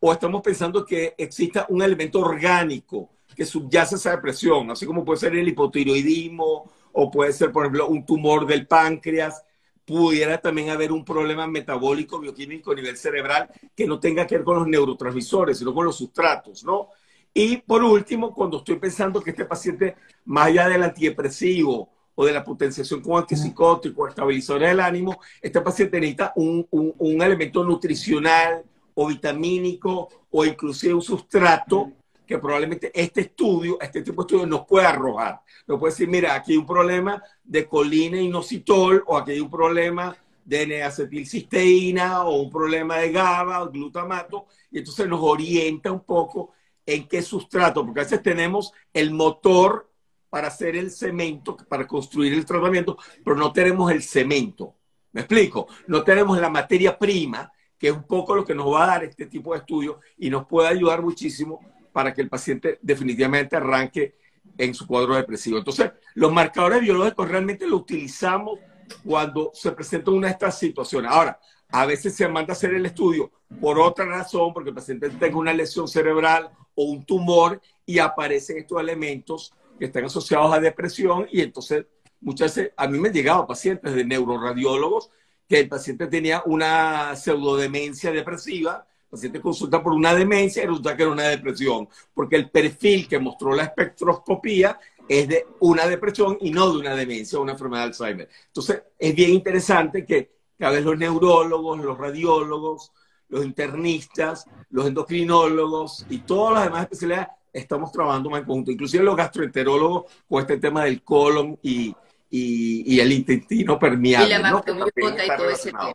o 0.00 0.12
estamos 0.12 0.42
pensando 0.42 0.84
que 0.84 1.14
exista 1.18 1.66
un 1.68 1.82
elemento 1.82 2.20
orgánico 2.20 3.10
que 3.34 3.44
subyace 3.44 3.96
esa 3.96 4.10
depresión, 4.12 4.70
así 4.70 4.86
como 4.86 5.04
puede 5.04 5.20
ser 5.20 5.34
el 5.34 5.48
hipotiroidismo 5.48 6.70
o 6.92 7.10
puede 7.10 7.32
ser, 7.32 7.50
por 7.50 7.64
ejemplo, 7.64 7.88
un 7.88 8.04
tumor 8.04 8.46
del 8.46 8.66
páncreas, 8.66 9.42
pudiera 9.84 10.38
también 10.38 10.70
haber 10.70 10.92
un 10.92 11.04
problema 11.04 11.46
metabólico, 11.46 12.18
bioquímico 12.18 12.72
a 12.72 12.74
nivel 12.74 12.96
cerebral 12.96 13.48
que 13.74 13.86
no 13.86 13.98
tenga 13.98 14.26
que 14.26 14.36
ver 14.36 14.44
con 14.44 14.58
los 14.58 14.68
neurotransmisores, 14.68 15.58
sino 15.58 15.74
con 15.74 15.84
los 15.84 15.96
sustratos, 15.96 16.64
¿no? 16.64 16.88
Y 17.34 17.56
por 17.58 17.82
último, 17.82 18.34
cuando 18.34 18.58
estoy 18.58 18.76
pensando 18.76 19.20
que 19.20 19.30
este 19.30 19.46
paciente, 19.46 19.96
más 20.26 20.46
allá 20.48 20.68
del 20.68 20.82
antidepresivo 20.82 21.88
o 22.14 22.26
de 22.26 22.32
la 22.32 22.44
potenciación 22.44 23.00
con 23.00 23.18
antipsicótico, 23.18 24.06
estabilizador 24.06 24.62
del 24.62 24.80
ánimo, 24.80 25.18
este 25.40 25.60
paciente 25.62 25.98
necesita 25.98 26.32
un, 26.36 26.66
un, 26.70 26.94
un 26.98 27.22
elemento 27.22 27.64
nutricional 27.64 28.62
o 28.94 29.08
vitamínico 29.08 30.08
o 30.30 30.44
inclusive 30.44 30.92
un 30.92 31.02
sustrato 31.02 31.92
que 32.26 32.38
probablemente 32.38 32.90
este 32.94 33.22
estudio, 33.22 33.78
este 33.80 34.02
tipo 34.02 34.22
de 34.22 34.26
estudio 34.26 34.46
nos 34.46 34.66
puede 34.66 34.86
arrojar. 34.86 35.40
Nos 35.66 35.78
puede 35.78 35.92
decir, 35.92 36.08
mira, 36.08 36.34
aquí 36.34 36.52
hay 36.52 36.58
un 36.58 36.66
problema 36.66 37.22
de 37.42 37.66
colina 37.66 38.20
inositol 38.20 39.02
o 39.06 39.16
aquí 39.16 39.32
hay 39.32 39.40
un 39.40 39.50
problema 39.50 40.16
de 40.44 40.62
N-acetilcisteína 40.62 42.24
o 42.24 42.42
un 42.42 42.50
problema 42.50 42.98
de 42.98 43.12
GABA 43.12 43.62
o 43.62 43.70
glutamato 43.70 44.46
y 44.70 44.78
entonces 44.78 45.06
nos 45.06 45.20
orienta 45.22 45.92
un 45.92 46.04
poco 46.04 46.52
en 46.84 47.06
qué 47.06 47.22
sustrato, 47.22 47.84
porque 47.84 48.00
a 48.00 48.04
veces 48.04 48.22
tenemos 48.22 48.72
el 48.92 49.12
motor 49.12 49.88
para 50.28 50.48
hacer 50.48 50.76
el 50.76 50.90
cemento, 50.90 51.56
para 51.68 51.86
construir 51.86 52.32
el 52.32 52.44
tratamiento, 52.44 52.96
pero 53.24 53.36
no 53.36 53.52
tenemos 53.52 53.92
el 53.92 54.02
cemento. 54.02 54.74
¿Me 55.12 55.20
explico? 55.20 55.68
No 55.86 56.02
tenemos 56.02 56.40
la 56.40 56.48
materia 56.48 56.98
prima, 56.98 57.52
que 57.78 57.88
es 57.88 57.94
un 57.94 58.04
poco 58.04 58.34
lo 58.34 58.44
que 58.44 58.54
nos 58.54 58.72
va 58.72 58.84
a 58.84 58.86
dar 58.86 59.04
este 59.04 59.26
tipo 59.26 59.52
de 59.52 59.58
estudio 59.58 60.00
y 60.16 60.30
nos 60.30 60.46
puede 60.46 60.68
ayudar 60.68 61.02
muchísimo 61.02 61.60
para 61.92 62.12
que 62.12 62.22
el 62.22 62.28
paciente 62.28 62.78
definitivamente 62.82 63.56
arranque 63.56 64.16
en 64.58 64.74
su 64.74 64.86
cuadro 64.86 65.14
depresivo. 65.14 65.58
Entonces, 65.58 65.92
los 66.14 66.32
marcadores 66.32 66.80
biológicos 66.80 67.28
realmente 67.28 67.66
los 67.66 67.80
utilizamos 67.80 68.58
cuando 69.04 69.50
se 69.54 69.72
presenta 69.72 70.10
una 70.10 70.28
de 70.28 70.32
estas 70.32 70.58
situaciones. 70.58 71.10
Ahora, 71.10 71.38
a 71.68 71.86
veces 71.86 72.14
se 72.14 72.28
manda 72.28 72.52
a 72.52 72.56
hacer 72.56 72.74
el 72.74 72.84
estudio 72.84 73.30
por 73.60 73.78
otra 73.78 74.04
razón, 74.04 74.52
porque 74.52 74.70
el 74.70 74.74
paciente 74.74 75.08
tenga 75.10 75.38
una 75.38 75.54
lesión 75.54 75.88
cerebral 75.88 76.50
o 76.74 76.84
un 76.84 77.04
tumor 77.04 77.60
y 77.86 77.98
aparecen 77.98 78.58
estos 78.58 78.80
elementos 78.80 79.52
que 79.78 79.86
están 79.86 80.04
asociados 80.04 80.52
a 80.52 80.60
depresión 80.60 81.26
y 81.32 81.40
entonces 81.40 81.86
muchas 82.20 82.54
veces 82.54 82.72
a 82.76 82.86
mí 82.86 82.98
me 82.98 83.08
han 83.08 83.14
llegado 83.14 83.46
pacientes 83.46 83.94
de 83.94 84.04
neuroradiólogos 84.04 85.10
que 85.48 85.60
el 85.60 85.68
paciente 85.68 86.06
tenía 86.06 86.42
una 86.46 87.16
pseudodemencia 87.16 88.12
depresiva 88.12 88.86
paciente 89.12 89.42
consulta 89.42 89.82
por 89.82 89.92
una 89.92 90.14
demencia 90.14 90.62
y 90.62 90.66
resulta 90.66 90.96
que 90.96 91.02
era 91.02 91.12
una 91.12 91.28
depresión, 91.28 91.86
porque 92.14 92.36
el 92.36 92.48
perfil 92.48 93.06
que 93.06 93.18
mostró 93.18 93.54
la 93.54 93.64
espectroscopía 93.64 94.80
es 95.06 95.28
de 95.28 95.46
una 95.60 95.86
depresión 95.86 96.38
y 96.40 96.50
no 96.50 96.72
de 96.72 96.78
una 96.78 96.94
demencia 96.94 97.38
o 97.38 97.42
una 97.42 97.52
enfermedad 97.52 97.82
de 97.82 97.88
Alzheimer. 97.88 98.28
Entonces, 98.46 98.82
es 98.98 99.14
bien 99.14 99.34
interesante 99.34 100.06
que 100.06 100.32
cada 100.58 100.72
vez 100.72 100.84
los 100.84 100.96
neurólogos, 100.96 101.78
los 101.80 101.98
radiólogos, 101.98 102.90
los 103.28 103.44
internistas, 103.44 104.46
los 104.70 104.86
endocrinólogos 104.86 106.06
y 106.08 106.18
todas 106.20 106.54
las 106.54 106.64
demás 106.64 106.82
especialidades 106.84 107.28
estamos 107.52 107.92
trabajando 107.92 108.30
más 108.30 108.40
en 108.40 108.46
conjunto, 108.46 108.70
inclusive 108.70 109.04
los 109.04 109.14
gastroenterólogos 109.14 110.10
con 110.26 110.40
este 110.40 110.56
tema 110.56 110.84
del 110.84 111.02
colon 111.02 111.58
y, 111.62 111.94
y, 112.30 112.98
el 112.98 113.12
intestino 113.12 113.78
permeable. 113.78 114.34
Y 114.34 114.38
la 114.38 114.50
¿no? 114.50 114.64
y 114.64 115.36
todo 115.36 115.50
ese 115.50 115.70
tema. 115.70 115.92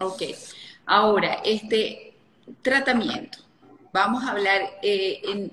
Ok. 0.00 0.22
Ahora, 0.86 1.40
este 1.44 2.14
tratamiento. 2.62 3.38
Vamos 3.92 4.22
a 4.24 4.30
hablar 4.30 4.62
eh, 4.82 5.20
en 5.24 5.52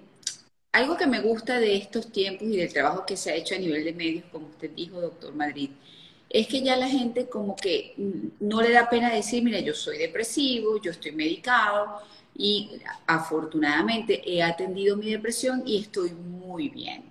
algo 0.71 0.95
que 0.95 1.07
me 1.07 1.21
gusta 1.21 1.59
de 1.59 1.75
estos 1.75 2.11
tiempos 2.11 2.47
y 2.47 2.57
del 2.57 2.71
trabajo 2.71 3.05
que 3.05 3.17
se 3.17 3.31
ha 3.31 3.35
hecho 3.35 3.55
a 3.55 3.57
nivel 3.57 3.83
de 3.83 3.93
medios, 3.93 4.25
como 4.31 4.47
usted 4.47 4.69
dijo, 4.71 5.01
doctor 5.01 5.33
Madrid, 5.33 5.71
es 6.29 6.47
que 6.47 6.61
ya 6.61 6.75
la 6.75 6.87
gente 6.87 7.27
como 7.29 7.55
que 7.55 7.95
no 8.39 8.61
le 8.61 8.71
da 8.71 8.89
pena 8.89 9.11
decir, 9.11 9.43
mira, 9.43 9.59
yo 9.59 9.73
soy 9.73 9.97
depresivo, 9.97 10.79
yo 10.81 10.91
estoy 10.91 11.11
medicado 11.13 12.01
y 12.35 12.71
afortunadamente 13.07 14.21
he 14.25 14.43
atendido 14.43 14.97
mi 14.97 15.11
depresión 15.11 15.63
y 15.65 15.79
estoy 15.79 16.11
muy 16.11 16.69
bien. 16.69 17.05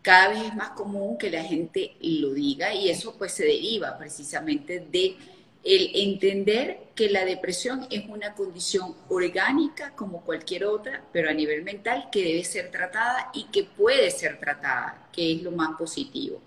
Cada 0.00 0.28
vez 0.30 0.42
es 0.48 0.54
más 0.56 0.70
común 0.70 1.16
que 1.16 1.30
la 1.30 1.44
gente 1.44 1.94
lo 2.00 2.32
diga 2.32 2.74
y 2.74 2.88
eso 2.88 3.14
pues 3.16 3.32
se 3.32 3.44
deriva 3.44 3.96
precisamente 3.98 4.84
de 4.90 5.16
el 5.64 5.90
entender 5.94 6.78
que 6.94 7.08
la 7.08 7.24
depresión 7.24 7.86
es 7.90 8.04
una 8.08 8.34
condición 8.34 8.94
orgánica 9.08 9.92
como 9.94 10.22
cualquier 10.22 10.64
otra, 10.64 11.04
pero 11.12 11.30
a 11.30 11.32
nivel 11.32 11.62
mental 11.62 12.08
que 12.10 12.24
debe 12.24 12.44
ser 12.44 12.70
tratada 12.70 13.30
y 13.32 13.44
que 13.44 13.64
puede 13.64 14.10
ser 14.10 14.38
tratada, 14.38 15.08
que 15.12 15.32
es 15.32 15.42
lo 15.42 15.52
más 15.52 15.76
positivo. 15.78 16.40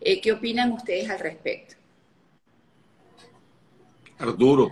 Eh, 0.00 0.20
¿Qué 0.20 0.32
opinan 0.32 0.72
ustedes 0.72 1.08
al 1.10 1.18
respecto? 1.18 1.74
Arturo. 4.18 4.70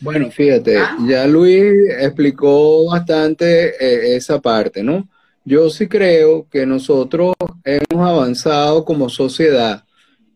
Bueno, 0.00 0.30
fíjate, 0.30 0.78
¿Ah? 0.78 0.96
ya 1.06 1.26
Luis 1.26 1.90
explicó 1.98 2.86
bastante 2.86 3.68
eh, 3.68 4.16
esa 4.16 4.40
parte, 4.40 4.82
¿no? 4.82 5.08
Yo 5.44 5.68
sí 5.68 5.88
creo 5.88 6.46
que 6.50 6.64
nosotros 6.66 7.34
hemos 7.64 8.08
avanzado 8.08 8.84
como 8.84 9.08
sociedad 9.08 9.84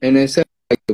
en 0.01 0.17
ese 0.17 0.44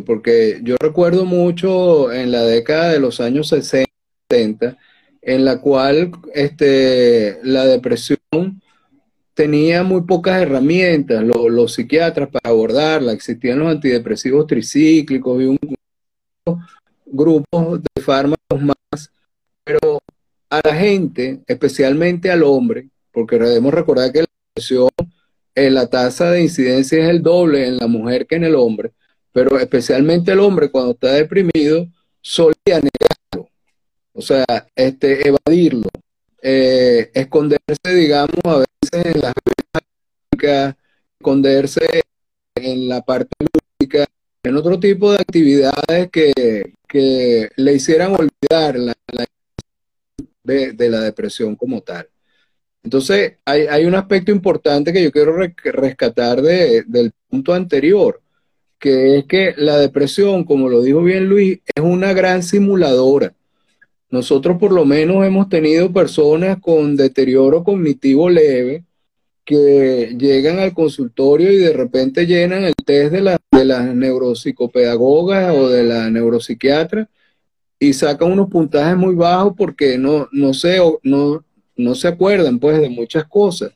porque 0.05 0.61
yo 0.63 0.77
recuerdo 0.79 1.25
mucho 1.25 2.13
en 2.13 2.31
la 2.33 2.43
década 2.43 2.91
de 2.91 3.01
los 3.01 3.21
años 3.21 3.49
60, 3.49 4.79
en 5.23 5.45
la 5.45 5.61
cual 5.61 6.13
este, 6.35 7.39
la 7.43 7.67
depresión 7.67 8.19
tenía 9.35 9.83
muy 9.83 10.03
pocas 10.03 10.41
herramientas, 10.43 11.25
los 11.25 11.75
psiquiatras 11.75 12.29
para 12.29 12.51
abordarla, 12.51 13.13
existían 13.13 13.59
los 13.59 13.71
antidepresivos 13.71 14.47
tricíclicos 14.47 15.43
y 15.43 15.47
un 15.47 15.59
grupo 17.07 17.79
de 17.79 18.03
fármacos 18.03 18.61
más, 18.61 19.13
pero 19.65 19.99
a 20.51 20.61
la 20.63 20.75
gente, 20.75 21.41
especialmente 21.47 22.31
al 22.31 22.43
hombre, 22.43 22.89
porque 23.13 23.39
debemos 23.39 23.73
recordar 23.73 24.13
que 24.13 24.21
la 24.21 24.27
depresión, 24.49 24.91
en 25.55 25.75
la 25.75 25.89
tasa 25.89 26.31
de 26.31 26.43
incidencia 26.43 27.03
es 27.03 27.11
el 27.11 27.23
doble 27.23 27.67
en 27.67 27.79
la 27.79 27.87
mujer 27.87 28.27
que 28.27 28.37
en 28.37 28.45
el 28.45 28.55
hombre, 28.55 28.93
pero 29.33 29.59
especialmente 29.59 30.33
el 30.33 30.41
hombre 30.41 30.71
cuando 30.71 30.93
está 30.93 31.13
deprimido 31.13 31.87
solía 32.21 32.81
negarlo, 32.81 33.51
o 34.13 34.23
sea, 34.23 34.45
este, 34.75 35.29
evadirlo, 35.29 35.89
eh, 36.43 37.11
esconderse, 37.15 37.95
digamos, 37.95 38.41
a 38.45 38.59
veces 38.59 39.15
en 39.15 39.21
las 39.21 39.33
bebidas 39.45 40.75
esconderse 41.19 42.03
en 42.55 42.89
la 42.89 43.03
parte 43.03 43.35
lúdica, 43.41 44.07
en 44.43 44.57
otro 44.57 44.81
tipo 44.81 45.13
de 45.13 45.19
actividades 45.19 46.11
que, 46.11 46.63
le 47.57 47.73
hicieran 47.73 48.17
olvidar 48.17 48.77
la, 48.77 48.95
de, 50.43 50.91
la 50.91 51.01
depresión 51.01 51.55
como 51.55 51.83
tal. 51.83 52.09
Entonces, 52.83 53.37
hay, 53.45 53.85
un 53.85 53.95
aspecto 53.95 54.33
importante 54.33 54.93
que 54.93 55.05
yo 55.05 55.13
quiero 55.13 55.37
rescatar 55.37 56.41
del 56.43 57.13
punto 57.29 57.53
anterior, 57.55 58.21
que 58.81 59.19
es 59.19 59.27
que 59.27 59.55
la 59.57 59.77
depresión, 59.77 60.45
como 60.45 60.69
lo 60.69 60.83
dijo 60.83 61.03
bien 61.03 61.29
Luis, 61.29 61.61
es 61.75 61.83
una 61.83 62.13
gran 62.15 62.43
simuladora. 62.43 63.35
Nosotros 64.11 64.59
por 64.59 64.73
lo 64.73 64.85
menos 64.85 65.25
hemos 65.25 65.49
tenido 65.49 65.93
personas 65.93 66.59
con 66.61 66.97
deterioro 66.97 67.63
cognitivo 67.63 68.29
leve 68.29 68.85
que 69.45 70.17
llegan 70.19 70.59
al 70.59 70.75
consultorio 70.75 71.53
y 71.53 71.57
de 71.57 71.73
repente 71.73 72.27
llenan 72.27 72.65
el 72.65 72.75
test 72.85 73.13
de, 73.13 73.21
la, 73.21 73.39
de 73.53 73.65
las 73.65 73.95
neuropsicopedagogas 73.95 75.55
o 75.55 75.69
de 75.69 75.85
la 75.85 76.11
neuropsiquiatra 76.11 77.09
y 77.79 77.93
sacan 77.93 78.33
unos 78.33 78.49
puntajes 78.49 78.97
muy 78.97 79.15
bajos 79.15 79.55
porque 79.57 79.99
no, 79.99 80.29
no, 80.33 80.55
se, 80.55 80.79
no, 81.03 81.45
no 81.77 81.95
se 81.95 82.09
acuerdan 82.09 82.59
pues 82.59 82.81
de 82.81 82.89
muchas 82.89 83.25
cosas. 83.27 83.73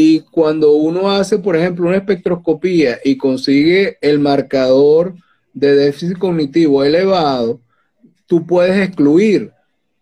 Y 0.00 0.20
cuando 0.20 0.74
uno 0.74 1.10
hace, 1.10 1.40
por 1.40 1.56
ejemplo, 1.56 1.88
una 1.88 1.96
espectroscopía 1.96 3.00
y 3.04 3.16
consigue 3.16 3.98
el 4.00 4.20
marcador 4.20 5.16
de 5.52 5.74
déficit 5.74 6.18
cognitivo 6.18 6.84
elevado, 6.84 7.60
tú 8.26 8.46
puedes 8.46 8.80
excluir 8.80 9.50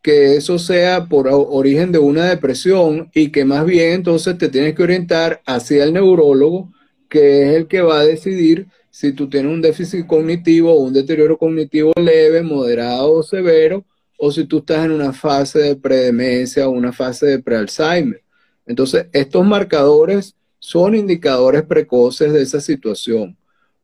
que 0.03 0.37
eso 0.37 0.59
sea 0.59 1.07
por 1.07 1.29
origen 1.31 1.93
de 1.93 1.99
una 1.99 2.27
depresión 2.27 3.11
y 3.15 3.33
que 3.33 3.47
más 3.47 3.65
bien 3.65 3.93
entonces 3.93 4.37
te 4.37 4.51
tienes 4.51 4.75
que 4.75 4.83
orientar 4.83 5.41
hacia 5.47 5.85
el 5.85 5.95
neurólogo, 5.95 6.71
que 7.09 7.45
es 7.45 7.57
el 7.57 7.67
que 7.67 7.81
va 7.81 8.01
a 8.01 8.05
decidir 8.05 8.67
si 8.91 9.15
tú 9.15 9.31
tienes 9.31 9.51
un 9.51 9.63
déficit 9.63 10.07
cognitivo 10.07 10.75
o 10.75 10.83
un 10.83 10.93
deterioro 10.93 11.39
cognitivo 11.39 11.95
leve, 11.97 12.43
moderado 12.43 13.15
o 13.15 13.23
severo, 13.23 13.83
o 14.19 14.31
si 14.31 14.45
tú 14.45 14.59
estás 14.59 14.85
en 14.85 14.93
una 14.93 15.15
fase 15.15 15.59
de 15.61 15.77
predemencia 15.77 16.69
o 16.69 16.73
una 16.73 16.93
fase 16.93 17.25
de 17.25 17.39
pre-Alzheimer. 17.39 18.26
Entonces, 18.67 19.07
estos 19.13 19.45
marcadores 19.47 20.35
son 20.59 20.95
indicadores 20.95 21.63
precoces 21.63 22.33
de 22.33 22.43
esa 22.43 22.61
situación. 22.61 23.37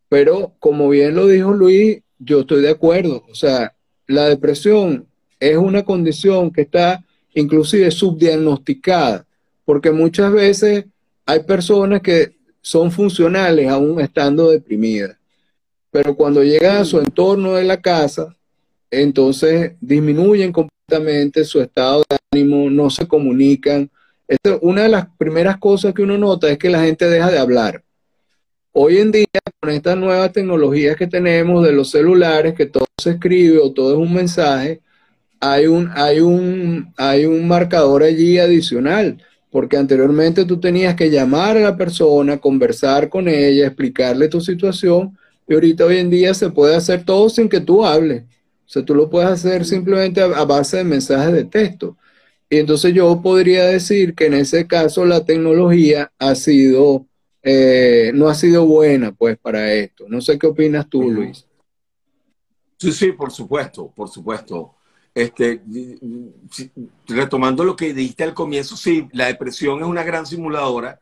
Pero, 0.09 0.55
como 0.59 0.88
bien 0.88 1.14
lo 1.14 1.27
dijo 1.27 1.53
Luis, 1.53 2.03
yo 2.18 2.40
estoy 2.40 2.62
de 2.62 2.71
acuerdo. 2.71 3.25
O 3.31 3.35
sea, 3.35 3.75
la 4.07 4.29
depresión 4.29 5.07
es 5.40 5.57
una 5.57 5.85
condición 5.85 6.51
que 6.51 6.62
está 6.62 7.05
inclusive 7.35 7.90
subdiagnosticada, 7.90 9.27
porque 9.64 9.90
muchas 9.90 10.33
veces 10.33 10.85
hay 11.25 11.40
personas 11.40 12.03
que 12.03 12.37
son 12.61 12.90
funcionales 12.90 13.68
aún 13.68 14.01
estando 14.01 14.51
deprimidas, 14.51 15.16
pero 15.90 16.14
cuando 16.14 16.42
llegan 16.42 16.77
a 16.77 16.85
su 16.85 17.01
entorno 17.01 17.55
de 17.55 17.64
la 17.64 17.81
casa, 17.81 18.37
entonces 18.90 19.73
disminuyen 19.81 20.53
completamente 20.53 21.45
su 21.45 21.61
estado 21.61 22.05
de 22.09 22.18
ánimo, 22.33 22.71
no 22.71 22.90
se 22.90 23.09
comunican. 23.09 23.90
Una 24.61 24.82
de 24.82 24.88
las 24.88 25.06
primeras 25.18 25.58
cosas 25.58 25.94
que 25.94 26.02
uno 26.02 26.18
nota 26.18 26.48
es 26.50 26.58
que 26.58 26.70
la 26.70 26.82
gente 26.82 27.08
deja 27.08 27.30
de 27.30 27.38
hablar. 27.38 27.82
Hoy 28.72 28.98
en 28.98 29.12
día, 29.12 29.26
con 29.61 29.70
estas 29.70 29.96
nuevas 29.96 30.32
tecnologías 30.32 30.96
que 30.96 31.06
tenemos 31.06 31.64
de 31.64 31.72
los 31.72 31.90
celulares, 31.90 32.54
que 32.54 32.66
todo 32.66 32.87
se 32.96 33.11
escribe 33.11 33.58
o 33.58 33.72
todo 33.72 33.92
es 33.92 33.98
un 33.98 34.14
mensaje, 34.14 34.80
hay 35.40 35.66
un, 35.66 35.90
hay 35.94 36.20
un, 36.20 36.92
hay 36.96 37.26
un 37.26 37.46
marcador 37.46 38.02
allí 38.02 38.38
adicional, 38.38 39.18
porque 39.50 39.76
anteriormente 39.76 40.44
tú 40.44 40.58
tenías 40.58 40.94
que 40.94 41.11
llamar 41.11 41.56
a 41.56 41.61
la 41.61 41.76
persona, 41.76 42.38
conversar 42.38 43.08
con 43.08 43.28
ella, 43.28 43.66
explicarle 43.66 44.28
tu 44.28 44.40
situación, 44.40 45.18
y 45.48 45.54
ahorita 45.54 45.85
hoy 45.85 45.98
en 45.98 46.11
día 46.11 46.32
se 46.32 46.48
puede 46.48 46.76
hacer 46.76 47.04
todo 47.04 47.28
sin 47.28 47.48
que 47.48 47.61
tú 47.61 47.85
hables. 47.85 48.22
O 48.22 48.70
sea, 48.72 48.85
tú 48.85 48.94
lo 48.94 49.11
puedes 49.11 49.28
hacer 49.28 49.66
simplemente 49.66 50.22
a, 50.22 50.44
base 50.44 50.78
de 50.78 50.85
mensajes 50.85 51.32
de 51.32 51.44
texto. 51.44 51.96
Y 52.53 52.59
entonces 52.59 52.93
yo 52.93 53.23
podría 53.23 53.65
decir 53.65 54.15
que 54.15 54.27
en 54.27 54.35
ese 54.35 54.67
caso 54.67 55.07
la 55.07 55.25
tecnología 55.25 56.12
ha 56.19 56.35
sido, 56.35 57.07
eh, 57.43 58.11
no 58.15 58.29
ha 58.29 58.35
sido 58.35 58.67
buena 58.67 59.11
pues 59.11 59.38
para 59.38 59.73
esto. 59.73 60.05
No 60.07 60.21
sé 60.21 60.38
qué 60.38 60.49
opinas 60.49 60.87
tú, 60.87 61.11
Luis. 61.11 61.47
Sí, 62.77 62.93
sí, 62.93 63.12
por 63.12 63.31
supuesto, 63.31 63.91
por 63.97 64.11
supuesto. 64.11 64.75
Este, 65.15 65.62
retomando 67.09 67.65
lo 67.65 67.75
que 67.75 67.95
dijiste 67.95 68.25
al 68.25 68.35
comienzo, 68.35 68.77
sí, 68.77 69.09
la 69.12 69.29
depresión 69.29 69.81
es 69.81 69.87
una 69.87 70.03
gran 70.03 70.27
simuladora. 70.27 71.01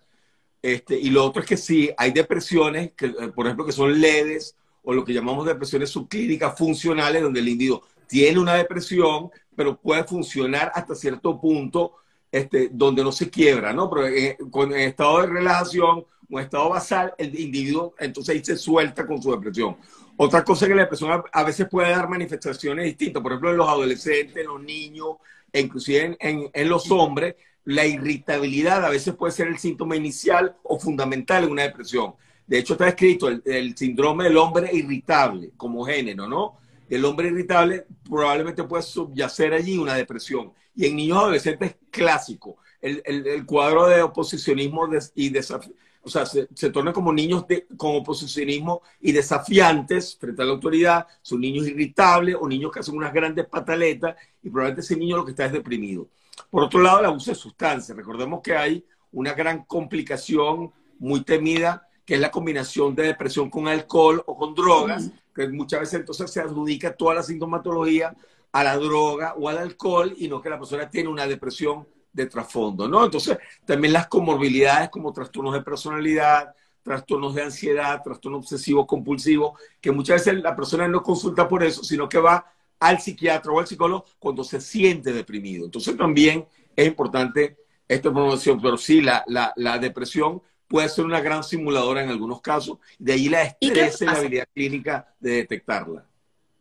Este, 0.63 1.01
y 1.01 1.11
lo 1.11 1.25
otro 1.25 1.43
es 1.43 1.49
que 1.49 1.57
sí, 1.57 1.91
hay 1.97 2.13
depresiones, 2.13 2.93
que, 2.93 3.07
eh, 3.07 3.33
por 3.35 3.47
ejemplo, 3.47 3.67
que 3.67 3.73
son 3.73 4.01
leves 4.01 4.55
o 4.85 4.95
lo 4.95 5.05
que 5.05 5.15
llamamos 5.15 5.47
depresiones 5.47 5.91
subclínicas 5.91 6.57
funcionales, 6.57 7.23
donde 7.23 7.41
el 7.41 7.49
individuo 7.49 7.83
tiene 8.07 8.39
una 8.39 8.55
depresión, 8.55 9.31
pero 9.61 9.79
puede 9.79 10.05
funcionar 10.05 10.73
hasta 10.75 10.95
cierto 10.95 11.39
punto 11.39 11.97
este, 12.33 12.71
donde 12.73 13.05
no 13.05 13.13
se 13.13 13.29
quiebra, 13.29 13.75
¿no? 13.75 13.91
Pero 13.91 14.07
en, 14.07 14.37
con, 14.51 14.73
estado 14.75 15.21
de 15.21 15.27
relajación 15.27 16.07
o 16.31 16.41
estado 16.41 16.71
basal, 16.71 17.13
el 17.19 17.39
individuo 17.39 17.95
entonces 17.99 18.35
ahí 18.35 18.43
se 18.43 18.57
suelta 18.57 19.07
con 19.07 19.21
su 19.21 19.31
depresión. 19.33 19.77
Otra 20.17 20.43
cosa 20.43 20.65
es 20.65 20.71
que 20.71 20.75
la 20.77 20.85
depresión 20.85 21.23
a, 21.31 21.45
veces 21.45 21.69
puede 21.69 21.91
dar 21.91 22.09
manifestaciones 22.09 22.87
distintas, 22.87 23.23
por 23.23 23.33
ejemplo, 23.33 23.51
en 23.51 23.59
los 23.59 23.69
adolescentes, 23.69 24.35
en 24.39 24.47
los 24.47 24.63
niños, 24.63 25.17
e 25.53 25.61
inclusive 25.61 26.17
en, 26.19 26.49
en 26.51 26.69
los 26.71 26.91
hombres, 26.91 27.35
la 27.67 27.85
irritabilidad 27.85 28.83
a 28.83 28.89
veces 28.89 29.15
puede 29.15 29.35
ser 29.35 29.49
el 29.49 29.59
síntoma 29.59 29.95
inicial 29.95 30.57
o 30.63 30.81
fundamental 30.81 31.45
en 31.45 31.51
una 31.51 31.65
depresión. 31.65 32.15
De 32.47 32.61
hecho, 32.61 32.73
está 32.73 32.89
escrito 32.89 33.29
el, 33.29 33.77
síndrome 33.77 34.25
del 34.25 34.39
hombre 34.39 34.71
irritable 34.73 35.51
como 35.59 35.85
género, 35.85 36.27
¿no? 36.27 36.60
El 36.91 37.05
hombre 37.05 37.29
irritable 37.29 37.87
probablemente 38.05 38.65
puede 38.65 38.83
subyacer 38.83 39.55
allí 39.55 39.79
una 39.79 39.95
depresión. 39.95 40.53
Y 40.75 40.87
en 40.87 40.97
niños 40.97 41.19
adolescentes 41.19 41.77
clásico. 41.91 42.57
El, 42.83 43.47
cuadro 43.47 43.87
de 43.87 44.03
oposicionismo 44.03 44.89
y 45.15 45.29
desafío, 45.29 45.75
o 46.03 46.09
sea, 46.09 46.25
se, 46.25 46.49
se 46.55 46.71
tornan 46.71 46.95
como 46.95 47.13
niños 47.13 47.47
de, 47.47 47.67
con 47.77 47.97
oposicionismo 47.97 48.81
y 49.01 49.13
desafiantes 49.13 50.17
frente 50.19 50.41
a 50.41 50.47
la 50.47 50.53
autoridad, 50.53 51.07
son 51.21 51.43
niños 51.43 51.69
irritables 51.69 52.37
o 52.41 52.49
niños 52.49 52.73
que 52.73 52.81
hacen 52.81 52.97
unas 52.97 53.13
grandes 53.13 53.47
pataletas 53.47 54.17
y 54.43 54.49
probablemente 54.49 54.81
ese 54.81 54.97
niño 54.97 55.19
lo 55.19 55.25
que 55.27 55.33
está 55.33 55.45
es 55.45 55.53
deprimido. 55.53 56.09
Por 56.49 56.65
otro 56.65 56.81
lado, 56.81 57.01
el 57.01 57.07
abuso 57.07 57.31
de 57.31 57.35
sustancias. 57.35 57.97
Recordemos 57.97 58.41
que 58.43 58.57
hay 58.57 58.85
una 59.13 59.35
gran 59.35 59.65
complicación 59.65 60.73
muy 60.99 61.23
temida 61.23 61.87
que 62.11 62.15
es 62.15 62.21
la 62.21 62.33
combinación 62.33 62.95
de 62.97 63.05
depresión 63.05 63.49
con 63.51 63.69
alcohol 63.69 64.21
o 64.27 64.37
con 64.37 64.53
drogas, 64.53 65.13
que 65.35 65.49
muchas 65.49 65.81
veces 65.81 66.01
entonces 66.01 66.31
se 66.31 66.41
adjudica 66.41 66.95
toda 66.95 67.15
la 67.15 67.23
sintomatología 67.23 68.15
a 68.53 68.65
la 68.65 68.77
droga 68.77 69.35
o 69.39 69.49
al 69.49 69.59
alcohol 69.59 70.15
y 70.17 70.29
no 70.29 70.41
que 70.41 70.51
la 70.51 70.59
persona 70.59 70.91
tiene 70.91 71.09
una 71.09 71.27
depresión 71.27 71.87
de 72.13 72.27
trasfondo, 72.27 72.89
¿no? 72.89 73.05
Entonces, 73.05 73.39
también 73.65 73.93
las 73.93 74.09
comorbilidades 74.09 74.91
como 74.91 75.13
trastornos 75.13 75.55
de 75.55 75.63
personalidad, 75.63 76.55
trastornos 76.83 77.35
de 77.35 77.43
ansiedad, 77.43 78.03
trastorno 78.03 78.39
obsesivo 78.39 78.87
compulsivo, 78.87 79.57
que 79.81 79.93
muchas 79.93 80.25
veces 80.25 80.43
la 80.43 80.57
persona 80.57 80.89
no 80.89 81.03
consulta 81.03 81.47
por 81.49 81.63
eso, 81.63 81.85
sino 81.85 82.09
que 82.09 82.19
va 82.19 82.53
al 82.81 83.01
psiquiatra 83.01 83.53
o 83.53 83.61
al 83.61 83.67
psicólogo 83.67 84.05
cuando 84.19 84.43
se 84.43 84.61
siente 84.61 85.13
deprimido. 85.13 85.65
Entonces, 85.67 85.97
también 85.97 86.47
es 86.75 86.87
importante 86.87 87.59
esta 87.87 88.09
información, 88.09 88.61
pero 88.61 88.77
sí, 88.77 89.01
la, 89.01 89.23
la, 89.27 89.53
la 89.57 89.79
depresión 89.79 90.43
puede 90.71 90.89
ser 90.89 91.05
una 91.05 91.21
gran 91.21 91.43
simuladora 91.43 92.01
en 92.01 92.11
algunos 92.11 92.41
casos, 92.41 92.79
de 92.97 93.13
ahí 93.13 93.29
la 93.29 93.43
estrés 93.43 94.01
y 94.01 94.05
la 94.05 94.13
habilidad 94.13 94.49
clínica 94.55 95.13
de 95.19 95.33
detectarla. 95.33 96.07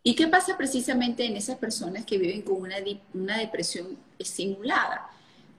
¿Y 0.01 0.15
qué 0.15 0.27
pasa 0.27 0.57
precisamente 0.57 1.23
en 1.23 1.37
esas 1.37 1.57
personas 1.57 2.05
que 2.05 2.17
viven 2.17 2.41
con 2.41 2.59
una, 2.59 2.77
una 3.13 3.37
depresión 3.37 3.85
simulada? 4.19 5.11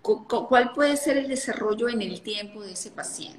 ¿Cuál 0.02 0.72
puede 0.72 0.96
ser 0.96 1.16
el 1.16 1.28
desarrollo 1.28 1.88
en 1.88 2.02
el 2.02 2.22
tiempo 2.22 2.62
de 2.62 2.72
ese 2.72 2.90
paciente? 2.90 3.38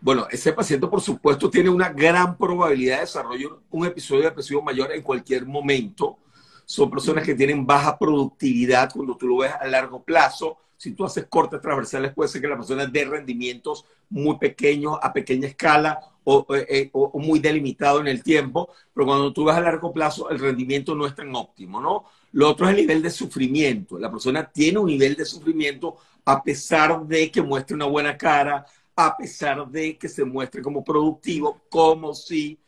Bueno, 0.00 0.26
ese 0.28 0.52
paciente, 0.52 0.88
por 0.88 1.00
supuesto, 1.00 1.48
tiene 1.48 1.70
una 1.70 1.90
gran 1.90 2.36
probabilidad 2.36 2.96
de 2.96 3.00
desarrollar 3.02 3.50
un 3.70 3.86
episodio 3.86 4.24
depresivo 4.24 4.60
mayor 4.60 4.90
en 4.90 5.02
cualquier 5.02 5.46
momento. 5.46 6.18
Son 6.64 6.90
personas 6.90 7.24
que 7.24 7.34
tienen 7.34 7.64
baja 7.64 7.96
productividad 7.96 8.92
cuando 8.92 9.16
tú 9.16 9.28
lo 9.28 9.36
ves 9.36 9.52
a 9.52 9.66
largo 9.68 10.02
plazo 10.02 10.58
si 10.84 10.92
tú 10.92 11.06
haces 11.06 11.24
cortes 11.30 11.62
transversales, 11.62 12.12
puede 12.12 12.28
ser 12.28 12.42
que 12.42 12.46
la 12.46 12.58
persona 12.58 12.84
dé 12.84 13.06
rendimientos 13.06 13.86
muy 14.10 14.36
pequeños, 14.36 14.98
a 15.00 15.14
pequeña 15.14 15.48
escala 15.48 15.98
eh, 16.26 16.66
eh, 16.68 16.90
o, 16.92 17.18
muy 17.18 17.38
delimitado 17.38 18.00
en 18.00 18.06
el 18.06 18.22
tiempo, 18.22 18.68
pero 18.92 19.06
cuando 19.06 19.32
tú 19.32 19.44
vas 19.44 19.56
a 19.56 19.62
largo 19.62 19.94
plazo, 19.94 20.28
el 20.28 20.38
rendimiento 20.38 20.94
no 20.94 21.06
es 21.06 21.14
tan 21.14 21.34
óptimo, 21.34 21.80
¿no? 21.80 22.04
Lo 22.32 22.50
otro 22.50 22.66
es 22.66 22.72
el 22.72 22.82
nivel 22.82 23.00
de 23.00 23.08
sufrimiento. 23.08 23.98
La 23.98 24.10
persona 24.10 24.44
tiene 24.44 24.78
un 24.78 24.88
nivel 24.88 25.14
de 25.16 25.24
sufrimiento 25.24 25.96
a 26.26 26.42
pesar 26.42 27.06
de 27.06 27.30
que 27.30 27.40
muestre 27.40 27.74
una 27.74 27.86
buena 27.86 28.18
cara, 28.18 28.66
a 28.94 29.16
pesar 29.16 29.66
de 29.66 29.96
que 29.96 30.10
se 30.10 30.22
muestre 30.22 30.60
como 30.60 30.84
productivo, 30.84 31.62
como 31.70 32.12
si 32.12 32.60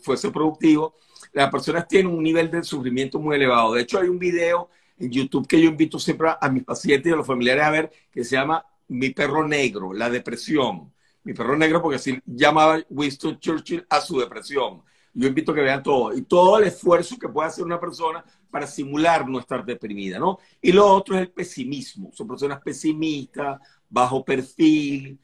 fuese 0.00 0.30
productivo. 0.30 0.94
Las 1.34 1.50
personas 1.50 1.86
tienen 1.86 2.10
un 2.10 2.22
nivel 2.22 2.50
de 2.50 2.64
sufrimiento 2.64 3.18
muy 3.18 3.36
elevado. 3.36 3.74
De 3.74 3.82
hecho, 3.82 3.98
hay 3.98 4.08
un 4.08 4.18
video 4.18 4.70
en 5.00 5.10
YouTube 5.10 5.46
que 5.46 5.60
yo 5.60 5.68
invito 5.68 5.98
siempre 5.98 6.28
a, 6.38 6.48
mis 6.50 6.62
pacientes 6.62 7.10
y 7.10 7.12
a 7.12 7.16
los 7.16 7.26
familiares 7.26 7.64
a 7.64 7.70
ver, 7.70 7.90
que 8.12 8.22
se 8.22 8.36
llama 8.36 8.64
Mi 8.88 9.10
perro 9.10 9.46
negro, 9.46 9.92
la 9.92 10.10
depresión. 10.10 10.92
Mi 11.24 11.32
perro 11.32 11.56
negro 11.56 11.82
porque 11.82 11.96
así 11.96 12.18
llamaba 12.24 12.78
Winston 12.88 13.38
Churchill 13.40 13.84
a 13.88 14.00
su 14.00 14.18
depresión. 14.20 14.82
Yo 15.12 15.26
invito 15.26 15.52
a 15.52 15.54
que 15.54 15.62
vean 15.62 15.82
todo 15.82 16.16
y 16.16 16.22
todo 16.22 16.58
el 16.58 16.68
esfuerzo 16.68 17.18
que 17.18 17.28
puede 17.28 17.48
hacer 17.48 17.64
una 17.64 17.80
persona 17.80 18.24
para 18.50 18.66
simular 18.66 19.28
no 19.28 19.40
estar 19.40 19.64
deprimida, 19.64 20.18
¿no? 20.18 20.38
Y 20.60 20.72
lo 20.72 20.86
otro 20.86 21.16
es 21.16 21.22
el 21.22 21.30
pesimismo. 21.30 22.10
Son 22.12 22.28
personas 22.28 22.60
pesimistas, 22.60 23.60
bajo 23.88 24.24
perfil, 24.24 25.18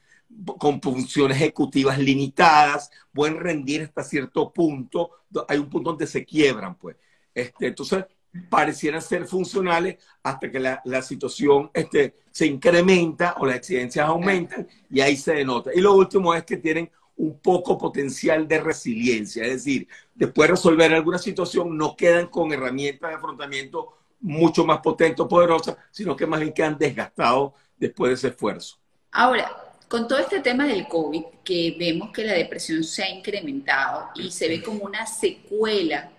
con 0.57 0.81
funciones 0.81 1.37
ejecutivas 1.37 1.97
limitadas, 1.99 2.91
pueden 3.13 3.39
rendir 3.39 3.83
hasta 3.83 4.03
cierto 4.03 4.51
punto. 4.51 5.11
Hay 5.47 5.57
un 5.57 5.69
punto 5.69 5.91
donde 5.91 6.07
se 6.07 6.25
quiebran, 6.25 6.75
pues. 6.75 6.97
Este, 7.33 7.67
entonces, 7.67 8.05
parecieran 8.49 9.01
ser 9.01 9.25
funcionales 9.25 9.97
hasta 10.23 10.51
que 10.51 10.59
la, 10.59 10.81
la, 10.85 11.01
situación 11.01 11.69
este, 11.73 12.15
se 12.31 12.45
incrementa 12.45 13.35
o 13.39 13.45
las 13.45 13.57
exigencias 13.57 14.07
aumentan 14.07 14.67
y 14.89 15.01
ahí 15.01 15.15
se 15.15 15.33
denota. 15.33 15.71
Y 15.73 15.81
lo 15.81 15.93
último 15.93 16.33
es 16.33 16.43
que 16.43 16.57
tienen 16.57 16.89
un 17.17 17.39
poco 17.39 17.77
potencial 17.77 18.47
de 18.47 18.59
resiliencia, 18.59 19.43
es 19.43 19.53
decir, 19.53 19.87
después 20.13 20.47
de 20.47 20.51
resolver 20.53 20.93
alguna 20.93 21.17
situación 21.17 21.75
no 21.75 21.95
quedan 21.95 22.27
con 22.27 22.53
herramientas 22.53 23.09
de 23.09 23.15
afrontamiento 23.15 23.97
mucho 24.21 24.65
más 24.65 24.79
potentes 24.79 25.19
o 25.19 25.27
poderosas, 25.27 25.77
sino 25.91 26.15
que 26.15 26.27
más 26.27 26.39
bien 26.39 26.53
quedan 26.53 26.77
desgastados 26.77 27.53
después 27.77 28.09
de 28.09 28.15
ese 28.15 28.27
esfuerzo. 28.29 28.77
Ahora, 29.11 29.49
con 29.87 30.07
todo 30.07 30.19
este 30.19 30.41
tema 30.41 30.67
del 30.67 30.87
COVID, 30.87 31.23
que 31.43 31.75
vemos 31.79 32.11
que 32.11 32.23
la 32.23 32.33
depresión 32.33 32.83
se 32.83 33.03
ha 33.03 33.09
incrementado 33.09 34.09
y 34.15 34.31
se 34.31 34.47
ve 34.47 34.61
como 34.61 34.83
una 34.83 35.07
secuela 35.07 36.11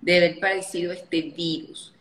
de 0.00 0.16
haber 0.16 0.40
padecido 0.40 0.92
este 0.92 1.22
virus, 1.22 1.92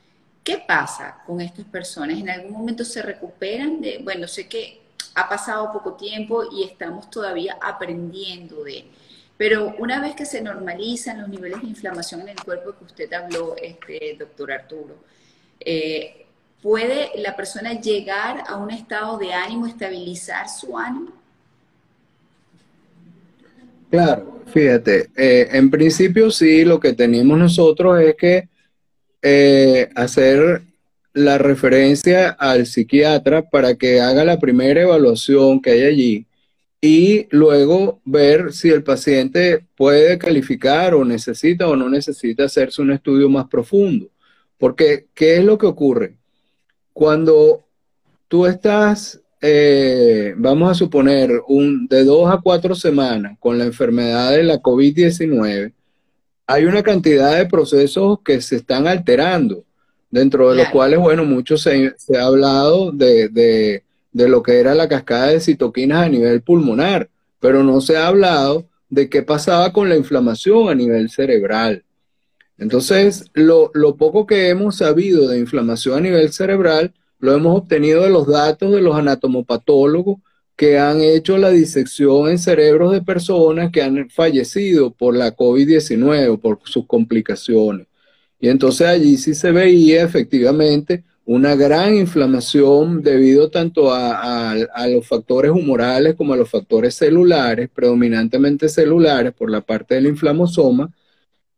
¿qué 0.43 0.57
pasa 0.57 1.21
con 1.25 1.41
estas 1.41 1.65
personas? 1.65 2.17
¿En 2.17 2.29
algún 2.29 2.51
momento 2.51 2.83
se 2.83 3.01
recuperan? 3.01 3.81
De, 3.81 3.99
bueno, 4.03 4.27
sé 4.27 4.47
que 4.47 4.81
ha 5.15 5.27
pasado 5.27 5.71
poco 5.71 5.93
tiempo 5.93 6.43
y 6.51 6.63
estamos 6.63 7.09
todavía 7.09 7.57
aprendiendo 7.62 8.63
de 8.63 8.85
Pero 9.38 9.75
una 9.77 10.01
vez 10.01 10.15
que 10.15 10.25
se 10.25 10.41
normalizan 10.41 11.21
los 11.21 11.29
niveles 11.29 11.62
de 11.62 11.67
inflamación 11.67 12.21
en 12.21 12.29
el 12.29 12.43
cuerpo 12.43 12.75
que 12.77 12.85
usted 12.85 13.12
habló, 13.13 13.55
este, 13.62 14.15
doctor 14.19 14.51
Arturo, 14.51 14.95
eh, 15.59 16.25
¿puede 16.62 17.12
la 17.17 17.35
persona 17.35 17.73
llegar 17.79 18.43
a 18.47 18.57
un 18.57 18.71
estado 18.71 19.17
de 19.17 19.33
ánimo, 19.33 19.65
estabilizar 19.65 20.49
su 20.49 20.77
ánimo? 20.77 21.18
Claro, 23.89 24.41
fíjate, 24.45 25.10
eh, 25.17 25.49
en 25.52 25.71
principio 25.71 26.30
sí, 26.30 26.63
lo 26.63 26.80
que 26.80 26.93
tenemos 26.93 27.38
nosotros 27.38 27.99
es 28.02 28.15
que 28.15 28.49
eh, 29.21 29.89
hacer 29.95 30.62
la 31.13 31.38
referencia 31.38 32.30
al 32.30 32.65
psiquiatra 32.67 33.49
para 33.49 33.75
que 33.75 33.99
haga 33.99 34.23
la 34.23 34.39
primera 34.39 34.82
evaluación 34.82 35.62
que 35.62 35.71
hay 35.71 35.82
allí 35.84 36.25
y 36.82 37.28
luego 37.32 37.99
ver 38.06 38.54
si 38.54 38.69
el 38.69 38.84
paciente 38.84 39.65
puede 39.75 40.17
calificar 40.17 40.93
o 40.93 41.04
necesita 41.04 41.67
o 41.67 41.75
no 41.75 41.89
necesita 41.89 42.45
hacerse 42.45 42.82
un 42.82 42.91
estudio 42.91 43.30
más 43.30 43.47
profundo. 43.47 44.10
Porque, 44.58 45.08
¿qué 45.13 45.38
es 45.38 45.43
lo 45.43 45.58
que 45.58 45.65
ocurre? 45.65 46.15
Cuando 46.93 47.65
tú 48.28 48.45
estás, 48.45 49.21
eh, 49.41 50.34
vamos 50.38 50.71
a 50.71 50.73
suponer, 50.73 51.32
un, 51.47 51.88
de 51.88 52.04
dos 52.04 52.30
a 52.30 52.39
cuatro 52.41 52.75
semanas 52.75 53.38
con 53.39 53.58
la 53.58 53.65
enfermedad 53.65 54.32
de 54.32 54.43
la 54.43 54.62
COVID-19, 54.62 55.73
hay 56.47 56.65
una 56.65 56.84
cantidad 56.84 57.38
de 57.38 57.45
procesos 57.45 58.19
que 58.25 58.41
se 58.41 58.58
están 58.58 58.88
alterando 58.88 59.63
dentro 60.10 60.49
de 60.49 60.58
los 60.58 60.69
cuales, 60.69 60.99
bueno, 60.99 61.23
mucho 61.23 61.58
se, 61.58 61.93
ha 62.17 62.25
hablado 62.25 62.91
de, 62.91 63.30
de, 63.30 64.28
lo 64.28 64.41
que 64.41 64.60
era 64.60 64.73
la 64.75 64.89
cascada 64.89 65.28
de 65.28 65.39
citoquinas 65.39 66.06
a 66.06 66.10
nivel 66.10 66.41
pulmonar, 66.41 67.10
pero 67.39 67.63
no 67.63 67.80
se 67.82 67.97
ha 67.97 68.08
hablado 68.08 68.65
de 68.89 69.10
qué 69.10 69.21
pasaba 69.21 69.71
con 69.71 69.88
la 69.88 69.95
inflamación 69.95 70.69
a 70.69 70.75
nivel 70.75 71.10
cerebral. 71.10 71.84
Entonces, 72.58 73.25
lo, 73.34 73.71
lo, 73.73 73.95
poco 73.95 74.25
que 74.25 74.49
hemos 74.49 74.78
sabido 74.78 75.30
de 75.30 75.39
inflamación 75.39 75.99
a 75.99 76.02
nivel 76.02 76.34
cerebral 76.34 76.93
lo 77.19 77.34
hemos 77.34 77.58
obtenido 77.58 78.03
de 78.03 78.10
los 78.10 78.27
datos 78.27 78.71
de 78.71 78.82
los 78.82 78.95
anatomopatólogos 78.95 80.17
que 80.55 80.77
han 80.77 81.01
hecho 81.01 81.38
la 81.38 81.51
disección 81.51 82.29
en 82.29 82.38
cerebros 82.39 82.91
de 82.91 83.01
personas 83.01 83.71
que 83.71 83.82
han 83.82 84.10
fallecido 84.10 84.91
por 84.91 85.15
la 85.15 85.36
COVID-19 85.36 86.29
o 86.34 86.38
por 86.38 86.60
sus 86.65 86.86
complicaciones. 86.86 87.88
Y 88.39 88.49
entonces 88.49 88.88
allí 88.88 89.17
sí 89.17 89.36
se 89.36 89.51
veía 89.51 90.03
efectivamente 90.03 91.03
una 91.25 91.55
gran 91.55 91.95
inflamación 91.95 93.03
debido 93.03 93.51
tanto 93.51 93.93
a, 93.93 94.55
los 94.89 95.08
factores 95.08 95.51
humorales 95.51 96.15
como 96.15 96.34
a 96.34 96.38
los 96.38 96.49
factores 96.49 96.95
celulares, 96.95 97.69
predominantemente 97.73 98.67
celulares 98.67 99.32
por 99.34 99.51
la 99.51 99.62
parte 99.62 99.95
del 99.95 100.08
inflamosoma, 100.08 100.91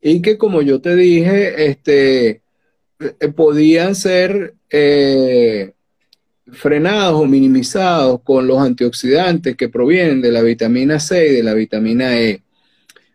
y 0.02 0.22
que 0.22 0.38
como 0.38 0.62
yo 0.62 0.82
te 0.82 0.96
dije, 0.96 1.68
este, 1.68 2.42
podían 3.36 3.96
ser 3.96 4.56
eh, 4.70 5.74
frenados 6.52 7.22
o 7.22 7.26
minimizados 7.26 8.22
con 8.22 8.48
los 8.48 8.60
antioxidantes 8.60 9.56
que 9.56 9.70
provienen 9.70 10.22
de 10.22 10.32
la 10.32 10.42
vitamina 10.42 11.00
C 11.00 11.28
y 11.28 11.36
de 11.36 11.44
la 11.44 11.54
vitamina 11.54 12.20
E. 12.20 12.42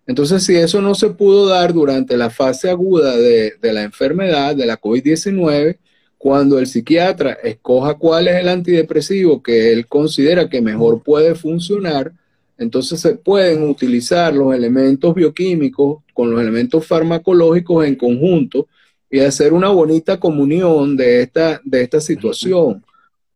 Entonces, 0.07 0.44
si 0.44 0.55
eso 0.55 0.81
no 0.81 0.94
se 0.94 1.11
pudo 1.11 1.46
dar 1.46 1.72
durante 1.72 2.16
la 2.16 2.31
fase 2.31 2.70
aguda 2.70 3.16
de, 3.16 3.55
la 3.61 3.83
enfermedad, 3.83 4.55
de 4.55 4.66
la 4.66 4.81
COVID-19, 4.81 5.79
cuando 6.16 6.59
el 6.59 6.66
psiquiatra 6.66 7.33
escoja 7.42 7.94
cuál 7.94 8.29
es 8.29 8.37
el 8.37 8.49
antidepresivo 8.49 9.42
que 9.42 9.72
él 9.72 9.87
considera 9.87 10.49
que 10.49 10.62
mejor 10.62 11.03
puede 11.03 11.35
funcionar, 11.35 12.12
entonces 12.57 13.01
se 13.01 13.16
pueden 13.16 13.68
utilizar 13.68 14.33
los 14.33 14.55
elementos 14.55 15.14
bioquímicos 15.14 16.03
con 16.14 16.31
los 16.31 16.40
elementos 16.40 16.87
farmacológicos 16.87 17.85
en 17.85 17.96
conjunto 17.96 18.68
y 19.16 19.20
hacer 19.20 19.52
una 19.52 19.68
bonita 19.70 20.20
comunión 20.20 20.96
de 20.96 21.22
esta, 21.22 21.61
de 21.64 21.83
esta 21.83 22.00
situación 22.00 22.85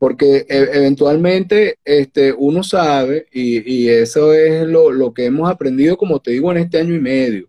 porque 0.01 0.47
e, 0.49 0.69
eventualmente 0.73 1.79
este, 1.85 2.33
uno 2.33 2.63
sabe, 2.63 3.27
y, 3.33 3.89
eso 3.89 4.33
es 4.33 4.67
lo, 4.67 5.13
que 5.13 5.27
hemos 5.27 5.51
aprendido, 5.51 5.99
como 5.99 6.21
te 6.21 6.31
digo, 6.31 6.51
en 6.51 6.59
este 6.59 6.79
año 6.79 6.95
y 6.95 7.01
medio, 7.01 7.49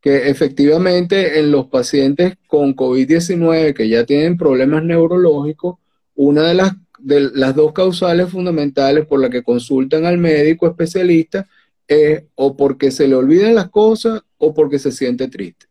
que 0.00 0.28
efectivamente 0.28 1.38
en 1.38 1.52
los 1.52 1.66
pacientes 1.66 2.34
con 2.48 2.74
COVID-19 2.74 3.74
que 3.74 3.88
ya 3.88 4.04
tienen 4.04 4.36
problemas 4.36 4.82
neurológicos, 4.84 5.76
una 6.16 6.48
de 6.48 6.54
las, 6.54 6.72
de 6.98 7.30
las 7.32 7.54
dos 7.54 7.72
causales 7.72 8.28
fundamentales 8.28 9.06
por 9.06 9.20
las 9.20 9.30
que 9.30 9.44
consultan 9.44 10.04
al 10.04 10.18
médico 10.18 10.66
especialista 10.66 11.46
es 11.86 12.24
o 12.34 12.56
porque 12.56 12.90
se 12.90 13.06
le 13.06 13.14
olvidan 13.14 13.54
las 13.54 13.70
cosas 13.70 14.22
o 14.38 14.52
porque 14.52 14.80
se 14.80 14.90
siente 14.90 15.28
triste. 15.28 15.66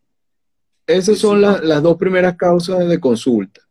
Esas 0.85 1.17
son 1.17 1.41
las 1.41 1.81
dos 1.81 1.97
primeras 1.97 2.35
causas 2.35 2.87
de 2.87 2.99
consulta. 2.99 3.61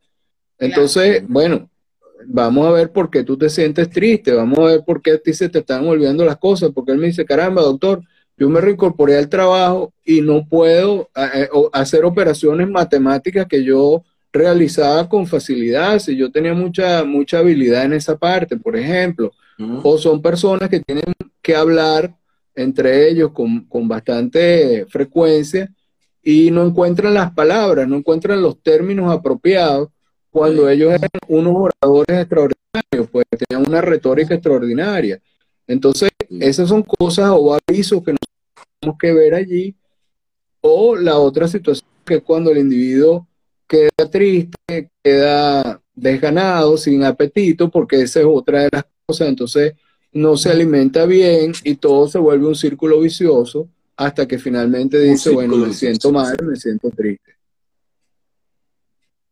Entonces, 0.59 1.25
bueno, 1.29 1.69
vamos 2.27 2.67
a 2.67 2.71
ver 2.71 2.93
por 2.93 3.11
qué 3.11 3.25
tú 3.25 3.37
te 3.37 3.51
sientes 3.51 3.91
triste, 3.91 4.33
vamos 4.33 4.59
a 4.59 4.63
ver 4.63 4.85
por 4.85 5.03
qué 5.03 5.13
a 5.13 5.19
ti 5.19 5.33
se 5.33 5.49
te 5.49 5.59
están 5.59 5.87
olvidando 5.87 6.25
las 6.25 6.39
cosas, 6.39 6.71
porque 6.75 6.93
él 6.93 6.99
me 6.99 7.09
dice, 7.09 7.25
caramba, 7.25 7.63
doctor, 7.63 8.03
yo 8.37 8.49
me 8.49 8.61
reincorporé 8.61 9.19
al 9.19 9.29
trabajo 9.29 9.93
y 10.05 10.21
no 10.21 10.47
puedo 10.49 11.11
eh, 11.17 11.49
hacer 11.73 12.05
operaciones 12.05 12.69
matemáticas 12.69 13.47
que 13.47 13.63
yo 13.63 14.05
realizaba 14.33 15.09
con 15.09 15.27
facilidad, 15.27 15.99
si 15.99 16.17
yo 16.17 16.31
tenía 16.31 16.55
mucha, 16.55 17.05
mucha 17.05 17.39
habilidad 17.39 17.85
en 17.85 17.93
esa 17.93 18.17
parte, 18.17 18.57
por 18.57 18.77
ejemplo, 18.77 19.31
o 19.83 19.99
son 19.99 20.21
personas 20.21 20.69
que 20.69 20.81
tienen 20.81 21.05
que 21.41 21.55
hablar 21.55 22.17
entre 22.55 23.09
ellos 23.09 23.31
con, 23.33 23.65
con 23.67 23.87
bastante 23.87 24.87
frecuencia 24.89 25.71
y 26.23 26.51
no 26.51 26.65
encuentran 26.65 27.15
las 27.15 27.33
palabras, 27.33 27.89
no 27.89 27.97
encuentran 27.97 28.41
los 28.41 28.63
términos 28.63 29.13
apropiados 29.13 29.89
cuando 30.31 30.69
ellos 30.69 30.91
eran 30.91 31.11
unos 31.29 31.55
oradores 31.55 32.21
extraordinarios, 32.21 33.11
pues 33.11 33.27
tenían 33.31 33.69
una 33.69 33.81
retórica 33.81 34.35
extraordinaria. 34.35 35.21
Entonces, 35.67 36.11
esas 36.41 36.69
son 36.69 36.83
cosas 36.83 37.31
o 37.35 37.55
avisos 37.55 38.03
que 38.03 38.13
nosotros 38.13 38.67
tenemos 38.81 38.99
que 38.99 39.13
ver 39.13 39.35
allí. 39.35 39.77
O 40.63 40.97
la 40.97 41.19
otra 41.19 41.49
situación 41.49 41.87
que 42.05 42.17
es 42.17 42.23
cuando 42.23 42.51
el 42.51 42.59
individuo 42.59 43.27
queda 43.67 44.11
triste, 44.11 44.91
queda 45.03 45.81
desganado, 45.95 46.77
sin 46.79 47.05
apetito, 47.05 47.71
porque 47.71 48.01
esa 48.03 48.21
es 48.21 48.27
otra 48.27 48.63
de 48.63 48.69
las 48.73 48.85
cosas. 49.05 49.29
Entonces, 49.29 49.75
no 50.13 50.37
se 50.37 50.51
alimenta 50.51 51.05
bien 51.05 51.53
y 51.65 51.75
todo 51.75 52.09
se 52.09 52.19
vuelve 52.19 52.47
un 52.47 52.55
círculo 52.55 53.01
vicioso 53.01 53.69
hasta 54.07 54.27
que 54.27 54.39
finalmente 54.39 54.99
dice, 54.99 55.31
bueno, 55.31 55.57
me 55.57 55.73
siento 55.73 56.13
mal, 56.13 56.37
me 56.43 56.57
siento 56.57 56.91
triste. 56.91 57.37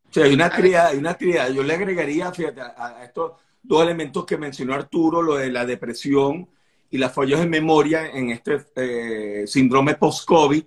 O 0.09 0.13
sea, 0.13 0.25
hay 0.25 0.35
una 0.35 0.51
tríada, 0.51 0.89
hay 0.89 0.99
una 0.99 1.15
tríada. 1.15 1.51
Yo 1.51 1.63
le 1.63 1.75
agregaría, 1.75 2.33
fíjate, 2.33 2.61
a, 2.61 3.05
estos 3.05 3.33
dos 3.63 3.83
elementos 3.83 4.25
que 4.25 4.37
mencionó 4.37 4.75
Arturo, 4.75 5.23
lo 5.23 5.37
de 5.37 5.51
la 5.51 5.65
depresión 5.65 6.49
y 6.91 6.99
las 6.99 7.13
fallas 7.13 7.41
de 7.41 7.47
memoria 7.47 8.11
en 8.11 8.31
este 8.31 8.65
eh, 8.75 9.47
síndrome 9.47 9.95
post-COVID, 9.95 10.65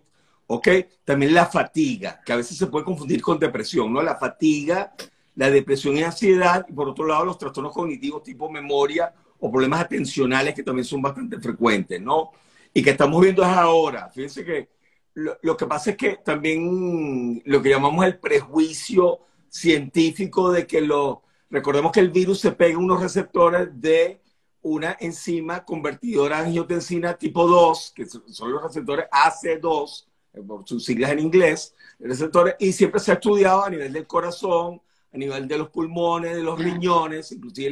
¿ok? 0.47 0.67
También 1.03 1.33
la 1.33 1.45
fatiga, 1.45 2.21
que 2.25 2.31
a 2.31 2.37
veces 2.37 2.57
se 2.57 2.67
puede 2.67 2.85
confundir 2.85 3.21
con 3.21 3.37
depresión, 3.37 3.91
¿no? 3.91 4.01
La 4.01 4.15
fatiga, 4.15 4.93
la 5.35 5.49
depresión 5.49 5.97
y 5.97 6.03
ansiedad, 6.03 6.65
y 6.69 6.71
por 6.71 6.87
otro 6.87 7.05
lado 7.05 7.25
los 7.25 7.37
trastornos 7.37 7.73
cognitivos 7.73 8.23
tipo 8.23 8.49
memoria 8.49 9.13
o 9.39 9.51
problemas 9.51 9.81
atencionales 9.81 10.55
que 10.55 10.63
también 10.63 10.85
son 10.85 11.01
bastante 11.01 11.37
frecuentes, 11.39 12.01
¿no? 12.01 12.31
Y 12.73 12.81
que 12.83 12.91
estamos 12.91 13.21
viendo 13.21 13.43
ahora. 13.43 14.09
Fíjense 14.09 14.43
que 14.43 14.69
lo, 15.13 15.57
que 15.57 15.67
pasa 15.67 15.91
es 15.91 15.97
que 15.97 16.17
también 16.17 17.41
lo 17.45 17.61
que 17.61 17.69
llamamos 17.69 18.05
el 18.05 18.17
prejuicio 18.17 19.19
científico 19.47 20.51
de 20.51 20.65
que 20.65 20.81
lo, 20.81 21.21
recordemos 21.49 21.91
que 21.91 21.99
el 21.99 22.09
virus 22.09 22.39
se 22.39 22.51
pega 22.51 22.71
en 22.71 22.77
unos 22.77 23.01
receptores 23.01 23.69
de 23.73 24.21
una 24.63 24.97
enzima 24.99 25.63
convertidora 25.65 26.41
de 26.41 26.47
angiotensina 26.47 27.15
tipo 27.17 27.47
2, 27.47 27.93
que 27.95 28.05
son 28.05 28.51
los 28.51 28.63
receptores 28.63 29.05
AC2, 29.11 30.05
eh, 30.33 30.41
por 30.41 30.67
sus 30.67 30.83
siglas 30.83 31.11
en 31.11 31.19
inglés, 31.19 31.75
receptores, 31.99 32.55
y 32.59 32.71
siempre 32.71 32.99
se 32.99 33.11
ha 33.11 33.15
estudiado 33.15 33.63
a 33.63 33.69
nivel 33.69 33.93
del 33.93 34.07
corazón, 34.07 34.81
a 35.13 35.17
nivel 35.17 35.47
de 35.47 35.57
los 35.59 35.69
pulmones, 35.69 36.35
de 36.35 36.41
los 36.41 36.57
riñones, 36.57 37.31
inclusive 37.31 37.69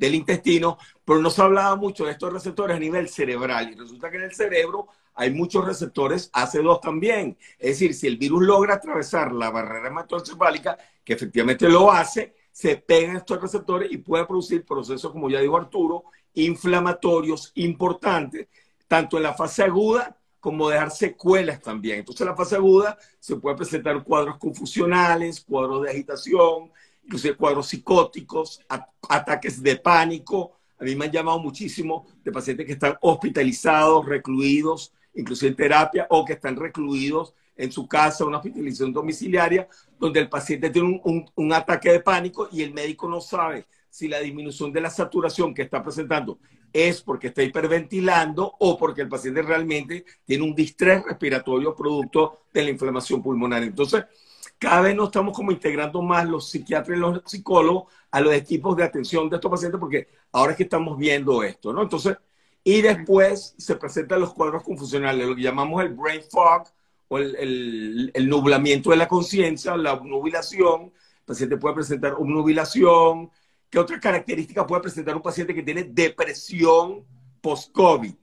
del 0.00 0.14
intestino, 0.14 0.78
pero 1.04 1.20
no 1.20 1.28
se 1.28 1.42
hablaba 1.42 1.76
mucho 1.76 2.06
de 2.06 2.12
estos 2.12 2.32
receptores 2.32 2.74
a 2.74 2.80
nivel 2.80 3.10
cerebral, 3.10 3.70
y 3.70 3.74
resulta 3.74 4.10
que 4.10 4.16
en 4.16 4.22
el 4.22 4.34
cerebro 4.34 4.88
hay 5.14 5.30
muchos 5.30 5.62
receptores 5.66 6.32
AC2 6.32 6.80
también. 6.80 7.36
Es 7.58 7.72
decir, 7.72 7.92
si 7.92 8.06
el 8.06 8.16
virus 8.16 8.42
logra 8.42 8.76
atravesar 8.76 9.30
la 9.32 9.50
barrera 9.50 9.88
hematoencefálica, 9.88 10.78
que 11.04 11.12
efectivamente 11.12 11.68
lo 11.68 11.92
hace, 11.92 12.34
se 12.50 12.76
pegan 12.78 13.16
estos 13.16 13.42
receptores 13.42 13.92
y 13.92 13.98
puede 13.98 14.24
producir 14.24 14.64
procesos, 14.64 15.12
como 15.12 15.28
ya 15.28 15.40
dijo 15.40 15.58
Arturo, 15.58 16.04
inflamatorios 16.32 17.52
importantes, 17.56 18.48
tanto 18.88 19.18
en 19.18 19.24
la 19.24 19.34
fase 19.34 19.64
aguda 19.64 20.16
como 20.40 20.70
dejar 20.70 20.90
secuelas 20.90 21.60
también. 21.60 21.98
Entonces, 21.98 22.22
en 22.22 22.28
la 22.28 22.36
fase 22.36 22.56
aguda 22.56 22.96
se 23.18 23.36
puede 23.36 23.56
presentar 23.56 24.02
cuadros 24.02 24.38
confusionales, 24.38 25.42
cuadros 25.42 25.82
de 25.82 25.90
agitación, 25.90 26.70
inclusive 27.10 27.34
cuadros 27.34 27.66
psicóticos, 27.66 28.60
ataques 29.08 29.60
de 29.60 29.74
pánico. 29.74 30.52
A 30.78 30.84
mí 30.84 30.94
me 30.94 31.06
han 31.06 31.10
llamado 31.10 31.40
muchísimo 31.40 32.06
de 32.22 32.30
pacientes 32.30 32.64
que 32.64 32.74
están 32.74 32.94
hospitalizados, 33.00 34.06
recluidos, 34.06 34.92
inclusive 35.14 35.50
en 35.50 35.56
terapia, 35.56 36.06
o 36.08 36.24
que 36.24 36.34
están 36.34 36.54
recluidos 36.54 37.34
en 37.56 37.72
su 37.72 37.88
casa, 37.88 38.24
una 38.24 38.36
hospitalización 38.36 38.92
domiciliaria, 38.92 39.66
donde 39.98 40.20
el 40.20 40.28
paciente 40.28 40.70
tiene 40.70 41.02
un, 41.04 41.52
ataque 41.52 41.90
de 41.90 41.98
pánico 41.98 42.48
y 42.52 42.62
el 42.62 42.72
médico 42.72 43.08
no 43.08 43.20
sabe 43.20 43.66
si 43.90 44.06
la 44.06 44.20
disminución 44.20 44.72
de 44.72 44.80
la 44.80 44.88
saturación 44.88 45.52
que 45.52 45.62
está 45.62 45.82
presentando 45.82 46.38
es 46.72 47.02
porque 47.02 47.26
está 47.26 47.42
hiperventilando 47.42 48.54
o 48.60 48.78
porque 48.78 49.02
el 49.02 49.08
paciente 49.08 49.42
realmente 49.42 50.04
tiene 50.24 50.44
un 50.44 50.54
distrés 50.54 51.02
respiratorio 51.02 51.74
producto 51.74 52.42
de 52.54 52.62
la 52.62 52.70
inflamación 52.70 53.20
pulmonar. 53.20 53.64
Entonces, 53.64 54.04
cada 54.60 54.82
vez 54.82 54.94
nos 54.94 55.06
estamos 55.06 55.34
como 55.34 55.52
integrando 55.52 56.02
más 56.02 56.28
los 56.28 56.50
psiquiatras 56.50 56.96
y 56.96 57.00
los 57.00 57.22
psicólogos 57.24 57.90
a 58.10 58.20
los 58.20 58.34
equipos 58.34 58.76
de 58.76 58.84
atención 58.84 59.30
de 59.30 59.36
estos 59.36 59.50
pacientes 59.50 59.80
porque 59.80 60.08
ahora 60.32 60.52
es 60.52 60.58
que 60.58 60.64
estamos 60.64 60.98
viendo 60.98 61.42
esto, 61.42 61.72
¿no? 61.72 61.82
Entonces, 61.82 62.18
y 62.62 62.82
después 62.82 63.54
se 63.56 63.76
presentan 63.76 64.20
los 64.20 64.34
cuadros 64.34 64.62
confusionales, 64.62 65.26
lo 65.26 65.34
que 65.34 65.42
llamamos 65.42 65.82
el 65.82 65.94
brain 65.94 66.20
fog 66.30 66.64
o 67.08 67.18
el, 67.18 68.12
nublamiento 68.28 68.90
de 68.90 68.98
la 68.98 69.08
conciencia, 69.08 69.74
la 69.78 69.94
obnubilación. 69.94 70.92
El 71.20 71.24
paciente 71.24 71.56
puede 71.56 71.76
presentar 71.76 72.12
obnubilación. 72.12 73.30
¿Qué 73.70 73.78
otra 73.78 73.98
característica 73.98 74.66
puede 74.66 74.82
presentar 74.82 75.16
un 75.16 75.22
paciente 75.22 75.54
que 75.54 75.62
tiene 75.62 75.84
depresión 75.84 77.06
post-COVID? 77.40 78.14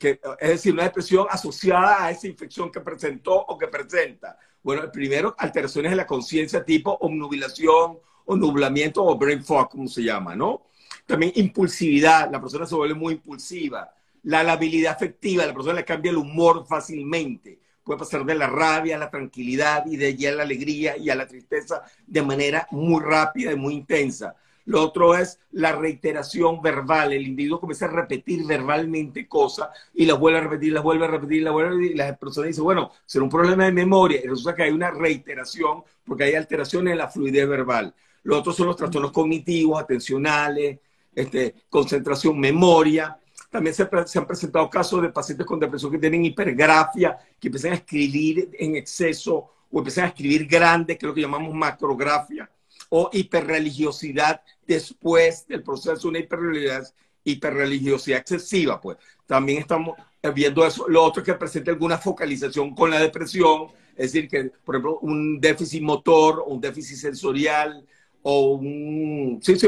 Que, 0.00 0.18
es 0.40 0.48
decir, 0.48 0.72
una 0.72 0.84
depresión 0.84 1.26
asociada 1.28 2.04
a 2.04 2.10
esa 2.10 2.26
infección 2.26 2.72
que 2.72 2.80
presentó 2.80 3.34
o 3.34 3.58
que 3.58 3.68
presenta. 3.68 4.38
Bueno, 4.62 4.90
primero, 4.92 5.34
alteraciones 5.38 5.92
de 5.92 5.96
la 5.96 6.06
conciencia 6.06 6.64
tipo 6.64 6.96
obnubilación 7.00 7.98
o 8.26 8.34
o 8.34 9.18
brain 9.18 9.42
fog, 9.42 9.70
como 9.70 9.88
se 9.88 10.02
llama, 10.02 10.36
¿no? 10.36 10.66
También 11.06 11.32
impulsividad, 11.36 12.30
la 12.30 12.40
persona 12.40 12.66
se 12.66 12.74
vuelve 12.74 12.94
muy 12.94 13.14
impulsiva. 13.14 13.90
La 14.24 14.42
labilidad 14.42 14.92
afectiva, 14.92 15.46
la 15.46 15.54
persona 15.54 15.74
le 15.74 15.84
cambia 15.84 16.10
el 16.10 16.18
humor 16.18 16.66
fácilmente. 16.66 17.60
Puede 17.82 18.00
pasar 18.00 18.26
de 18.26 18.34
la 18.34 18.46
rabia 18.46 18.96
a 18.96 18.98
la 18.98 19.10
tranquilidad 19.10 19.86
y 19.86 19.96
de 19.96 20.08
allí 20.08 20.26
a 20.26 20.32
la 20.32 20.42
alegría 20.42 20.98
y 20.98 21.08
a 21.08 21.14
la 21.14 21.26
tristeza 21.26 21.82
de 22.06 22.22
manera 22.22 22.66
muy 22.70 23.02
rápida 23.02 23.52
y 23.52 23.56
muy 23.56 23.72
intensa. 23.72 24.36
Lo 24.68 24.84
otro 24.84 25.16
es 25.16 25.40
la 25.52 25.72
reiteración 25.72 26.60
verbal. 26.60 27.14
El 27.14 27.26
individuo 27.26 27.58
comienza 27.58 27.86
a 27.86 27.88
repetir 27.88 28.44
verbalmente 28.44 29.26
cosas 29.26 29.70
y 29.94 30.04
las 30.04 30.18
vuelve 30.18 30.40
a 30.40 30.42
repetir, 30.42 30.74
las 30.74 30.82
vuelve 30.82 31.06
a 31.06 31.08
repetir, 31.08 31.42
las 31.42 31.54
vuelve 31.54 31.68
a 31.70 31.72
repetir. 31.72 31.92
Y 31.92 31.96
la 31.96 32.14
persona 32.14 32.48
dice, 32.48 32.60
bueno, 32.60 32.92
será 33.06 33.24
un 33.24 33.30
problema 33.30 33.64
de 33.64 33.72
memoria. 33.72 34.20
Y 34.22 34.26
resulta 34.26 34.54
que 34.54 34.64
hay 34.64 34.70
una 34.70 34.90
reiteración 34.90 35.82
porque 36.04 36.24
hay 36.24 36.34
alteraciones 36.34 36.92
en 36.92 36.98
la 36.98 37.08
fluidez 37.08 37.48
verbal. 37.48 37.94
Lo 38.24 38.36
otro 38.36 38.52
son 38.52 38.66
los 38.66 38.76
trastornos 38.76 39.10
cognitivos, 39.10 39.80
atencionales, 39.80 40.80
este, 41.14 41.54
concentración, 41.70 42.38
memoria. 42.38 43.18
También 43.50 43.74
se, 43.74 43.84
han 43.84 44.26
presentado 44.26 44.68
casos 44.68 45.00
de 45.00 45.08
pacientes 45.08 45.46
con 45.46 45.58
depresión 45.58 45.92
que 45.92 45.98
tienen 45.98 46.26
hipergrafia, 46.26 47.16
que 47.40 47.48
empiezan 47.48 47.72
a 47.72 47.76
escribir 47.76 48.50
en 48.52 48.76
exceso 48.76 49.50
o 49.70 49.78
empiezan 49.78 50.04
a 50.04 50.08
escribir 50.08 50.46
grande, 50.46 50.98
que 50.98 51.06
es 51.06 51.08
lo 51.08 51.14
que 51.14 51.22
llamamos 51.22 51.54
macrografia, 51.54 52.50
o 52.90 53.10
hiperreligiosidad 53.12 54.42
después 54.66 55.46
del 55.46 55.62
proceso, 55.62 56.08
una 56.08 56.18
hiperreligiosidad, 56.18 56.94
hiperreligiosidad 57.24 58.20
excesiva. 58.20 58.80
Pues 58.80 58.96
también 59.26 59.58
estamos 59.58 59.96
viendo 60.34 60.66
eso. 60.66 60.88
Lo 60.88 61.04
otro 61.04 61.22
es 61.22 61.26
que 61.26 61.34
presenta 61.34 61.70
alguna 61.70 61.98
focalización 61.98 62.74
con 62.74 62.90
la 62.90 63.00
depresión, 63.00 63.68
es 63.96 64.12
decir, 64.12 64.28
que, 64.28 64.44
por 64.64 64.76
ejemplo, 64.76 64.98
un 65.00 65.40
déficit 65.40 65.82
motor, 65.82 66.44
un 66.46 66.60
déficit 66.60 66.96
sensorial, 66.96 67.86
o, 68.22 68.60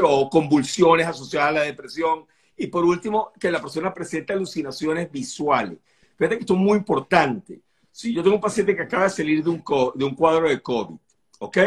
o 0.02 0.30
convulsiones 0.30 1.06
asociadas 1.06 1.48
a 1.48 1.52
la 1.52 1.62
depresión. 1.62 2.26
Y 2.56 2.66
por 2.66 2.84
último, 2.84 3.32
que 3.40 3.50
la 3.50 3.60
persona 3.60 3.94
presente 3.94 4.32
alucinaciones 4.32 5.10
visuales. 5.10 5.78
Fíjate 6.16 6.36
que 6.36 6.40
esto 6.42 6.54
es 6.54 6.60
muy 6.60 6.76
importante. 6.76 7.60
Si 7.90 8.12
yo 8.12 8.22
tengo 8.22 8.36
un 8.36 8.42
paciente 8.42 8.76
que 8.76 8.82
acaba 8.82 9.04
de 9.04 9.10
salir 9.10 9.42
de 9.42 9.50
un, 9.50 9.64
de 9.94 10.04
un 10.04 10.14
cuadro 10.14 10.48
de 10.48 10.60
COVID, 10.60 10.96
¿ok? 11.38 11.58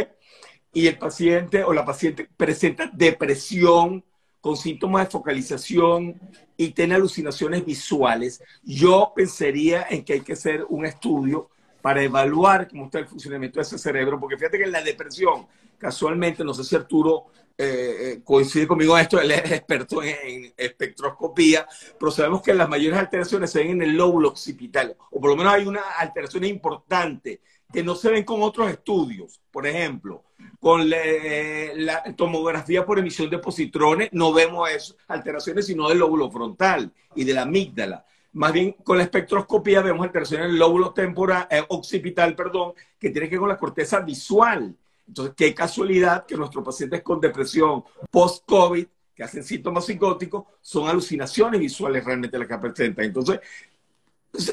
Y 0.74 0.88
el 0.88 0.98
paciente 0.98 1.64
o 1.64 1.72
la 1.72 1.86
paciente 1.86 2.28
presenta 2.36 2.90
depresión 2.92 4.04
con 4.42 4.58
síntomas 4.58 5.06
de 5.06 5.12
focalización 5.12 6.20
y 6.58 6.72
tiene 6.72 6.96
alucinaciones 6.96 7.64
visuales, 7.64 8.44
yo 8.62 9.14
pensaría 9.16 9.88
en 9.90 10.04
que 10.04 10.14
hay 10.14 10.22
que 10.22 10.34
hacer 10.34 10.66
un 10.68 10.86
estudio 10.86 11.50
para 11.82 12.04
evaluar 12.04 12.68
cómo 12.68 12.86
está 12.86 13.00
el 13.00 13.08
funcionamiento 13.08 13.60
de 13.60 13.64
ese 13.64 13.78
cerebro, 13.78 14.20
porque 14.20 14.38
fíjate 14.38 14.58
que 14.58 14.64
en 14.66 14.72
la 14.72 14.82
depresión, 14.82 15.48
casualmente, 15.78 16.44
no 16.44 16.54
sé 16.54 16.64
si 16.64 16.76
Arturo 16.76 17.28
eh, 17.58 17.98
eh, 18.00 18.22
coincide 18.24 18.66
conmigo 18.68 18.98
en 18.98 19.04
esto, 19.04 19.22
él 19.22 19.32
es 19.32 19.52
experto 19.52 20.02
en, 20.02 20.54
espectroscopía, 20.58 21.68
pero 22.00 22.12
sabemos 22.12 22.42
que 22.42 22.54
las 22.54 22.68
mayores 22.68 23.00
alteraciones 23.00 23.52
se 23.52 23.60
ven 23.60 23.72
en 23.72 23.82
el 23.84 23.96
lóbulo 23.96 24.30
occipital, 24.30 24.96
o 25.12 25.22
por 25.22 25.30
lo 25.30 25.36
menos 25.36 25.54
hay 25.54 25.66
una 25.66 25.84
alteración 26.00 26.46
importante 26.46 27.42
que 27.74 27.84
no 27.84 27.96
se 27.96 28.12
ven 28.12 28.24
con 28.24 28.44
otros 28.44 28.70
estudios. 28.70 29.42
Por 29.52 29.66
ejemplo, 29.66 30.24
con 30.60 30.90
eh, 30.94 31.74
la, 31.76 32.04
tomografía 32.16 32.86
por 32.86 33.00
emisión 33.00 33.30
de 33.30 33.40
positrones 33.40 34.10
no 34.12 34.32
vemos 34.32 34.70
eso, 34.70 34.96
alteraciones 35.08 35.66
sino 35.66 35.90
del 35.90 35.98
lóbulo 35.98 36.30
frontal 36.32 36.92
y 37.16 37.24
de 37.24 37.34
la 37.34 37.42
amígdala. 37.42 38.06
Más 38.34 38.54
bien, 38.54 38.74
con 38.84 38.98
la 38.98 39.04
espectroscopía 39.04 39.82
vemos 39.82 40.06
alteraciones 40.06 40.46
en 40.46 40.52
el 40.54 40.60
lóbulo 40.60 40.94
temporal, 40.94 41.48
eh, 41.50 41.64
occipital, 41.68 42.36
perdón, 42.36 42.74
que 43.00 43.10
tiene 43.10 43.28
que 43.28 43.36
ver 43.36 43.42
con 43.42 43.50
la 43.50 43.58
corteza 43.58 44.00
visual. 44.00 44.76
Entonces, 45.08 45.34
qué 45.36 45.54
casualidad 45.54 46.26
que 46.26 46.36
nuestros 46.36 46.64
pacientes 46.64 47.02
con 47.02 47.20
depresión 47.20 47.84
post-COVID, 48.10 48.86
que 49.16 49.24
hacen 49.24 49.44
síntomas 49.44 49.86
psicóticos, 49.86 50.46
son 50.62 50.88
alucinaciones 50.88 51.60
visuales 51.60 52.04
realmente 52.06 52.38
las 52.38 52.48
que 52.48 52.58
presentan. 52.58 53.06
Entonces, 53.06 53.40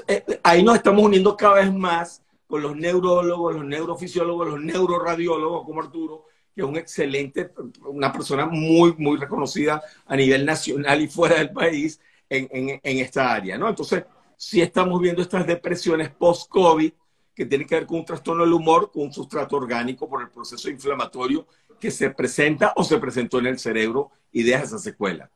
eh, 0.07 0.25
eh, 0.27 0.41
ahí 0.43 0.63
nos 0.63 0.77
estamos 0.77 1.03
uniendo 1.03 1.37
cada 1.37 1.55
vez 1.55 1.73
más 1.73 2.23
con 2.51 2.63
los 2.63 2.77
neurólogos, 2.77 3.55
los 3.55 3.65
neurofisiólogos, 3.65 4.49
los 4.49 4.61
neuroradiólogos 4.61 5.65
como 5.65 5.81
Arturo, 5.81 6.25
que 6.53 6.63
es 6.63 6.67
un 6.67 6.77
excelente, 6.77 7.53
una 7.85 8.13
persona 8.13 8.45
muy, 8.45 8.93
muy 8.99 9.17
reconocida 9.17 9.81
a 10.05 10.17
nivel 10.17 10.45
nacional 10.45 11.01
y 11.01 11.07
fuera 11.07 11.37
del 11.37 11.53
país, 11.53 12.01
en, 12.29 12.81
esta 12.83 13.33
área, 13.33 13.59
¿no? 13.59 13.69
Entonces, 13.69 14.05
si 14.37 14.61
estamos 14.61 15.01
viendo 15.01 15.21
estas 15.21 15.47
depresiones 15.47 16.11
post-COVID 16.11 16.93
que 17.35 17.47
tienen 17.47 17.67
que 17.67 17.75
ver 17.75 17.87
con 17.87 17.99
un 17.99 18.05
trastorno 18.05 18.45
del 18.45 18.53
humor, 18.53 18.91
con 18.93 19.05
un 19.05 19.13
sustrato 19.13 19.57
orgánico 19.57 20.09
por 20.09 20.23
el 20.23 20.31
proceso 20.31 20.71
inflamatorio 20.71 21.47
que 21.81 21.91
se 21.91 22.11
presenta 22.11 22.73
o 22.77 22.85
se 22.85 22.99
presentó 22.99 23.39
en 23.39 23.47
el 23.47 23.59
cerebro 23.59 24.11
y 24.33 24.43
deja 24.43 24.65
esa 24.65 24.79
secuela. 24.79 25.29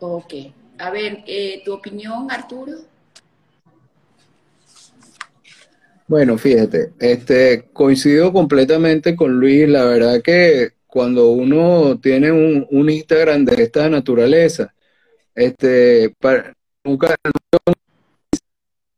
Ok. 0.00 0.32
A 0.78 0.90
ver, 0.90 1.24
eh, 1.26 1.62
¿tu 1.64 1.74
opinión, 1.74 2.30
Arturo? 2.30 2.78
Bueno, 6.08 6.38
fíjate, 6.38 6.94
este, 7.00 7.68
coincido 7.72 8.32
completamente 8.32 9.14
con 9.14 9.38
Luis. 9.38 9.68
La 9.68 9.84
verdad 9.84 10.22
que 10.22 10.70
cuando 10.86 11.28
uno 11.30 12.00
tiene 12.00 12.32
un, 12.32 12.66
un 12.70 12.88
Instagram 12.90 13.44
de 13.44 13.62
esta 13.62 13.90
naturaleza, 13.90 14.74
este, 15.34 16.14
para, 16.18 16.54
nunca 16.82 17.14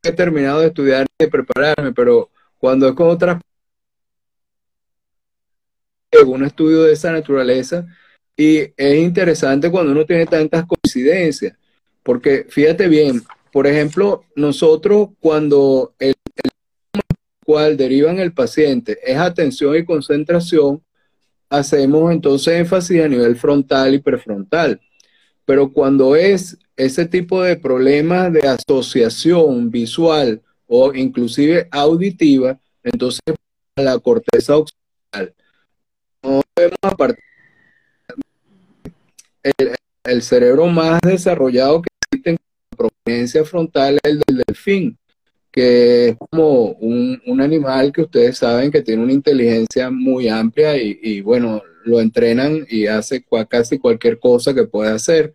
he 0.03 0.11
terminado 0.13 0.61
de 0.61 0.67
estudiar 0.67 1.05
y 1.19 1.25
de 1.25 1.29
prepararme, 1.29 1.91
pero 1.93 2.29
cuando 2.57 2.87
es 2.87 2.95
con 2.95 3.09
otras 3.09 3.41
un 6.25 6.43
estudio 6.45 6.83
de 6.83 6.93
esa 6.93 7.11
naturaleza 7.11 7.85
y 8.37 8.59
es 8.77 8.97
interesante 8.97 9.69
cuando 9.71 9.91
uno 9.91 10.05
tiene 10.05 10.25
tantas 10.25 10.65
coincidencias, 10.65 11.57
porque 12.03 12.45
fíjate 12.49 12.87
bien, 12.87 13.21
por 13.51 13.67
ejemplo, 13.67 14.23
nosotros 14.35 15.09
cuando 15.19 15.93
el 15.99 16.15
cual 17.51 17.75
derivan 17.75 18.17
el 18.19 18.33
paciente 18.33 18.97
es 19.03 19.17
atención 19.17 19.75
y 19.75 19.83
concentración, 19.83 20.81
hacemos 21.49 22.13
entonces 22.13 22.53
énfasis 22.61 23.01
a 23.01 23.09
nivel 23.09 23.35
frontal 23.35 23.93
y 23.93 23.99
prefrontal. 23.99 24.79
Pero 25.43 25.73
cuando 25.73 26.15
es 26.15 26.57
ese 26.77 27.05
tipo 27.05 27.43
de 27.43 27.57
problemas 27.57 28.31
de 28.31 28.47
asociación 28.47 29.69
visual 29.69 30.41
o 30.65 30.93
inclusive 30.93 31.67
auditiva, 31.71 32.57
entonces 32.83 33.19
la 33.75 33.99
corteza 33.99 34.55
occipital. 34.55 35.33
No 36.23 36.41
vemos 36.55 36.77
aparte 36.81 37.21
el, 40.05 40.21
cerebro 40.21 40.67
más 40.67 41.01
desarrollado 41.01 41.81
que 41.81 41.89
existe 42.05 42.29
en 42.29 42.37
la 42.71 42.77
providencia 42.77 43.43
frontal 43.43 43.95
es 43.95 44.11
el 44.11 44.19
del 44.25 44.43
delfín 44.47 44.97
que 45.51 46.09
es 46.09 46.17
como 46.17 46.71
un, 46.73 47.41
animal 47.41 47.91
que 47.91 48.03
ustedes 48.03 48.37
saben 48.37 48.71
que 48.71 48.81
tiene 48.81 49.03
una 49.03 49.13
inteligencia 49.13 49.89
muy 49.89 50.29
amplia 50.29 50.77
y, 50.77 51.21
bueno, 51.21 51.61
lo 51.83 51.99
entrenan 51.99 52.65
y 52.69 52.87
hace 52.87 53.25
casi 53.49 53.79
cualquier 53.79 54.19
cosa 54.19 54.53
que 54.53 54.63
pueda 54.63 54.95
hacer. 54.95 55.33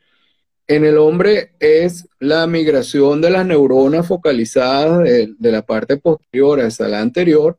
En 0.69 0.85
el 0.85 0.99
hombre 0.99 1.53
es 1.61 2.09
la 2.19 2.47
migración 2.47 3.21
de 3.21 3.31
las 3.31 3.47
neuronas 3.47 4.07
focalizadas 4.07 5.05
de, 5.05 5.35
de 5.39 5.53
la 5.53 5.63
parte 5.63 5.97
posterior 5.97 6.61
hacia 6.61 6.89
la 6.89 7.01
anterior 7.01 7.59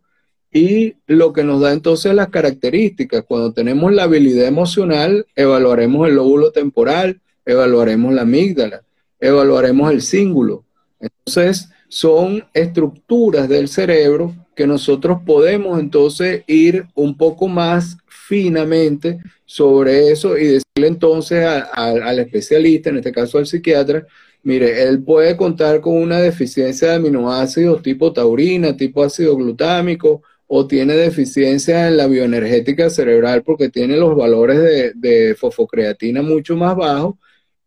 y 0.52 0.96
lo 1.06 1.34
que 1.34 1.44
nos 1.44 1.62
da 1.62 1.72
entonces 1.74 2.14
las 2.16 2.30
características. 2.30 3.24
Cuando 3.28 3.54
tenemos 3.54 3.94
la 3.94 4.04
habilidad 4.04 4.48
emocional, 4.48 5.26
evaluaremos 5.36 6.08
el 6.08 6.16
lóbulo 6.16 6.52
temporal, 6.52 7.22
evaluaremos 7.46 8.14
la 8.14 8.24
amígdala, 8.24 8.84
evaluaremos 9.20 9.92
el 9.92 10.02
cíngulo. 10.02 10.66
Entonces, 11.00 11.70
son 11.88 12.44
estructuras 12.54 13.48
del 13.48 13.68
cerebro 13.68 14.36
que 14.56 14.68
nosotros 14.68 15.20
podemos 15.26 15.80
entonces 15.80 16.44
ir 16.48 16.86
un 16.96 17.16
poco 17.16 17.48
más 17.48 17.98
finamente 18.08 19.20
sobre 19.46 20.12
eso 20.12 20.38
y 20.38 20.46
decirle 20.46 20.88
entonces 20.88 21.46
al 21.46 22.20
especialista, 22.20 22.90
en 22.90 22.98
este 22.98 23.12
caso 23.12 23.38
al 23.38 23.46
psiquiatra, 23.46 24.06
mire, 24.44 24.84
él 24.84 25.04
puede 25.04 25.38
contar 25.38 25.80
con 25.80 25.96
una 25.96 26.20
deficiencia 26.20 26.90
de 26.90 26.96
aminoácidos 26.96 27.82
tipo 27.82 28.12
taurina, 28.12 28.76
tipo 28.76 29.04
ácido 29.04 29.36
glutámico, 29.36 30.22
o 30.48 30.66
tiene 30.66 30.96
deficiencia 30.96 31.88
en 31.88 31.98
la 31.98 32.08
bioenergética 32.08 32.90
cerebral 32.90 33.44
porque 33.44 33.70
tiene 33.70 33.98
los 33.98 34.16
valores 34.16 34.58
de, 34.60 34.94
de 34.96 35.36
fosfocreatina 35.36 36.22
mucho 36.22 36.56
más 36.56 36.76
bajos 36.76 37.16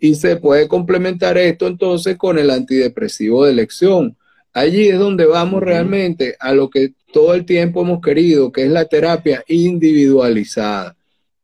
y 0.00 0.14
se 0.14 0.36
puede 0.36 0.66
complementar 0.66 1.36
esto 1.36 1.66
entonces 1.66 2.16
con 2.16 2.38
el 2.38 2.50
antidepresivo 2.50 3.44
de 3.44 3.52
elección. 3.52 4.16
Allí 4.52 4.88
es 4.88 4.98
donde 4.98 5.26
vamos 5.26 5.62
realmente 5.62 6.34
a 6.40 6.52
lo 6.52 6.70
que 6.70 6.94
todo 7.12 7.34
el 7.34 7.44
tiempo 7.44 7.82
hemos 7.82 8.00
querido, 8.00 8.50
que 8.50 8.64
es 8.64 8.70
la 8.70 8.86
terapia 8.86 9.44
individualizada. 9.46 10.96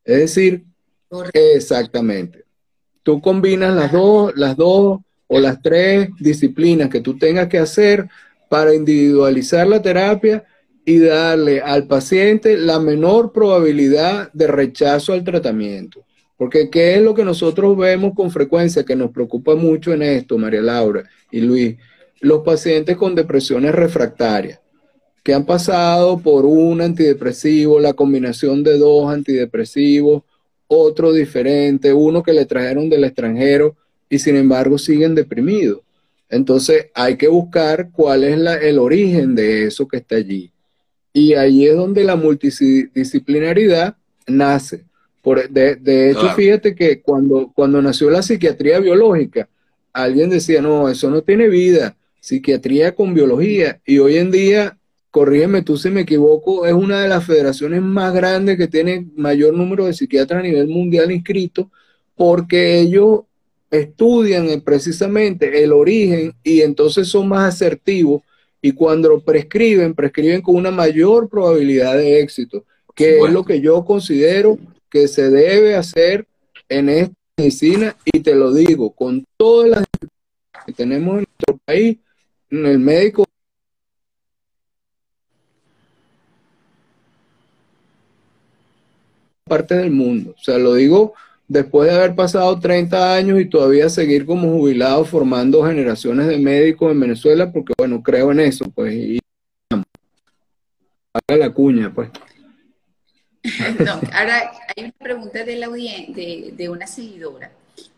Es 0.04 0.16
decir, 0.16 0.64
exactamente. 1.32 2.44
Tú 3.02 3.20
combinas 3.20 3.74
las 3.74 3.92
dos, 3.92 4.32
las 4.36 4.56
dos 4.56 5.00
o 5.28 5.38
las 5.38 5.60
tres 5.60 6.08
disciplinas 6.18 6.88
que 6.88 7.00
tú 7.00 7.18
tengas 7.18 7.48
que 7.48 7.58
hacer 7.58 8.08
para 8.48 8.74
individualizar 8.74 9.66
la 9.66 9.82
terapia 9.82 10.44
y 10.84 10.98
darle 10.98 11.60
al 11.60 11.86
paciente 11.86 12.56
la 12.56 12.78
menor 12.78 13.32
probabilidad 13.32 14.32
de 14.32 14.46
rechazo 14.46 15.12
al 15.12 15.24
tratamiento. 15.24 16.04
Porque 16.36 16.68
¿qué 16.68 16.96
es 16.96 17.02
lo 17.02 17.14
que 17.14 17.24
nosotros 17.24 17.76
vemos 17.76 18.14
con 18.14 18.30
frecuencia 18.30 18.84
que 18.84 18.96
nos 18.96 19.10
preocupa 19.10 19.54
mucho 19.54 19.92
en 19.94 20.02
esto, 20.02 20.36
María 20.36 20.60
Laura 20.60 21.04
y 21.30 21.40
Luis? 21.40 21.76
Los 22.20 22.42
pacientes 22.42 22.96
con 22.96 23.14
depresiones 23.14 23.74
refractarias, 23.74 24.60
que 25.22 25.32
han 25.34 25.46
pasado 25.46 26.18
por 26.18 26.44
un 26.44 26.80
antidepresivo, 26.80 27.80
la 27.80 27.94
combinación 27.94 28.62
de 28.62 28.78
dos 28.78 29.10
antidepresivos, 29.10 30.22
otro 30.68 31.12
diferente, 31.12 31.92
uno 31.92 32.22
que 32.22 32.32
le 32.32 32.44
trajeron 32.44 32.90
del 32.90 33.04
extranjero 33.04 33.76
y 34.08 34.18
sin 34.18 34.36
embargo 34.36 34.78
siguen 34.78 35.14
deprimidos. 35.14 35.80
Entonces 36.28 36.86
hay 36.94 37.16
que 37.16 37.28
buscar 37.28 37.90
cuál 37.92 38.24
es 38.24 38.38
el 38.62 38.78
origen 38.78 39.34
de 39.34 39.66
eso 39.66 39.86
que 39.88 39.98
está 39.98 40.16
allí. 40.16 40.52
Y 41.12 41.34
ahí 41.34 41.66
es 41.66 41.76
donde 41.76 42.04
la 42.04 42.16
multidisciplinaridad 42.16 43.96
nace 44.26 44.84
de, 45.34 46.10
hecho, 46.10 46.30
fíjate 46.34 46.74
que 46.74 47.00
cuando, 47.00 47.50
cuando 47.54 47.82
nació 47.82 48.10
la 48.10 48.22
psiquiatría 48.22 48.78
biológica, 48.78 49.48
alguien 49.92 50.30
decía, 50.30 50.62
no, 50.62 50.88
eso 50.88 51.10
no 51.10 51.22
tiene 51.22 51.48
vida, 51.48 51.96
psiquiatría 52.20 52.94
con 52.94 53.12
biología. 53.12 53.80
Y 53.84 53.98
hoy 53.98 54.18
en 54.18 54.30
día, 54.30 54.78
corrígeme 55.10 55.62
tú 55.62 55.76
si 55.76 55.90
me 55.90 56.02
equivoco, 56.02 56.66
es 56.66 56.74
una 56.74 57.00
de 57.00 57.08
las 57.08 57.24
federaciones 57.24 57.82
más 57.82 58.14
grandes 58.14 58.56
que 58.56 58.68
tiene 58.68 59.06
mayor 59.16 59.54
número 59.54 59.86
de 59.86 59.94
psiquiatras 59.94 60.40
a 60.40 60.42
nivel 60.42 60.68
mundial 60.68 61.10
inscritos, 61.10 61.66
porque 62.14 62.78
ellos 62.78 63.22
estudian 63.70 64.60
precisamente 64.60 65.64
el 65.64 65.72
origen 65.72 66.34
y 66.44 66.60
entonces 66.60 67.08
son 67.08 67.28
más 67.28 67.54
asertivos 67.54 68.22
y 68.62 68.72
cuando 68.72 69.20
prescriben, 69.20 69.94
prescriben 69.94 70.40
con 70.40 70.54
una 70.54 70.70
mayor 70.70 71.28
probabilidad 71.28 71.96
de 71.96 72.20
éxito, 72.20 72.64
que 72.94 73.18
es 73.18 73.30
lo 73.30 73.44
que 73.44 73.60
yo 73.60 73.84
considero 73.84 74.58
que 74.90 75.08
se 75.08 75.30
debe 75.30 75.76
hacer 75.76 76.26
en 76.68 76.88
esta 76.88 77.14
medicina 77.36 77.96
y 78.04 78.20
te 78.20 78.34
lo 78.34 78.52
digo, 78.52 78.90
con 78.90 79.24
todas 79.36 79.70
las 79.70 79.84
que 80.64 80.72
tenemos 80.72 81.18
en 81.18 81.26
nuestro 81.28 81.58
país, 81.64 81.98
el 82.50 82.78
médico 82.78 83.24
parte 89.44 89.76
del 89.76 89.92
mundo. 89.92 90.34
O 90.36 90.42
sea, 90.42 90.58
lo 90.58 90.74
digo 90.74 91.14
después 91.48 91.88
de 91.88 91.96
haber 91.96 92.16
pasado 92.16 92.58
30 92.58 93.14
años 93.14 93.40
y 93.40 93.48
todavía 93.48 93.88
seguir 93.88 94.26
como 94.26 94.50
jubilado 94.58 95.04
formando 95.04 95.64
generaciones 95.64 96.26
de 96.26 96.38
médicos 96.38 96.90
en 96.90 97.00
Venezuela, 97.00 97.52
porque 97.52 97.72
bueno, 97.78 98.02
creo 98.02 98.32
en 98.32 98.40
eso, 98.40 98.64
pues, 98.74 98.92
y 98.94 99.18
haga 101.12 101.38
la 101.38 101.50
cuña, 101.50 101.92
pues. 101.94 102.10
No, 103.84 104.00
ahora 104.12 104.52
hay 104.76 104.84
una 104.84 104.92
pregunta 104.98 105.44
de, 105.44 105.56
la 105.56 105.68
de, 105.68 106.52
de 106.56 106.68
una 106.68 106.86
seguidora 106.86 107.50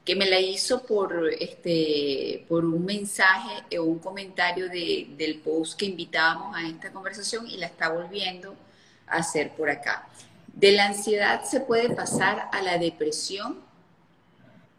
que 0.04 0.16
me 0.16 0.24
la 0.24 0.40
hizo 0.40 0.84
por, 0.86 1.30
este, 1.38 2.46
por 2.48 2.64
un 2.64 2.82
mensaje 2.84 3.76
o 3.78 3.82
un 3.82 3.98
comentario 3.98 4.68
de, 4.70 5.08
del 5.18 5.38
post 5.40 5.78
que 5.78 5.84
invitábamos 5.84 6.56
a 6.56 6.66
esta 6.66 6.90
conversación 6.90 7.46
y 7.46 7.58
la 7.58 7.66
está 7.66 7.90
volviendo 7.90 8.56
a 9.06 9.16
hacer 9.16 9.50
por 9.50 9.68
acá. 9.68 10.08
¿De 10.46 10.72
la 10.72 10.86
ansiedad 10.86 11.44
se 11.44 11.60
puede 11.60 11.90
pasar 11.90 12.48
a 12.52 12.62
la 12.62 12.78
depresión? 12.78 13.58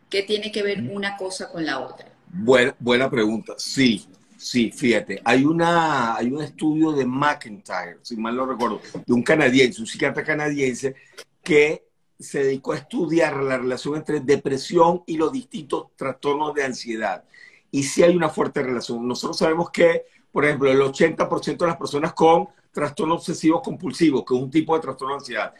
¿Qué 0.09 0.23
tiene 0.23 0.51
que 0.51 0.63
ver 0.63 0.81
una 0.81 1.15
cosa 1.15 1.51
con 1.51 1.63
la 1.63 1.79
otra? 1.79 2.07
Buena, 2.27 2.75
buena 2.79 3.07
pregunta. 3.07 3.53
Sí, 3.57 4.07
Sí, 4.39 4.71
fíjate, 4.71 5.21
hay, 5.25 5.43
una, 5.43 6.15
hay 6.15 6.31
un 6.31 6.41
estudio 6.41 6.93
de 6.93 7.05
McIntyre, 7.05 7.97
si 8.01 8.15
mal 8.15 8.37
no 8.37 8.45
recuerdo, 8.45 8.79
de 9.05 9.13
un 9.13 9.21
canadiense, 9.21 9.81
un 9.81 9.87
psiquiatra 9.87 10.23
canadiense, 10.23 10.95
que 11.43 11.89
se 12.17 12.45
dedicó 12.45 12.71
a 12.71 12.77
estudiar 12.77 13.35
la 13.43 13.57
relación 13.57 13.97
entre 13.97 14.21
depresión 14.21 15.03
y 15.05 15.17
los 15.17 15.33
distintos 15.33 15.87
trastornos 15.97 16.53
de 16.53 16.63
ansiedad. 16.63 17.25
Y 17.69 17.83
sí 17.83 18.01
hay 18.01 18.15
una 18.15 18.29
fuerte 18.29 18.63
relación. 18.63 19.05
Nosotros 19.05 19.37
sabemos 19.37 19.71
que, 19.71 20.05
por 20.31 20.45
ejemplo, 20.45 20.71
el 20.71 20.79
80% 20.79 21.57
de 21.57 21.67
las 21.67 21.77
personas 21.77 22.13
con 22.13 22.47
trastorno 22.71 23.15
obsesivo 23.15 23.61
compulsivo, 23.61 24.23
que 24.23 24.35
es 24.35 24.41
un 24.41 24.49
tipo 24.49 24.73
de 24.73 24.81
trastorno 24.81 25.15
de 25.15 25.19
ansiedad, 25.19 25.53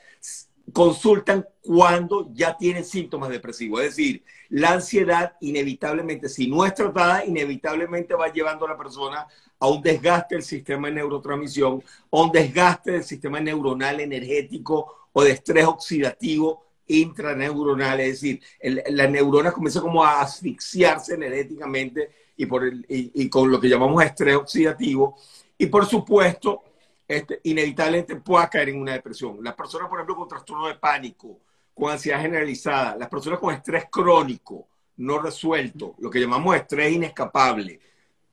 consultan 0.73 1.45
cuando 1.61 2.29
ya 2.33 2.57
tienen 2.57 2.83
síntomas 2.83 3.29
depresivos. 3.29 3.81
Es 3.81 3.95
decir, 3.95 4.23
la 4.49 4.73
ansiedad 4.73 5.33
inevitablemente, 5.41 6.29
si 6.29 6.47
no 6.47 6.65
es 6.65 6.73
tratada, 6.73 7.25
inevitablemente 7.25 8.13
va 8.15 8.31
llevando 8.31 8.65
a 8.65 8.69
la 8.69 8.77
persona 8.77 9.27
a 9.59 9.67
un 9.67 9.81
desgaste 9.81 10.35
del 10.35 10.43
sistema 10.43 10.87
de 10.87 10.95
neurotransmisión, 10.95 11.83
a 12.11 12.21
un 12.21 12.31
desgaste 12.31 12.91
del 12.91 13.03
sistema 13.03 13.39
neuronal 13.39 13.99
energético 13.99 15.07
o 15.11 15.23
de 15.23 15.31
estrés 15.31 15.65
oxidativo 15.65 16.65
intraneuronal. 16.87 17.99
Es 17.99 18.21
decir, 18.21 18.41
la 18.89 19.07
neurona 19.07 19.51
comienza 19.51 19.81
como 19.81 20.03
a 20.03 20.21
asfixiarse 20.21 21.15
energéticamente 21.15 22.09
y, 22.37 22.45
por 22.45 22.63
el, 22.63 22.85
y 22.87 23.29
con 23.29 23.51
lo 23.51 23.59
que 23.59 23.69
llamamos 23.69 24.03
estrés 24.03 24.35
oxidativo. 24.35 25.17
Y 25.57 25.65
por 25.65 25.85
supuesto, 25.85 26.63
este, 27.09 27.41
inevitablemente 27.43 28.15
pueda 28.17 28.47
caer 28.47 28.69
en 28.69 28.81
una 28.81 28.93
depresión. 28.93 29.39
Las 29.41 29.55
personas, 29.55 29.89
por 29.89 29.97
ejemplo, 29.97 30.15
con 30.15 30.27
trastorno 30.27 30.67
de 30.67 30.75
pánico, 30.75 31.39
con 31.73 31.91
ansiedad 31.91 32.21
generalizada, 32.21 32.95
las 32.95 33.09
personas 33.09 33.39
con 33.39 33.51
estrés 33.53 33.85
crónico, 33.89 34.67
no 34.97 35.17
resuelto, 35.19 35.95
lo 35.97 36.09
que 36.11 36.19
llamamos 36.19 36.55
estrés 36.55 36.93
inescapable, 36.93 37.79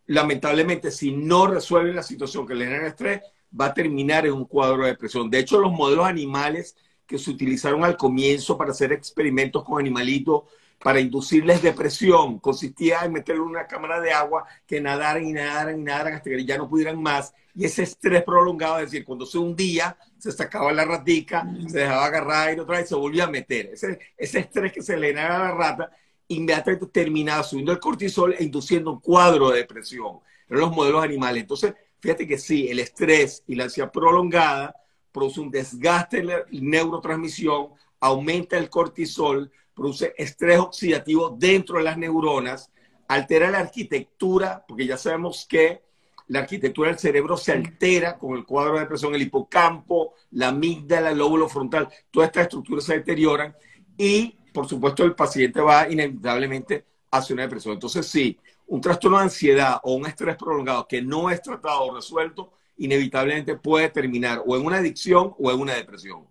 lamentablemente, 0.07 0.91
si 0.91 1.11
no 1.11 1.47
resuelven 1.47 1.97
la 1.97 2.03
situación 2.03 2.47
que 2.47 2.55
le 2.55 2.66
genera 2.66 2.87
estrés, 2.87 3.22
va 3.59 3.66
a 3.66 3.74
terminar 3.74 4.27
en 4.27 4.35
un 4.35 4.45
cuadro 4.45 4.83
de 4.83 4.91
depresión. 4.91 5.31
De 5.31 5.39
hecho, 5.39 5.59
los 5.59 5.72
modelos 5.72 6.07
animales 6.07 6.77
que 7.07 7.18
se 7.18 7.31
utilizaron 7.31 7.83
al 7.83 7.97
comienzo 7.97 8.59
para 8.59 8.72
hacer 8.72 8.93
experimentos 8.93 9.64
con 9.64 9.81
animalitos 9.81 10.43
para 10.83 11.01
inducirles 11.01 11.62
depresión. 11.62 12.39
Consistía 12.41 13.05
en 13.05 13.12
meterle 13.12 13.41
una 13.41 13.66
cámara 13.66 14.01
de 14.01 14.12
agua 14.12 14.45
que 14.66 14.81
nadaran 14.81 15.24
y 15.24 15.33
nadaran 15.33 15.81
y 15.81 15.83
nadaran 15.83 16.14
hasta 16.14 16.29
que 16.29 16.45
ya 16.45 16.59
no 16.59 16.68
pudieran 16.68 17.01
más. 17.01 17.33
Y 17.57 17.65
ese 17.65 17.85
estrés 17.85 18.23
prolongado, 18.23 18.81
es 18.81 18.91
decir, 18.91 19.05
cuando 19.05 19.25
se 19.25 19.39
hundía, 19.39 19.97
se 20.19 20.31
sacaba 20.31 20.73
la 20.73 20.85
ratica, 20.85 21.51
se 21.67 21.79
dejaba 21.79 22.05
agarrar 22.05 22.55
y 22.55 22.61
otra 22.61 22.79
vez 22.79 22.89
se 22.89 22.95
volvía 22.95 23.25
a 23.25 23.31
meter. 23.31 23.71
Ese, 23.73 23.99
ese 24.15 24.41
estrés 24.41 24.73
que 24.75 24.83
se 24.83 24.99
le 24.99 25.15
da 25.15 25.37
a 25.37 25.39
la 25.39 25.51
rata, 25.53 25.91
inmediatamente 26.29 26.87
terminaba 26.89 27.43
subiendo 27.43 27.73
el 27.73 27.81
cortisol 27.81 28.35
e 28.35 28.45
induciendo 28.45 28.93
un 28.93 29.01
cuadro 29.01 29.51
de 29.51 29.61
depresión. 29.61 30.19
Eran 30.47 30.61
los 30.61 30.77
modelos 30.77 31.03
animales. 31.03 31.41
Entonces, 31.41 31.73
fíjate 31.99 32.27
que 32.27 32.37
sí, 32.37 32.69
el 32.69 32.79
estrés 32.79 33.43
y 33.47 33.55
la 33.55 33.65
ansiedad 33.65 33.91
prolongada 33.91 34.75
produce 35.11 35.41
un 35.41 35.51
desgaste 35.51 36.19
en 36.19 36.27
la 36.27 36.45
neurotransmisión, 36.51 37.71
aumenta 38.01 38.59
el 38.59 38.69
cortisol, 38.69 39.51
produce 39.75 40.13
estrés 40.19 40.59
oxidativo 40.59 41.31
dentro 41.31 41.79
de 41.79 41.85
las 41.85 41.97
neuronas, 41.97 42.71
altera 43.09 43.51
la 43.51 43.61
arquitectura, 43.61 44.63
porque 44.69 44.87
ya 44.87 44.99
sabemos 44.99 45.47
que 45.49 45.86
la 46.29 46.41
arquitectura 46.41 46.91
del 46.91 46.99
cerebro 46.99 47.37
se 47.37 47.53
altera 47.53 48.18
con 48.18 48.37
el 48.37 48.45
cuadro 48.45 48.74
de 48.74 48.81
depresión, 48.81 49.14
el 49.14 49.22
hipocampo, 49.22 50.14
la 50.33 50.49
amígdala, 50.49 51.11
el 51.11 51.18
lóbulo 51.18 51.49
frontal, 51.49 51.89
todas 52.11 52.29
estas 52.29 52.45
estructuras 52.45 52.85
se 52.85 52.95
deterioran 52.95 53.55
y, 53.97 54.37
por 54.53 54.68
supuesto, 54.68 55.05
el 55.05 55.14
paciente 55.14 55.61
va 55.61 55.89
inevitablemente 55.89 56.85
hacia 57.11 57.35
una 57.35 57.45
depresión. 57.45 57.74
Entonces, 57.74 58.07
sí, 58.07 58.39
un 58.66 58.81
trastorno 58.81 59.18
de 59.18 59.24
ansiedad 59.24 59.81
o 59.83 59.95
un 59.95 60.07
estrés 60.07 60.37
prolongado 60.37 60.87
que 60.89 61.01
no 61.01 61.31
es 61.31 61.41
tratado 61.41 61.85
o 61.85 61.95
resuelto, 61.95 62.53
inevitablemente 62.79 63.57
puede 63.57 63.89
terminar 63.89 64.43
o 64.45 64.57
en 64.57 64.66
una 64.66 64.79
adicción 64.79 65.35
o 65.39 65.51
en 65.51 65.61
una 65.61 65.74
depresión. 65.74 66.27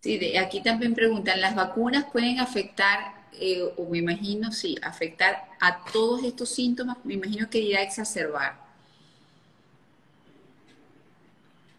Sí, 0.00 0.36
aquí 0.36 0.62
también 0.62 0.94
preguntan, 0.94 1.40
¿las 1.40 1.56
vacunas 1.56 2.06
pueden 2.12 2.38
afectar, 2.38 3.15
eh, 3.40 3.62
o 3.76 3.88
me 3.88 3.98
imagino, 3.98 4.52
sí, 4.52 4.76
afectar 4.82 5.44
a 5.60 5.84
todos 5.92 6.24
estos 6.24 6.48
síntomas? 6.48 6.96
Me 7.04 7.14
imagino 7.14 7.48
que 7.48 7.58
irá 7.58 7.80
a 7.80 7.82
exacerbar. 7.82 8.66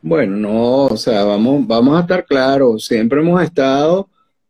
Bueno, 0.01 0.37
no, 0.37 0.85
o 0.85 0.97
sea, 0.97 1.23
vamos, 1.23 1.65
vamos 1.67 1.97
a 1.97 2.01
estar 2.01 2.25
claros, 2.25 2.85
siempre 2.85 3.19
hemos 3.19 3.41
estado 3.43 4.07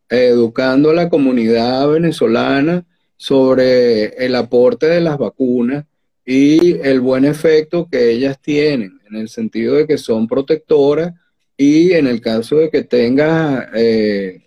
educando 0.08 0.90
a 0.90 0.94
la 0.94 1.08
comunidad 1.08 1.88
venezolana 1.88 2.84
sobre 3.16 4.24
el 4.24 4.34
aporte 4.34 4.86
de 4.86 5.00
las 5.00 5.18
vacunas 5.18 5.84
y 6.24 6.78
el 6.80 7.00
buen 7.00 7.24
efecto 7.24 7.88
que 7.90 8.10
ellas 8.10 8.38
tienen, 8.40 9.00
en 9.08 9.16
el 9.16 9.28
sentido 9.28 9.74
de 9.74 9.86
que 9.86 9.98
son 9.98 10.28
protectoras 10.28 11.14
y 11.56 11.92
en 11.92 12.06
el 12.06 12.20
caso 12.20 12.56
de 12.56 12.70
que 12.70 12.84
tengas, 12.84 13.66
eh, 13.74 14.42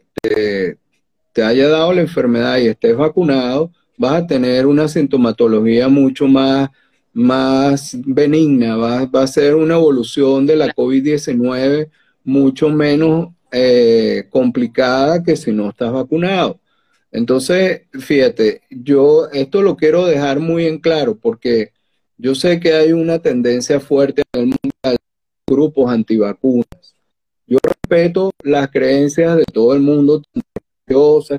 haya 1.38 1.70
dado 1.70 1.94
la 1.94 2.02
enfermedad 2.02 2.58
y 2.58 2.68
estés 2.68 2.96
vacunado, 2.96 3.72
vas 3.98 4.24
a 4.24 4.28
tener 4.28 4.66
una 4.66 4.88
sintomatología 4.88 5.88
mucho 5.88 6.28
más, 6.28 6.70
más 7.14 7.96
benigna, 8.06 8.76
va, 8.76 9.06
va 9.06 9.24
a 9.24 9.28
ser 9.28 9.56
una 9.56 9.76
evolución 9.76 10.46
de 10.46 10.56
la 10.56 10.74
COVID-19 10.74 11.90
mucho 12.24 12.70
menos 12.70 13.30
eh, 13.52 14.28
complicada 14.30 15.24
que 15.24 15.36
si 15.36 15.52
no 15.52 15.70
estás 15.70 15.92
vacunado. 15.92 16.60
Entonces, 17.12 17.82
fíjate, 17.92 18.62
yo 18.70 19.28
esto 19.32 19.62
lo 19.62 19.76
quiero 19.76 20.06
dejar 20.06 20.40
muy 20.40 20.66
en 20.66 20.80
claro 20.80 21.18
porque 21.18 21.74
yo 22.18 22.36
sé 22.36 22.60
que 22.60 22.74
hay 22.74 22.94
una 22.94 23.20
tendencia 23.20 23.80
fuerte 23.80 24.24
en 24.34 24.42
el 24.42 24.46
mundo 24.48 24.76
de 24.84 24.98
grupos 25.48 25.92
antivacunas. 25.92 26.96
Yo 27.48 27.58
respeto 27.62 28.32
las 28.44 28.70
creencias 28.70 29.36
de 29.36 29.44
todo 29.52 29.74
el 29.74 29.82
mundo, 29.82 30.22
tanto 30.22 30.48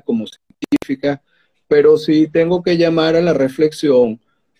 como 0.03 0.25
científicas, 0.27 1.19
pero 1.67 1.97
sí 1.97 2.27
tengo 2.31 2.61
que 2.63 2.77
llamar 2.77 3.15
a 3.15 3.21
la 3.21 3.33
reflexión 3.33 4.19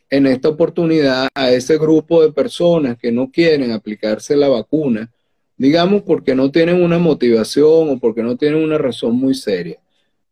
en 0.09 0.27
esta 0.27 0.49
oportunidad 0.49 1.27
a 1.33 1.51
ese 1.51 1.77
grupo 1.77 2.21
de 2.21 2.31
personas 2.31 2.97
que 2.97 3.11
no 3.11 3.31
quieren 3.31 3.71
aplicarse 3.71 4.35
la 4.35 4.47
vacuna, 4.47 5.11
digamos 5.57 6.03
porque 6.03 6.35
no 6.35 6.51
tienen 6.51 6.81
una 6.83 6.99
motivación 6.99 7.89
o 7.89 7.99
porque 7.99 8.21
no 8.23 8.37
tienen 8.37 8.63
una 8.63 8.77
razón 8.77 9.15
muy 9.15 9.33
seria. 9.33 9.79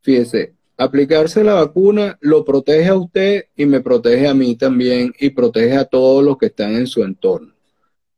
Fíjese, 0.01 0.53
aplicarse 0.78 1.43
la 1.43 1.55
vacuna 1.55 2.18
lo 2.22 2.43
protege 2.43 2.89
a 2.89 2.95
usted 2.95 3.45
y 3.55 3.66
me 3.66 3.82
protege 3.82 4.28
a 4.28 4.34
mí 4.34 4.55
también 4.55 5.14
y 5.20 5.30
protege 5.32 5.78
a 5.78 5.86
todos 5.86 6.24
los 6.24 6.38
que 6.38 6.47
están 6.47 6.76
en 6.76 6.88
su 6.88 7.03
entorno. 7.03 7.53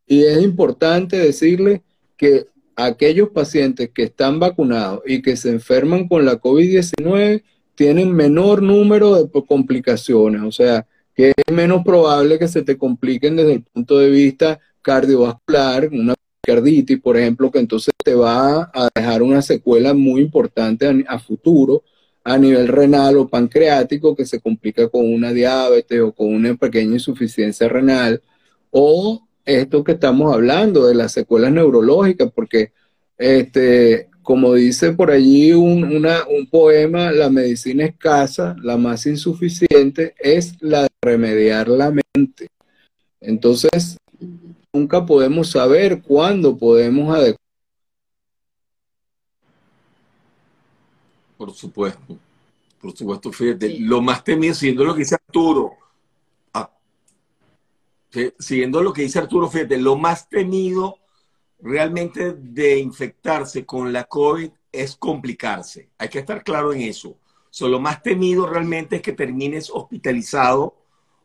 Y 0.05 0.23
es 0.23 0.41
importante 0.41 1.17
decirle 1.17 1.81
que 2.17 2.47
aquellos 2.75 3.29
pacientes 3.29 3.89
que 3.93 4.03
están 4.03 4.39
vacunados 4.39 5.01
y 5.05 5.21
que 5.21 5.35
se 5.35 5.49
enferman 5.49 6.07
con 6.07 6.25
la 6.25 6.39
COVID-19 6.39 7.43
tienen 7.75 8.11
menor 8.11 8.61
número 8.61 9.23
de 9.23 9.45
complicaciones, 9.45 10.41
o 10.41 10.51
sea, 10.51 10.85
que 11.15 11.33
es 11.35 11.53
menos 11.53 11.83
probable 11.83 12.39
que 12.39 12.47
se 12.47 12.63
te 12.63 12.77
compliquen 12.77 13.35
desde 13.35 13.53
el 13.53 13.63
punto 13.63 13.99
de 13.99 14.09
vista 14.09 14.59
cardiovascular, 14.81 15.89
una 15.91 16.15
carditis, 16.41 16.99
por 16.99 17.17
ejemplo, 17.17 17.49
que 17.49 17.59
entonces 17.59 17.93
te 18.03 18.15
va 18.15 18.69
a 18.73 18.89
dejar 18.93 19.23
una 19.23 19.41
secuela 19.41 19.93
muy 19.93 20.21
importante 20.21 21.05
a, 21.07 21.19
futuro 21.19 21.83
a 22.23 22.37
nivel 22.37 22.67
renal 22.67 23.17
o 23.17 23.27
pancreático 23.27 24.15
que 24.15 24.25
se 24.25 24.41
complica 24.41 24.89
con 24.89 25.11
una 25.11 25.31
diabetes 25.31 26.01
o 26.01 26.11
con 26.11 26.33
una 26.33 26.55
pequeña 26.55 26.93
insuficiencia 26.93 27.67
renal 27.67 28.21
o 28.71 29.25
esto 29.45 29.83
que 29.83 29.93
estamos 29.93 30.33
hablando 30.33 30.85
de 30.87 30.95
las 30.95 31.11
secuelas 31.11 31.51
neurológicas, 31.51 32.31
porque 32.33 32.71
este, 33.17 34.09
como 34.21 34.53
dice 34.53 34.93
por 34.93 35.11
allí 35.11 35.51
un, 35.51 35.83
un 35.83 36.49
poema, 36.49 37.11
la 37.11 37.29
medicina 37.29 37.85
escasa, 37.85 38.55
la 38.61 38.77
más 38.77 39.05
insuficiente, 39.05 40.15
es 40.17 40.55
la 40.61 40.83
de 40.83 40.89
remediar 41.01 41.67
la 41.67 41.91
mente. 41.91 42.47
Entonces, 43.19 43.97
nunca 44.73 45.05
podemos 45.05 45.51
saber 45.51 46.01
cuándo 46.01 46.57
podemos 46.57 47.15
adecuar. 47.15 47.37
Por 51.37 51.53
supuesto, 51.53 52.17
por 52.81 52.95
supuesto, 52.95 53.31
fíjate, 53.31 53.77
lo 53.79 54.01
más 54.01 54.23
temido, 54.23 54.53
siendo 54.53 54.85
lo 54.85 54.93
que 54.93 54.99
dice 54.99 55.15
Arturo, 55.15 55.73
siguiendo 58.39 58.81
lo 58.81 58.93
que 58.93 59.03
dice 59.03 59.19
Arturo, 59.19 59.49
fíjate, 59.49 59.77
lo 59.77 59.95
más 59.95 60.29
temido 60.29 60.99
realmente 61.59 62.33
de 62.33 62.79
infectarse 62.79 63.65
con 63.65 63.93
la 63.93 64.03
COVID 64.03 64.51
es 64.71 64.95
complicarse. 64.95 65.89
Hay 65.97 66.09
que 66.09 66.19
estar 66.19 66.43
claro 66.43 66.73
en 66.73 66.81
eso. 66.81 67.17
lo 67.61 67.79
más 67.79 68.01
temido 68.01 68.47
realmente 68.47 68.97
es 68.97 69.01
que 69.01 69.13
termines 69.13 69.69
hospitalizado 69.69 70.75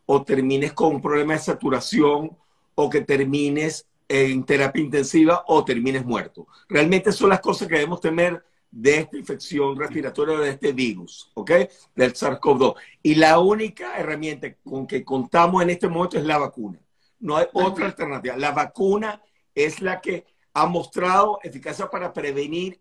o 0.06 0.22
termines 0.22 0.72
con 0.72 0.96
un 0.96 1.02
problema 1.02 1.34
de 1.34 1.40
saturación 1.40 2.36
o 2.74 2.88
que 2.88 3.00
termines 3.00 3.86
en 4.08 4.44
terapia 4.44 4.82
intensiva 4.82 5.44
o 5.48 5.64
termines 5.64 6.04
muerto. 6.04 6.46
Realmente 6.68 7.12
son 7.12 7.30
las 7.30 7.40
cosas 7.40 7.68
que 7.68 7.74
debemos 7.74 8.00
temer 8.00 8.42
de 8.70 8.98
esta 8.98 9.16
infección 9.16 9.76
respiratoria 9.78 10.38
de 10.38 10.50
este 10.50 10.72
virus, 10.72 11.30
¿ok? 11.34 11.50
Del 11.94 12.12
SARS-CoV-2. 12.14 12.74
Y 13.02 13.14
la 13.14 13.38
única 13.38 13.98
herramienta 13.98 14.54
con 14.64 14.86
que 14.86 15.04
contamos 15.04 15.62
en 15.62 15.70
este 15.70 15.88
momento 15.88 16.18
es 16.18 16.24
la 16.24 16.38
vacuna. 16.38 16.78
No 17.20 17.36
hay 17.36 17.46
otra 17.52 17.86
alternativa. 17.86 18.36
La 18.36 18.52
vacuna 18.52 19.22
es 19.54 19.80
la 19.80 20.00
que 20.00 20.24
ha 20.52 20.66
mostrado 20.66 21.40
eficacia 21.42 21.88
para 21.88 22.12
prevenir 22.12 22.80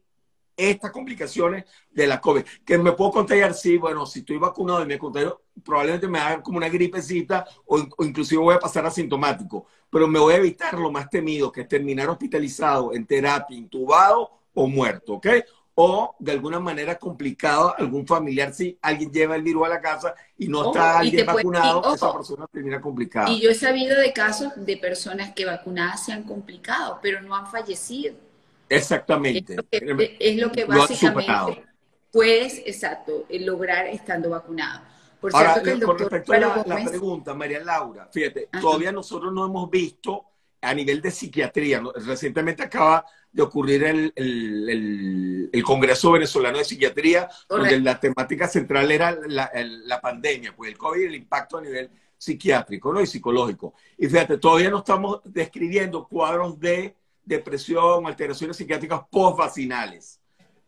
estas 0.56 0.92
complicaciones 0.92 1.66
de 1.92 2.08
la 2.08 2.20
COVID. 2.20 2.44
Que 2.66 2.78
me 2.78 2.92
puedo 2.92 3.12
contagiar, 3.12 3.54
sí, 3.54 3.78
bueno, 3.78 4.06
si 4.06 4.20
estoy 4.20 4.38
vacunado 4.38 4.84
y 4.84 4.88
me 4.88 4.98
contagio, 4.98 5.44
probablemente 5.64 6.08
me 6.08 6.20
haga 6.20 6.42
como 6.42 6.58
una 6.58 6.68
gripecita 6.68 7.46
o, 7.66 7.78
o, 7.98 8.04
inclusive 8.04 8.42
voy 8.42 8.56
a 8.56 8.60
pasar 8.60 8.86
asintomático. 8.86 9.68
Pero 9.90 10.08
me 10.08 10.20
voy 10.20 10.34
a 10.34 10.38
evitar 10.38 10.78
lo 10.78 10.92
más 10.92 11.10
temido, 11.10 11.52
que 11.52 11.62
es 11.62 11.68
terminar 11.68 12.10
hospitalizado, 12.10 12.94
en 12.94 13.06
terapia, 13.06 13.56
intubado 13.56 14.32
o 14.54 14.68
muerto, 14.68 15.14
¿ok? 15.14 15.28
O 15.80 16.16
de 16.18 16.32
alguna 16.32 16.60
manera 16.60 16.98
complicado 16.98 17.76
algún 17.78 18.08
familiar 18.08 18.52
si 18.52 18.80
alguien 18.82 19.12
lleva 19.12 19.36
el 19.36 19.44
virus 19.44 19.68
a 19.68 19.70
la 19.70 19.80
casa 19.80 20.16
y 20.36 20.48
no 20.48 20.68
está 20.68 20.98
alguien 20.98 21.24
vacunado, 21.24 21.94
esa 21.94 22.12
persona 22.12 22.48
termina 22.52 22.82
complicada. 22.82 23.30
Y 23.30 23.40
yo 23.42 23.52
he 23.52 23.54
sabido 23.54 23.96
de 23.96 24.12
casos 24.12 24.54
de 24.56 24.76
personas 24.78 25.34
que 25.36 25.46
vacunadas 25.46 26.04
se 26.04 26.14
han 26.14 26.24
complicado, 26.24 26.98
pero 27.00 27.22
no 27.22 27.36
han 27.36 27.46
fallecido. 27.46 28.16
Exactamente. 28.68 29.56
Es 29.70 30.38
lo 30.38 30.52
que, 30.52 30.66
básicamente 30.66 31.64
puedes, 32.12 32.58
exacto, 32.66 33.28
lograr 33.30 33.86
estando 33.86 34.32
vacunado. 34.32 34.82
Por 35.22 35.36
Ahora, 35.36 35.62
con 35.62 36.00
respecto 36.00 36.34
a 36.34 36.40
la, 36.40 36.86
pregunta, 36.86 37.36
María 37.36 37.60
Laura, 37.60 38.10
fíjate, 38.12 38.50
todavía 38.60 38.92
nosotros 38.92 39.32
no 39.32 39.46
hemos 39.46 39.70
visto 39.70 40.26
a 40.60 40.74
nivel 40.74 41.04
de 41.04 41.12
psiquiatría, 41.12 41.84
recientemente 42.04 42.64
acaba 42.64 43.06
de 43.38 43.44
ocurrir 43.44 43.84
el, 43.84 44.12
el, 45.54 45.64
Congreso 45.64 46.12
Venezolano 46.12 46.58
de 46.58 46.66
Psiquiatría, 46.66 47.30
donde 47.48 47.80
la 47.80 48.00
temática 48.00 48.48
central 48.48 48.90
era 48.90 49.16
la, 49.28 49.52
la, 49.54 50.02
pandemia, 50.02 50.56
pues 50.56 50.72
el 50.72 50.78
COVID 50.78 51.02
y 51.02 51.06
el 51.06 51.16
impacto 51.16 51.60
a 51.60 51.62
nivel 51.62 51.92
psiquiátrico 52.18 52.92
¿no? 52.92 53.00
y 53.00 53.06
psicológico. 53.06 53.76
Y 53.96 54.08
fíjate, 54.08 54.40
todavía 54.40 54.72
no 54.72 54.80
estamos 54.80 55.22
describiendo 55.24 56.08
cuadros 56.08 56.60
de 56.60 56.96
depresión, 57.24 58.08
alteraciones 58.08 58.58
psiquiátricas 58.58 59.02
post-vacinales. 59.12 60.20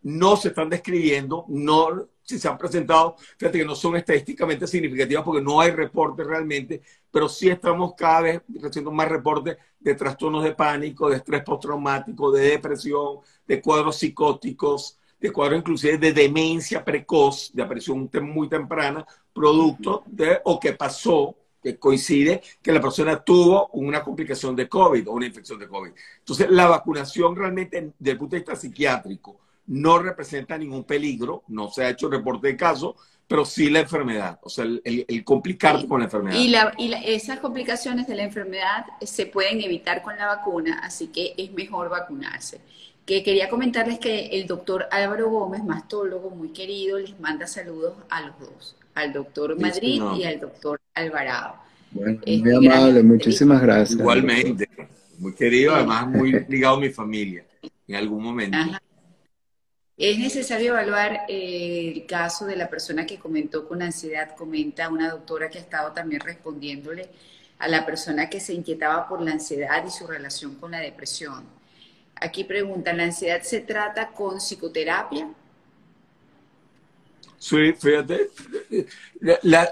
No 0.04 0.38
se 0.38 0.50
están 0.50 0.70
describiendo, 0.70 1.46
no 1.48 2.08
si 2.30 2.38
se 2.38 2.48
han 2.48 2.60
presentado, 2.60 3.16
fíjate 3.38 3.58
que 3.58 3.66
no 3.66 3.76
son 3.76 3.96
estadísticamente 3.96 4.68
significativas 4.68 5.24
porque 5.24 5.42
no 5.42 5.60
hay 5.60 5.72
reportes 5.72 6.28
realmente, 6.28 6.80
pero 7.10 7.28
sí 7.28 7.50
estamos 7.50 7.96
cada 7.98 8.22
vez 8.22 8.42
recibiendo 8.48 8.92
más 8.92 9.10
reportes 9.10 9.58
de 9.80 9.96
trastornos 9.96 10.44
de 10.44 10.54
pánico, 10.54 11.10
de 11.10 11.18
estrés 11.18 11.44
postraumático, 11.44 12.32
de 12.32 12.50
depresión, 12.52 13.18
de 13.48 13.60
cuadros 13.60 13.96
psicóticos, 13.96 15.00
de 15.20 15.32
cuadros 15.32 15.58
inclusive 15.58 15.98
de 15.98 16.14
demencia 16.14 16.86
precoz, 16.86 17.52
de 17.52 17.64
aparición 17.64 18.08
muy 18.22 18.48
temprana, 18.48 19.04
producto 19.34 20.04
de 20.06 20.40
o 20.44 20.60
que 20.60 20.74
pasó 20.74 21.36
que 21.64 21.80
coincide 21.80 22.42
que 22.62 22.72
la 22.72 22.80
persona 22.80 23.24
tuvo 23.24 23.70
una 23.70 24.04
complicación 24.04 24.56
de 24.56 24.70
COVID 24.70 25.10
o 25.10 25.14
una 25.14 25.26
infección 25.26 25.58
de 25.58 25.68
COVID. 25.68 25.92
Entonces, 26.20 26.48
la 26.52 26.68
vacunación 26.68 27.36
realmente, 27.36 27.92
desde 27.98 28.12
el 28.12 28.18
punto 28.18 28.36
de 28.36 28.42
vista 28.42 28.56
psiquiátrico, 28.56 29.42
no 29.70 30.00
representa 30.00 30.58
ningún 30.58 30.84
peligro, 30.84 31.44
no 31.48 31.70
se 31.70 31.84
ha 31.84 31.90
hecho 31.90 32.10
reporte 32.10 32.48
de 32.48 32.58
caso, 32.58 32.96
pero 33.28 33.46
sí 33.46 33.70
la 33.70 33.82
enfermedad, 33.82 34.40
o 34.42 34.50
sea, 34.50 34.66
el, 34.66 34.82
el 34.84 35.24
complicarte 35.24 35.88
con 35.88 36.00
la 36.00 36.06
enfermedad. 36.06 36.38
Y, 36.38 36.48
la, 36.50 36.74
y 36.78 36.92
esas 37.06 37.40
complicaciones 37.40 38.08
de 38.08 38.16
la 38.16 38.24
enfermedad 38.24 38.86
se 39.02 39.28
pueden 39.28 39.62
evitar 39.62 40.02
con 40.02 40.18
la 40.18 40.26
vacuna, 40.26 40.80
así 40.84 41.08
que 41.08 41.34
es 41.38 41.52
mejor 41.54 41.90
vacunarse. 41.90 42.60
Que 43.06 43.24
quería 43.24 43.50
comentarles 43.50 44.00
que 44.00 44.28
el 44.28 44.48
doctor 44.48 44.88
Álvaro 44.92 45.30
Gómez, 45.30 45.64
mastólogo 45.64 46.30
muy 46.32 46.50
querido, 46.50 47.00
les 47.00 47.20
manda 47.20 47.48
saludos 47.48 47.94
a 48.10 48.22
los 48.22 48.40
dos 48.40 48.76
al 48.96 49.14
doctor 49.14 49.60
Madrid 49.60 50.02
y 50.18 50.24
al 50.24 50.40
doctor 50.40 50.80
Alvarado. 50.94 51.56
Bueno, 51.92 52.20
muy 52.26 52.68
amable, 52.68 53.04
muchísimas 53.04 53.62
gracias. 53.62 54.00
Igualmente, 54.00 54.70
muy 55.18 55.34
querido, 55.34 55.76
además 55.76 56.08
muy 56.08 56.32
ligado 56.50 56.76
a 56.76 56.80
mi 56.80 56.90
familia 56.90 57.46
en 57.88 57.96
algún 57.96 58.24
momento. 58.24 58.58
Es 60.00 60.18
necesario 60.18 60.72
evaluar 60.72 61.26
eh, 61.28 61.92
el 61.94 62.06
caso 62.06 62.46
de 62.46 62.56
la 62.56 62.70
persona 62.70 63.06
que 63.06 63.20
comentó 63.20 63.68
con 63.68 63.82
ansiedad, 63.82 64.34
comenta 64.34 64.88
una 64.88 65.12
doctora 65.12 65.50
que 65.50 65.58
ha 65.58 65.62
estado 65.62 65.92
también 65.92 66.22
respondiéndole 66.22 67.10
a 67.60 67.68
la 67.68 67.86
persona 67.86 68.30
que 68.30 68.40
se 68.40 68.54
inquietaba 68.54 69.10
por 69.10 69.22
la 69.22 69.34
ansiedad 69.34 69.86
y 69.86 69.92
su 69.92 70.08
relación 70.08 70.56
con 70.56 70.72
la 70.72 70.80
depresión. 70.80 71.44
Aquí 72.16 72.46
preguntan, 72.46 72.96
¿la 72.96 73.04
ansiedad 73.04 73.42
se 73.42 73.60
trata 73.60 74.08
con 74.12 74.38
psicoterapia? 74.38 75.34
Sí, 77.38 77.74
fíjate, 77.74 78.30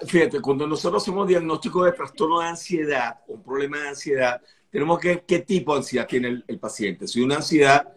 fíjate, 0.07 0.41
cuando 0.41 0.67
nosotros 0.67 1.03
hacemos 1.03 1.25
diagnóstico 1.25 1.85
de 1.85 1.93
trastorno 1.93 2.41
de 2.41 2.47
ansiedad, 2.47 3.17
un 3.27 3.41
problema 3.41 3.79
de 3.79 3.87
ansiedad, 3.89 4.41
tenemos 4.69 4.99
que 4.99 5.23
qué 5.25 5.39
tipo 5.39 5.71
de 5.71 5.79
ansiedad 5.79 6.05
tiene 6.05 6.43
el, 6.45 6.59
paciente. 6.59 7.07
Si 7.07 7.21
una 7.21 7.37
ansiedad 7.37 7.87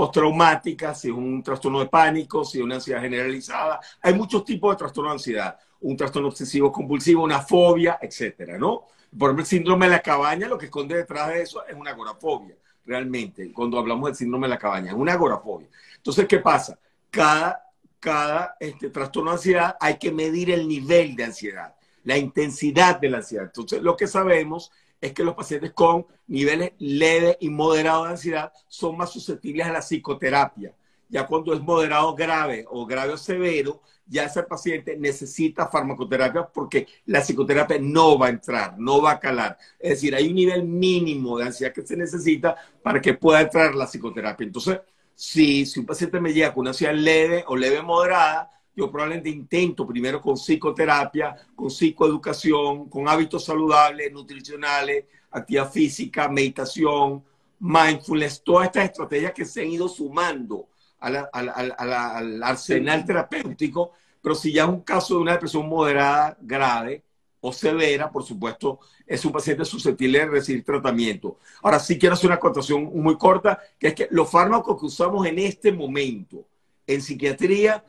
postraumática, 0.00 0.94
si 0.94 1.08
es 1.08 1.14
un 1.14 1.42
trastorno 1.42 1.80
de 1.80 1.86
pánico, 1.86 2.42
si 2.42 2.56
es 2.56 2.64
una 2.64 2.76
ansiedad 2.76 3.02
generalizada. 3.02 3.80
Hay 4.00 4.14
muchos 4.14 4.46
tipos 4.46 4.72
de 4.72 4.78
trastorno 4.78 5.10
de 5.10 5.16
ansiedad. 5.16 5.58
Un 5.80 5.94
trastorno 5.94 6.28
obsesivo 6.28 6.72
compulsivo, 6.72 7.22
una 7.22 7.42
fobia, 7.42 7.98
etcétera, 8.00 8.56
¿no? 8.56 8.86
Por 9.18 9.28
ejemplo, 9.28 9.42
el 9.42 9.46
síndrome 9.46 9.86
de 9.86 9.92
la 9.92 10.00
cabaña, 10.00 10.48
lo 10.48 10.56
que 10.56 10.66
esconde 10.66 10.96
detrás 10.96 11.28
de 11.28 11.42
eso 11.42 11.66
es 11.66 11.74
una 11.74 11.90
agorafobia, 11.90 12.56
realmente, 12.86 13.52
cuando 13.52 13.78
hablamos 13.78 14.08
del 14.08 14.16
síndrome 14.16 14.46
de 14.46 14.54
la 14.54 14.58
cabaña, 14.58 14.92
es 14.92 14.96
una 14.96 15.12
agorafobia. 15.12 15.68
Entonces, 15.96 16.26
¿qué 16.26 16.38
pasa? 16.38 16.78
Cada 17.10 17.62
cada 18.00 18.56
este, 18.58 18.88
trastorno 18.88 19.32
de 19.32 19.36
ansiedad 19.36 19.76
hay 19.78 19.98
que 19.98 20.10
medir 20.10 20.50
el 20.50 20.66
nivel 20.66 21.14
de 21.14 21.24
ansiedad, 21.24 21.74
la 22.04 22.16
intensidad 22.16 22.98
de 22.98 23.10
la 23.10 23.18
ansiedad. 23.18 23.44
Entonces, 23.44 23.82
lo 23.82 23.98
que 23.98 24.06
sabemos 24.06 24.72
es 25.00 25.12
que 25.12 25.24
los 25.24 25.34
pacientes 25.34 25.72
con 25.72 26.06
niveles 26.26 26.72
leves 26.78 27.36
y 27.40 27.48
moderados 27.48 28.06
de 28.06 28.10
ansiedad 28.12 28.52
son 28.68 28.96
más 28.96 29.10
susceptibles 29.10 29.66
a 29.66 29.72
la 29.72 29.80
psicoterapia. 29.80 30.74
Ya 31.08 31.26
cuando 31.26 31.52
es 31.52 31.60
moderado 31.60 32.14
grave 32.14 32.64
o 32.68 32.86
grave 32.86 33.12
o 33.12 33.16
severo, 33.16 33.82
ya 34.06 34.24
ese 34.24 34.42
paciente 34.42 34.96
necesita 34.96 35.68
farmacoterapia 35.68 36.46
porque 36.46 36.86
la 37.06 37.20
psicoterapia 37.20 37.78
no 37.80 38.18
va 38.18 38.26
a 38.26 38.30
entrar, 38.30 38.78
no 38.78 39.00
va 39.00 39.12
a 39.12 39.20
calar. 39.20 39.56
Es 39.78 39.90
decir, 39.90 40.14
hay 40.14 40.28
un 40.28 40.34
nivel 40.34 40.64
mínimo 40.64 41.38
de 41.38 41.46
ansiedad 41.46 41.72
que 41.72 41.86
se 41.86 41.96
necesita 41.96 42.56
para 42.82 43.00
que 43.00 43.14
pueda 43.14 43.40
entrar 43.40 43.74
la 43.74 43.86
psicoterapia. 43.86 44.46
Entonces, 44.46 44.80
si, 45.14 45.64
si 45.66 45.80
un 45.80 45.86
paciente 45.86 46.20
me 46.20 46.32
llega 46.32 46.52
con 46.52 46.62
una 46.62 46.70
ansiedad 46.70 46.94
leve 46.94 47.44
o 47.46 47.56
leve 47.56 47.82
moderada, 47.82 48.50
yo 48.80 48.90
probablemente 48.90 49.28
intento 49.28 49.86
primero 49.86 50.20
con 50.20 50.36
psicoterapia, 50.36 51.36
con 51.54 51.70
psicoeducación, 51.70 52.88
con 52.88 53.08
hábitos 53.08 53.44
saludables, 53.44 54.10
nutricionales, 54.10 55.04
actividad 55.30 55.70
física, 55.70 56.28
meditación, 56.28 57.22
mindfulness, 57.58 58.42
todas 58.42 58.66
estas 58.66 58.86
estrategias 58.86 59.32
que 59.32 59.44
se 59.44 59.62
han 59.62 59.68
ido 59.68 59.88
sumando 59.88 60.68
al 60.98 62.42
arsenal 62.42 63.04
terapéutico, 63.04 63.92
pero 64.22 64.34
si 64.34 64.52
ya 64.52 64.64
es 64.64 64.68
un 64.68 64.80
caso 64.80 65.14
de 65.14 65.20
una 65.20 65.32
depresión 65.32 65.68
moderada, 65.68 66.36
grave, 66.40 67.04
o 67.42 67.52
severa, 67.52 68.10
por 68.10 68.22
supuesto, 68.22 68.80
es 69.06 69.24
un 69.24 69.32
paciente 69.32 69.64
susceptible 69.64 70.18
de 70.18 70.26
recibir 70.26 70.64
tratamiento. 70.64 71.38
Ahora 71.62 71.80
sí 71.80 71.98
quiero 71.98 72.14
hacer 72.14 72.26
una 72.26 72.36
acotación 72.36 72.84
muy 72.94 73.16
corta, 73.16 73.58
que 73.78 73.88
es 73.88 73.94
que 73.94 74.08
los 74.10 74.30
fármacos 74.30 74.78
que 74.78 74.86
usamos 74.86 75.26
en 75.26 75.38
este 75.38 75.72
momento 75.72 76.46
en 76.86 77.00
psiquiatría, 77.00 77.84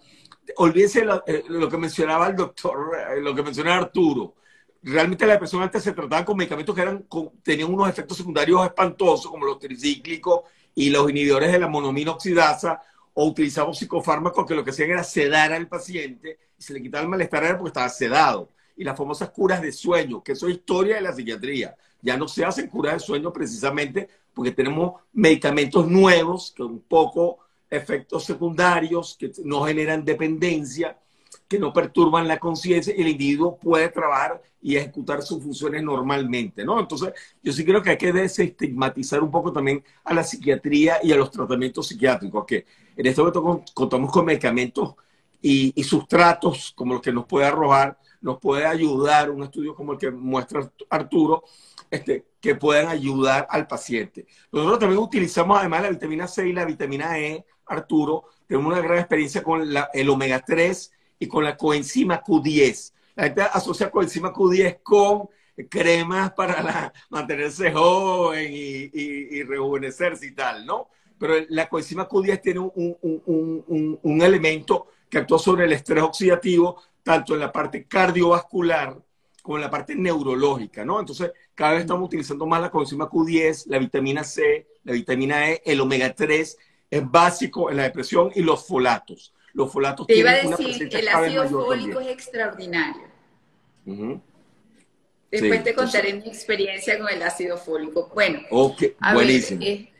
olvídense 0.58 1.04
lo, 1.06 1.24
eh, 1.28 1.44
que 1.70 1.78
mencionaba 1.78 2.28
el 2.28 2.36
doctor, 2.36 2.92
eh, 2.96 3.22
lo 3.22 3.34
que 3.36 3.44
mencionaba 3.44 3.78
Arturo. 3.78 4.36
Realmente 4.84 5.26
la 5.26 5.34
depresión 5.34 5.62
antes 5.62 5.84
se 5.84 5.94
trataba 5.94 6.26
con 6.26 6.38
medicamentos 6.38 6.76
que 6.76 6.82
eran, 6.82 7.06
tenían 7.44 7.74
unos 7.74 7.90
efectos 7.90 8.18
secundarios 8.18 8.66
espantosos, 8.66 9.30
como 9.30 9.46
los 9.46 9.60
tricíclicos 9.60 10.42
y 10.74 10.90
los 10.90 11.10
inhibidores 11.10 11.52
de 11.52 11.60
la 11.60 11.68
monomina 11.68 12.12
oxidasa, 12.12 12.82
o 13.14 13.26
utilizamos 13.26 13.78
psicofármacos 13.78 14.46
que 14.46 14.56
lo 14.56 14.64
que 14.64 14.72
hacían 14.72 14.92
era 14.92 15.04
sedar 15.04 15.52
al 15.54 15.68
paciente 15.68 16.40
y 16.58 16.64
se 16.64 16.74
le 16.74 16.82
quitaba 16.82 17.04
el 17.04 17.10
malestar 17.10 17.58
porque 17.58 17.70
estaba 17.70 17.90
sedado 17.90 18.50
y 18.76 18.84
las 18.84 18.98
famosas 18.98 19.30
curas 19.30 19.62
de 19.62 19.72
sueño, 19.72 20.24
que 20.24 20.32
eso 20.32 20.48
es 20.48 20.56
historia 20.56 20.96
de 20.96 21.02
la 21.02 21.14
psiquiatría. 21.14 21.76
Ya 22.02 22.18
no 22.18 22.28
se 22.28 22.46
hacen 22.46 22.68
curas 22.68 22.94
de 22.94 23.00
sueño 23.00 23.32
precisamente 23.32 24.10
porque 24.34 24.52
tenemos 24.52 25.02
medicamentos 25.14 25.88
nuevos 25.88 26.54
con 26.58 26.80
poco 26.80 27.40
efectos 27.72 28.26
secundarios 28.26 29.16
que 29.18 29.32
no 29.46 29.64
generan 29.64 30.04
dependencia, 30.04 30.98
que 31.48 31.58
no 31.58 31.72
perturban 31.72 32.28
la 32.28 32.38
conciencia 32.38 32.94
el 32.96 33.08
individuo 33.08 33.58
puede 33.58 33.90
trabajar 33.90 34.42
y 34.62 34.76
ejecutar 34.76 35.22
sus 35.22 35.42
funciones 35.42 35.82
normalmente, 35.82 36.64
¿no? 36.64 36.80
Entonces, 36.80 37.14
yo 37.42 37.52
sí 37.52 37.66
creo 37.66 37.82
que 37.82 37.92
hay 37.92 37.98
que 37.98 38.14
desestigmatizar 38.14 39.24
un 39.24 39.32
poco 39.32 39.52
también 39.52 39.84
a 40.04 40.14
la 40.14 40.24
psiquiatría 40.24 40.98
y 41.02 41.12
a 41.12 41.16
los 41.16 41.32
tratamientos 41.32 41.88
psiquiátricos, 41.88 42.46
que 42.46 42.66
en 42.96 43.06
este 43.06 43.22
momento 43.22 43.64
contamos 43.74 44.12
con 44.12 44.26
medicamentos 44.26 44.94
y, 45.42 45.74
y 45.76 45.84
sustratos 45.84 46.74
como 46.76 46.94
los 46.94 47.02
que 47.02 47.12
nos 47.12 47.26
puede 47.26 47.48
arrojar 47.48 47.98
nos 48.22 48.40
puede 48.40 48.66
ayudar, 48.66 49.30
un 49.32 49.44
estudio 49.44 49.76
como 49.76 49.94
el 49.94 49.98
que 49.98 50.12
muestra 50.12 50.72
Arturo, 50.90 51.44
este, 51.90 52.26
que 52.40 52.56
puedan 52.56 52.88
ayudar 52.88 53.48
al 53.50 53.68
paciente. 53.68 54.26
Nosotros 54.52 54.80
también 54.80 55.02
utilizamos 55.02 55.60
además 55.60 55.82
la 55.82 55.90
vitamina 55.90 56.28
C 56.28 56.48
y 56.48 56.54
la 56.54 56.66
vitamina 56.66 57.20
E, 57.20 57.46
Arturo, 57.66 58.26
tenemos 58.48 58.72
una 58.74 58.82
gran 58.82 59.00
experiencia 59.00 59.44
con 59.44 59.68
el 59.94 60.10
omega 60.10 60.44
3 60.46 60.92
y 61.20 61.28
con 61.28 61.44
la 61.44 61.56
coenzima 61.56 62.24
Q10. 62.24 62.94
La 63.16 63.24
gente 63.24 63.42
asocia 63.42 63.92
coenzima 63.92 64.34
Q10 64.34 64.80
con 64.84 65.30
cremas 65.70 66.32
para 66.32 66.92
mantenerse 67.10 67.72
joven 67.72 68.52
y, 68.52 69.44
rejuvenecerse 69.44 70.28
y 70.28 70.32
tal, 70.32 70.66
¿no? 70.66 70.90
Pero 71.18 71.36
la 71.50 71.70
coenzima 71.70 72.08
Q10 72.08 72.42
tiene 72.42 72.60
un, 72.60 74.00
un 74.02 74.22
elemento 74.22 74.88
que 75.10 75.20
actúa 75.20 75.38
sobre 75.38 75.66
el 75.66 75.74
estrés 75.74 76.04
oxidativo, 76.04 76.82
tanto 77.04 77.34
en 77.34 77.40
la 77.40 77.52
parte 77.52 77.86
cardiovascular 77.86 78.98
como 79.42 79.58
en 79.58 79.64
la 79.64 79.70
parte 79.70 79.96
neurológica, 79.96 80.86
¿no? 80.86 81.00
Entonces, 81.00 81.32
cada 81.56 81.74
vez 81.74 81.82
estamos 81.82 82.06
utilizando 82.06 82.46
más 82.46 82.62
la 82.62 82.70
coenzima 82.70 83.10
Q10, 83.10 83.66
la 83.68 83.80
vitamina 83.80 84.24
C, 84.24 84.68
la 84.84 84.94
vitamina 84.94 85.50
E, 85.50 85.62
el 85.66 85.82
omega 85.82 86.14
3, 86.14 86.58
es 86.92 87.12
básico 87.12 87.70
en 87.70 87.78
la 87.78 87.84
depresión 87.84 88.32
y 88.36 88.42
los 88.42 88.68
folatos. 88.68 89.34
Los 89.54 89.72
folatos 89.72 90.08
Te 90.08 90.18
iba 90.18 90.32
a 90.32 90.36
decir, 90.36 90.90
el 90.96 91.08
ácido 91.08 91.50
fólico 91.50 92.00
es 92.00 92.08
extraordinario. 92.08 93.04
Después 95.32 95.64
te 95.64 95.74
contaré 95.74 96.14
mi 96.14 96.28
experiencia 96.28 97.00
con 97.00 97.10
el 97.10 97.22
ácido 97.24 97.58
fólico. 97.58 98.12
Bueno, 98.14 98.42
buenísimo. 99.14 99.62
Eh, 99.64 99.92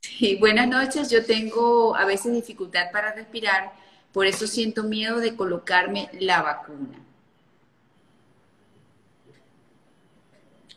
sí, 0.00 0.36
buenas 0.36 0.68
noches. 0.68 1.10
Yo 1.10 1.24
tengo 1.24 1.94
a 1.96 2.04
veces 2.04 2.32
dificultad 2.32 2.90
para 2.92 3.12
respirar 3.12 3.72
por 4.12 4.26
eso 4.26 4.46
siento 4.46 4.84
miedo 4.84 5.20
de 5.20 5.36
colocarme 5.36 6.08
la 6.18 6.42
vacuna. 6.42 7.04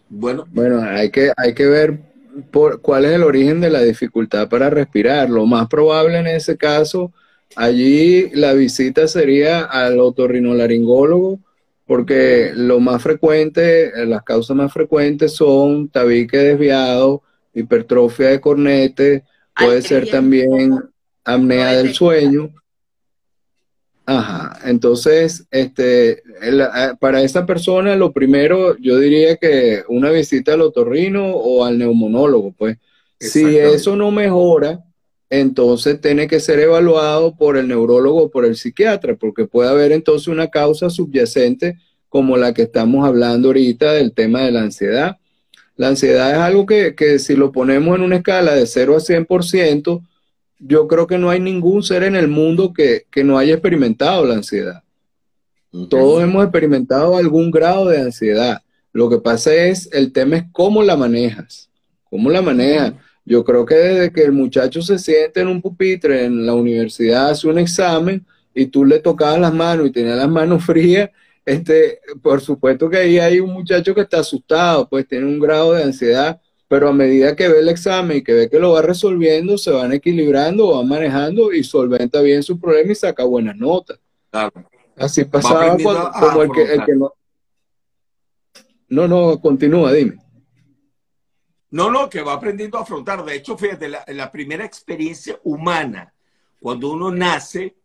Bueno, 0.09 0.45
bueno 0.51 0.81
hay, 0.81 1.09
que, 1.09 1.31
hay 1.35 1.53
que 1.55 1.65
ver 1.65 1.99
por, 2.51 2.81
cuál 2.81 3.05
es 3.05 3.13
el 3.13 3.23
origen 3.23 3.61
de 3.61 3.71
la 3.71 3.81
dificultad 3.81 4.47
para 4.47 4.69
respirar. 4.69 5.29
Lo 5.29 5.45
más 5.47 5.67
probable 5.67 6.19
en 6.19 6.27
ese 6.27 6.55
caso, 6.55 7.11
allí 7.55 8.29
la 8.33 8.53
visita 8.53 9.07
sería 9.07 9.63
al 9.63 9.99
otorrinolaringólogo, 9.99 11.39
porque 11.87 12.51
lo 12.55 12.79
más 12.79 13.01
frecuente, 13.01 13.91
las 14.05 14.23
causas 14.23 14.55
más 14.55 14.71
frecuentes 14.71 15.33
son 15.33 15.89
tabique 15.89 16.37
desviado, 16.37 17.23
hipertrofia 17.55 18.29
de 18.29 18.39
cornete, 18.39 19.23
puede 19.55 19.81
ser 19.81 20.09
también 20.09 20.79
apnea 21.23 21.73
del 21.73 21.93
sueño 21.93 22.51
Ajá, 24.05 24.59
entonces, 24.65 25.45
este, 25.49 26.23
eh, 26.41 26.67
para 26.99 27.21
esa 27.21 27.45
persona 27.45 27.95
lo 27.95 28.11
primero, 28.11 28.75
yo 28.77 28.97
diría 28.99 29.37
que 29.37 29.83
una 29.87 30.11
visita 30.11 30.53
al 30.53 30.61
otorrino 30.61 31.31
o 31.31 31.63
al 31.63 31.77
neumonólogo, 31.77 32.51
pues. 32.51 32.77
Si 33.19 33.57
eso 33.57 33.95
no 33.95 34.11
mejora, 34.11 34.83
entonces 35.29 36.01
tiene 36.01 36.27
que 36.27 36.41
ser 36.41 36.59
evaluado 36.59 37.37
por 37.37 37.55
el 37.55 37.69
neurólogo 37.69 38.23
o 38.23 38.29
por 38.29 38.43
el 38.43 38.57
psiquiatra, 38.57 39.15
porque 39.15 39.45
puede 39.45 39.69
haber 39.69 39.93
entonces 39.93 40.27
una 40.27 40.49
causa 40.49 40.89
subyacente 40.89 41.77
como 42.09 42.35
la 42.35 42.53
que 42.53 42.63
estamos 42.63 43.07
hablando 43.07 43.47
ahorita 43.47 43.93
del 43.93 44.13
tema 44.13 44.41
de 44.41 44.51
la 44.51 44.61
ansiedad. 44.61 45.17
La 45.77 45.87
ansiedad 45.87 46.31
es 46.31 46.37
algo 46.37 46.65
que, 46.65 46.93
que 46.95 47.17
si 47.17 47.35
lo 47.35 47.53
ponemos 47.53 47.95
en 47.95 48.03
una 48.03 48.17
escala 48.17 48.53
de 48.53 48.67
0 48.67 48.97
a 48.97 48.99
100%, 48.99 50.03
yo 50.65 50.87
creo 50.87 51.07
que 51.07 51.17
no 51.17 51.29
hay 51.29 51.39
ningún 51.39 51.83
ser 51.83 52.03
en 52.03 52.15
el 52.15 52.27
mundo 52.27 52.73
que, 52.73 53.05
no 53.23 53.37
haya 53.37 53.53
experimentado 53.53 54.25
la 54.25 54.35
ansiedad. 54.35 54.83
Todos 55.89 56.23
hemos 56.23 56.43
experimentado 56.43 57.17
algún 57.17 57.49
grado 57.49 57.87
de 57.87 57.99
ansiedad. 57.99 58.61
Lo 58.91 59.09
que 59.09 59.17
pasa 59.17 59.53
es, 59.53 59.89
el 59.91 60.11
tema 60.11 60.37
es 60.37 60.43
cómo 60.51 60.83
la 60.83 60.95
manejas. 60.95 61.69
¿Cómo 62.09 62.29
la 62.29 62.41
manejas? 62.41 62.93
Yo 63.25 63.43
creo 63.43 63.65
que 63.65 63.75
desde 63.75 64.13
que 64.13 64.21
el 64.23 64.31
muchacho 64.31 64.81
se 64.81 64.99
siente 64.99 65.41
en 65.41 65.47
un 65.47 65.61
pupitre 65.61 66.25
en 66.25 66.45
la 66.45 66.53
universidad, 66.53 67.31
hace 67.31 67.47
un 67.47 67.57
examen 67.57 68.25
y 68.53 68.67
tú 68.67 68.85
le 68.85 68.99
tocabas 68.99 69.39
las 69.39 69.53
manos 69.53 69.87
y 69.87 69.91
tenía 69.91 70.15
las 70.15 70.29
manos 70.29 70.63
frías, 70.65 71.09
este, 71.45 71.99
por 72.21 72.39
supuesto 72.39 72.89
que 72.89 72.97
ahí 72.97 73.19
hay 73.19 73.39
un 73.39 73.51
muchacho 73.51 73.93
que 73.93 74.01
está 74.01 74.19
asustado, 74.19 74.87
pues 74.87 75.07
tiene 75.07 75.25
un 75.25 75.39
grado 75.39 75.73
de 75.73 75.83
ansiedad 75.83 76.39
pero 76.67 76.89
a 76.89 76.93
medida 76.93 77.35
que 77.35 77.47
ve 77.47 77.59
el 77.59 77.69
examen 77.69 78.17
y 78.17 78.23
que 78.23 78.33
ve 78.33 78.49
que 78.49 78.59
lo 78.59 78.71
va 78.71 78.81
resolviendo, 78.81 79.57
se 79.57 79.71
van 79.71 79.93
equilibrando, 79.93 80.71
va 80.71 80.83
manejando 80.83 81.51
y 81.51 81.63
solventa 81.63 82.21
bien 82.21 82.43
su 82.43 82.59
problema 82.59 82.91
y 82.91 82.95
saca 82.95 83.23
buenas 83.23 83.55
notas. 83.57 83.99
Así 84.95 85.25
pasaba 85.25 85.77
como 85.77 86.41
el 86.41 86.51
que, 86.51 86.95
no. 86.95 87.13
No, 88.89 89.07
no, 89.07 89.39
continúa, 89.39 89.91
dime. 89.91 90.17
No, 91.71 91.89
no, 91.89 92.09
que 92.09 92.21
va 92.21 92.33
aprendiendo 92.33 92.77
a 92.77 92.81
afrontar. 92.81 93.25
De 93.25 93.35
hecho, 93.35 93.57
fíjate, 93.57 93.89
la, 93.89 94.31
primera 94.31 94.63
experiencia 94.63 95.39
humana, 95.43 96.13
cuando 96.59 96.91
uno 96.91 97.11
nace, 97.11 97.75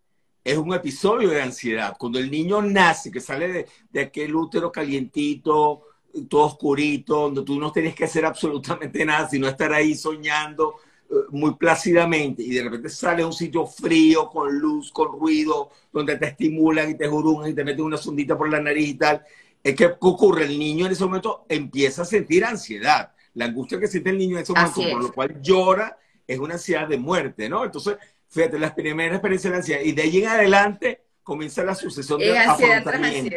es 0.45 0.59
un 0.59 0.75
episodio 0.75 1.31
de 1.31 1.41
ansiedad. 1.41 1.97
Cuando 1.99 2.19
el 2.19 2.31
niño 2.31 2.61
nace, 2.61 3.11
que 3.11 3.21
sale 3.21 3.49
de, 3.49 3.67
de 3.91 4.01
aquel 4.01 4.35
útero 4.35 4.71
calientito, 4.71 5.88
todo 6.29 6.47
oscurito, 6.47 7.23
donde 7.23 7.43
tú 7.43 7.59
no 7.59 7.73
tienes 7.73 7.95
que 7.95 8.05
hacer 8.05 8.25
absolutamente 8.27 9.05
nada, 9.05 9.29
sino 9.29 9.49
estar 9.49 9.73
ahí 9.73 9.95
soñando 9.95 10.77
eh, 11.11 11.15
muy 11.31 11.55
plácidamente 11.55 12.43
y 12.43 12.51
de 12.51 12.63
repente 12.63 12.89
sale 12.89 13.23
a 13.23 13.27
un 13.27 13.33
sitio 13.33 13.67
frío, 13.67 14.29
con 14.29 14.59
luz, 14.59 14.93
con 14.93 15.19
ruido, 15.19 15.71
donde 15.93 16.17
te 16.17 16.27
estimulan 16.27 16.91
y 16.91 16.95
te 16.95 17.09
jurungan 17.09 17.51
y 17.51 17.55
te 17.55 17.65
meten 17.65 17.85
una 17.85 17.97
sondita 17.97 18.37
por 18.37 18.51
la 18.51 18.61
nariz 18.61 18.89
y 18.89 18.95
tal. 18.95 19.25
Es 19.63 19.75
que 19.75 19.97
ocurre? 20.01 20.45
El 20.45 20.59
niño 20.59 20.87
en 20.87 20.93
ese 20.93 21.05
momento 21.05 21.45
empieza 21.49 22.03
a 22.03 22.05
sentir 22.05 22.45
ansiedad. 22.45 23.13
La 23.35 23.47
angustia 23.47 23.79
que 23.79 23.89
siente 23.89 24.11
el 24.11 24.19
niño 24.19 24.37
en 24.37 24.43
ese 24.43 24.53
momento, 24.53 24.81
por 24.93 25.03
lo 25.03 25.13
cual 25.13 25.41
llora, 25.43 25.99
es 26.27 26.39
una 26.39 26.55
ansiedad 26.55 26.87
de 26.87 26.99
muerte, 26.99 27.49
¿no? 27.49 27.65
Entonces, 27.65 27.97
fíjate, 28.29 28.59
la 28.59 28.75
primera 28.75 29.15
experiencia 29.15 29.51
de 29.51 29.57
ansiedad 29.57 29.81
y 29.83 29.93
de 29.93 30.03
ahí 30.03 30.19
en 30.19 30.29
adelante 30.29 31.03
comienza 31.23 31.65
la 31.65 31.75
sucesión 31.75 32.19
de 32.19 32.39
afrontamiento. 32.39 33.37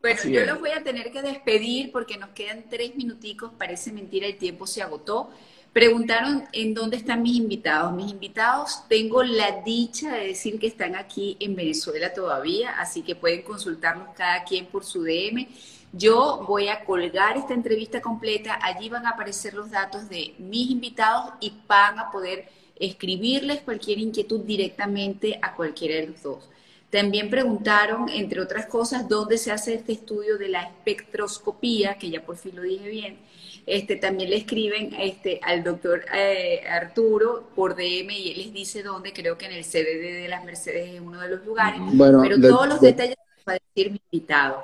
Bueno, 0.00 0.22
yo 0.24 0.46
los 0.46 0.60
voy 0.60 0.70
a 0.70 0.84
tener 0.84 1.10
que 1.10 1.22
despedir 1.22 1.90
porque 1.90 2.16
nos 2.16 2.30
quedan 2.30 2.66
tres 2.70 2.94
minuticos, 2.94 3.50
parece 3.58 3.90
mentira, 3.90 4.28
el 4.28 4.38
tiempo 4.38 4.64
se 4.64 4.80
agotó. 4.80 5.30
Preguntaron 5.72 6.44
en 6.52 6.72
dónde 6.72 6.96
están 6.96 7.20
mis 7.20 7.36
invitados. 7.36 7.92
Mis 7.92 8.12
invitados, 8.12 8.84
tengo 8.88 9.24
la 9.24 9.60
dicha 9.62 10.14
de 10.14 10.28
decir 10.28 10.60
que 10.60 10.68
están 10.68 10.94
aquí 10.94 11.36
en 11.40 11.56
Venezuela 11.56 12.14
todavía, 12.14 12.78
así 12.78 13.02
que 13.02 13.16
pueden 13.16 13.42
consultarlos 13.42 14.08
cada 14.16 14.44
quien 14.44 14.66
por 14.66 14.84
su 14.84 15.02
DM. 15.02 15.48
Yo 15.92 16.44
voy 16.46 16.68
a 16.68 16.84
colgar 16.84 17.36
esta 17.36 17.54
entrevista 17.54 18.00
completa, 18.00 18.56
allí 18.62 18.88
van 18.88 19.04
a 19.04 19.10
aparecer 19.10 19.54
los 19.54 19.70
datos 19.70 20.08
de 20.08 20.34
mis 20.38 20.70
invitados 20.70 21.32
y 21.40 21.52
van 21.66 21.98
a 21.98 22.12
poder 22.12 22.48
escribirles 22.76 23.62
cualquier 23.62 23.98
inquietud 23.98 24.40
directamente 24.44 25.40
a 25.42 25.56
cualquiera 25.56 25.96
de 25.96 26.06
los 26.06 26.22
dos. 26.22 26.48
También 26.90 27.28
preguntaron, 27.28 28.08
entre 28.08 28.40
otras 28.40 28.66
cosas, 28.66 29.08
dónde 29.08 29.36
se 29.36 29.52
hace 29.52 29.74
este 29.74 29.92
estudio 29.92 30.38
de 30.38 30.48
la 30.48 30.62
espectroscopía, 30.62 31.98
que 31.98 32.08
ya 32.08 32.24
por 32.24 32.36
fin 32.36 32.56
lo 32.56 32.62
dije 32.62 32.88
bien. 32.88 33.18
Este, 33.66 33.96
también 33.96 34.30
le 34.30 34.36
escriben 34.36 34.94
este, 34.98 35.40
al 35.42 35.62
doctor 35.62 36.06
eh, 36.14 36.62
Arturo 36.66 37.50
por 37.54 37.76
DM 37.76 38.10
y 38.10 38.30
él 38.30 38.38
les 38.38 38.52
dice 38.54 38.82
dónde, 38.82 39.12
creo 39.12 39.36
que 39.36 39.44
en 39.44 39.52
el 39.52 39.64
CDD 39.64 40.22
de 40.22 40.28
las 40.28 40.42
Mercedes 40.42 40.94
es 40.94 41.00
uno 41.02 41.20
de 41.20 41.28
los 41.28 41.44
lugares. 41.44 41.78
pero 41.98 42.40
todos 42.40 42.66
los 42.66 42.80
detalles 42.80 43.16
va 43.46 43.52
a 43.52 43.58
decir 43.74 43.92
mi 43.92 44.00
invitado. 44.10 44.62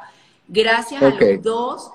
Gracias 0.49 1.03
a 1.03 1.11
los 1.11 1.43
dos. 1.43 1.91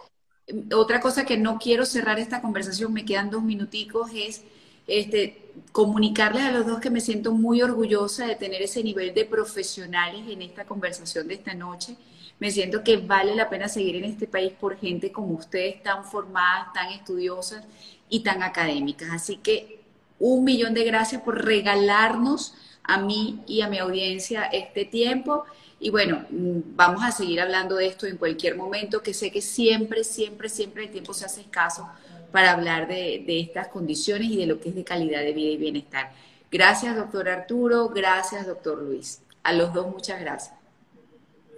Otra 0.75 0.99
cosa 0.99 1.25
que 1.25 1.38
no 1.38 1.57
quiero 1.57 1.86
cerrar 1.86 2.19
esta 2.19 2.41
conversación, 2.41 2.93
me 2.93 3.05
quedan 3.05 3.32
dos 3.32 3.41
minuticos, 3.41 4.11
es 4.13 4.43
este, 4.86 5.49
comunicarles 5.72 6.43
a 6.43 6.51
los 6.51 6.66
dos 6.66 6.80
que 6.80 6.89
me 6.89 7.01
siento 7.01 7.32
muy 7.32 7.62
orgullosa 7.62 8.26
de 8.26 8.36
tener 8.36 8.62
ese 8.62 8.84
nivel 8.84 9.14
de 9.14 9.26
profesionales 9.26 10.22
en 10.30 10.41
esta 10.41 10.66
conversación 10.66 11.28
de 11.28 11.36
esta 11.36 11.53
noche. 11.53 11.95
Me 12.39 12.51
siento 12.51 12.84
que 12.84 12.97
vale 12.97 13.36
la 13.36 13.49
pena 13.49 13.68
seguir 13.68 13.97
en 13.97 14.05
este 14.05 14.28
país 14.28 14.53
por 14.53 14.78
gente 14.78 15.12
como 15.12 15.34
ustedes, 15.34 15.84
tan 15.84 16.05
formadas, 16.05 16.74
tan 16.74 16.91
estudiosas 16.91 17.66
y 18.10 18.22
tan 18.22 18.43
académicas. 18.43 19.10
Así 19.12 19.38
que 19.38 19.82
un 20.20 20.43
millón 20.43 20.74
de 20.74 20.84
gracias 20.84 21.22
por 21.22 21.43
regalarnos 21.43 22.53
a 22.84 22.97
mí 22.97 23.43
y 23.45 23.62
a 23.62 23.68
mi 23.68 23.78
audiencia 23.78 24.43
este 24.43 24.86
tiempo. 24.86 25.43
Y 25.80 25.89
bueno, 25.89 26.26
vamos 26.30 27.03
a 27.03 27.12
seguir 27.12 27.39
hablando 27.41 27.76
de 27.76 27.88
esto 27.88 28.05
en 28.05 28.18
cualquier 28.18 28.55
momento, 28.55 29.01
que 29.01 29.14
sé 29.14 29.32
que 29.32 29.41
siempre, 29.41 30.03
siempre, 30.03 30.49
siempre 30.49 30.86
el 30.86 30.91
tiempo 30.91 31.14
se 31.14 31.26
hace 31.26 31.41
escaso 31.41 31.89
para 32.32 32.51
hablar 32.51 32.88
de, 32.88 33.23
estas 33.39 33.67
condiciones 33.67 34.30
y 34.30 34.38
de 34.38 34.45
lo 34.45 34.59
que 34.59 34.69
es 34.69 34.75
de 34.75 34.84
calidad 34.84 35.21
de 35.21 35.34
vida 35.34 35.51
y 35.51 35.57
bienestar. 35.57 36.11
Gracias, 36.51 36.95
doctor 36.95 37.30
Arturo. 37.30 37.89
Gracias, 37.89 38.47
doctor 38.47 38.82
Luis. 38.82 39.21
A 39.43 39.53
los 39.53 39.73
dos, 39.73 39.88
muchas 39.88 40.19
gracias. 40.19 40.55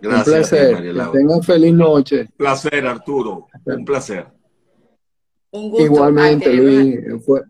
Gracias, 0.01 0.27
un 0.27 0.33
placer. 0.33 1.11
Tengan 1.11 1.43
feliz 1.43 1.73
noche. 1.73 2.21
Un 2.21 2.37
placer, 2.37 2.87
Arturo. 2.87 3.47
Un 3.65 3.85
placer. 3.85 4.27
Un 5.51 5.69
gusto. 5.69 5.85
Igualmente, 5.85 6.53
Luis. 6.53 7.23
Fue, 7.25 7.41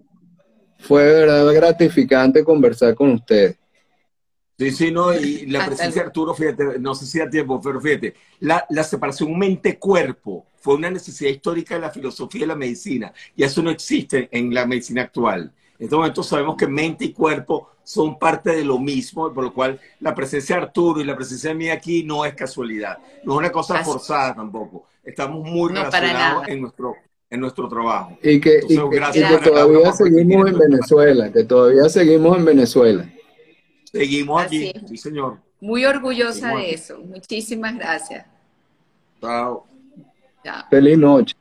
fue 0.79 1.03
de 1.03 1.25
verdad 1.25 1.53
gratificante 1.53 2.43
conversar 2.43 2.93
con 2.95 3.11
usted. 3.11 3.55
Sí, 4.61 4.69
sí, 4.69 4.91
no, 4.91 5.11
y 5.11 5.47
la 5.47 5.65
presencia 5.65 6.03
de 6.03 6.07
Arturo, 6.09 6.35
fíjate, 6.35 6.77
no 6.77 6.93
sé 6.93 7.07
si 7.07 7.17
da 7.17 7.27
tiempo, 7.27 7.59
pero 7.59 7.81
fíjate, 7.81 8.13
la, 8.41 8.63
la 8.69 8.83
separación 8.83 9.35
mente-cuerpo 9.35 10.45
fue 10.59 10.75
una 10.75 10.91
necesidad 10.91 11.31
histórica 11.31 11.73
de 11.73 11.81
la 11.81 11.89
filosofía 11.89 12.43
y 12.43 12.47
la 12.47 12.55
medicina, 12.55 13.11
y 13.35 13.41
eso 13.41 13.63
no 13.63 13.71
existe 13.71 14.29
en 14.31 14.53
la 14.53 14.67
medicina 14.67 15.01
actual. 15.01 15.51
En 15.79 15.85
este 15.85 15.95
momento 15.95 16.21
sabemos 16.21 16.55
que 16.57 16.67
mente 16.67 17.05
y 17.05 17.11
cuerpo 17.11 17.71
son 17.83 18.19
parte 18.19 18.51
de 18.51 18.63
lo 18.63 18.77
mismo, 18.77 19.33
por 19.33 19.45
lo 19.45 19.51
cual 19.51 19.79
la 19.99 20.13
presencia 20.13 20.57
de 20.57 20.61
Arturo 20.61 21.01
y 21.01 21.05
la 21.05 21.15
presencia 21.15 21.49
de 21.49 21.55
mí 21.55 21.69
aquí 21.71 22.03
no 22.03 22.23
es 22.23 22.35
casualidad, 22.35 22.99
no 23.23 23.33
es 23.33 23.39
una 23.39 23.51
cosa 23.51 23.83
forzada 23.83 24.35
tampoco. 24.35 24.85
Estamos 25.03 25.43
muy 25.43 25.69
relacionados 25.69 26.47
en 26.47 26.61
nuestro, 26.61 26.97
en 27.31 27.39
nuestro 27.39 27.67
trabajo. 27.67 28.15
Y 28.21 28.39
que, 28.39 28.59
y 28.69 28.77
que 28.77 29.39
todavía 29.43 29.91
seguimos 29.91 30.51
en 30.51 30.59
Venezuela, 30.59 31.31
que 31.31 31.45
todavía 31.45 31.89
seguimos 31.89 32.37
en 32.37 32.45
Venezuela. 32.45 33.11
Seguimos 33.91 34.41
aquí, 34.41 34.71
sí, 34.87 34.97
señor. 34.97 35.39
Muy 35.59 35.85
orgullosa 35.85 36.55
de 36.55 36.71
eso. 36.71 36.99
Muchísimas 36.99 37.75
gracias. 37.75 38.25
Chao. 39.21 39.67
Feliz 40.69 40.97
noche. 40.97 41.35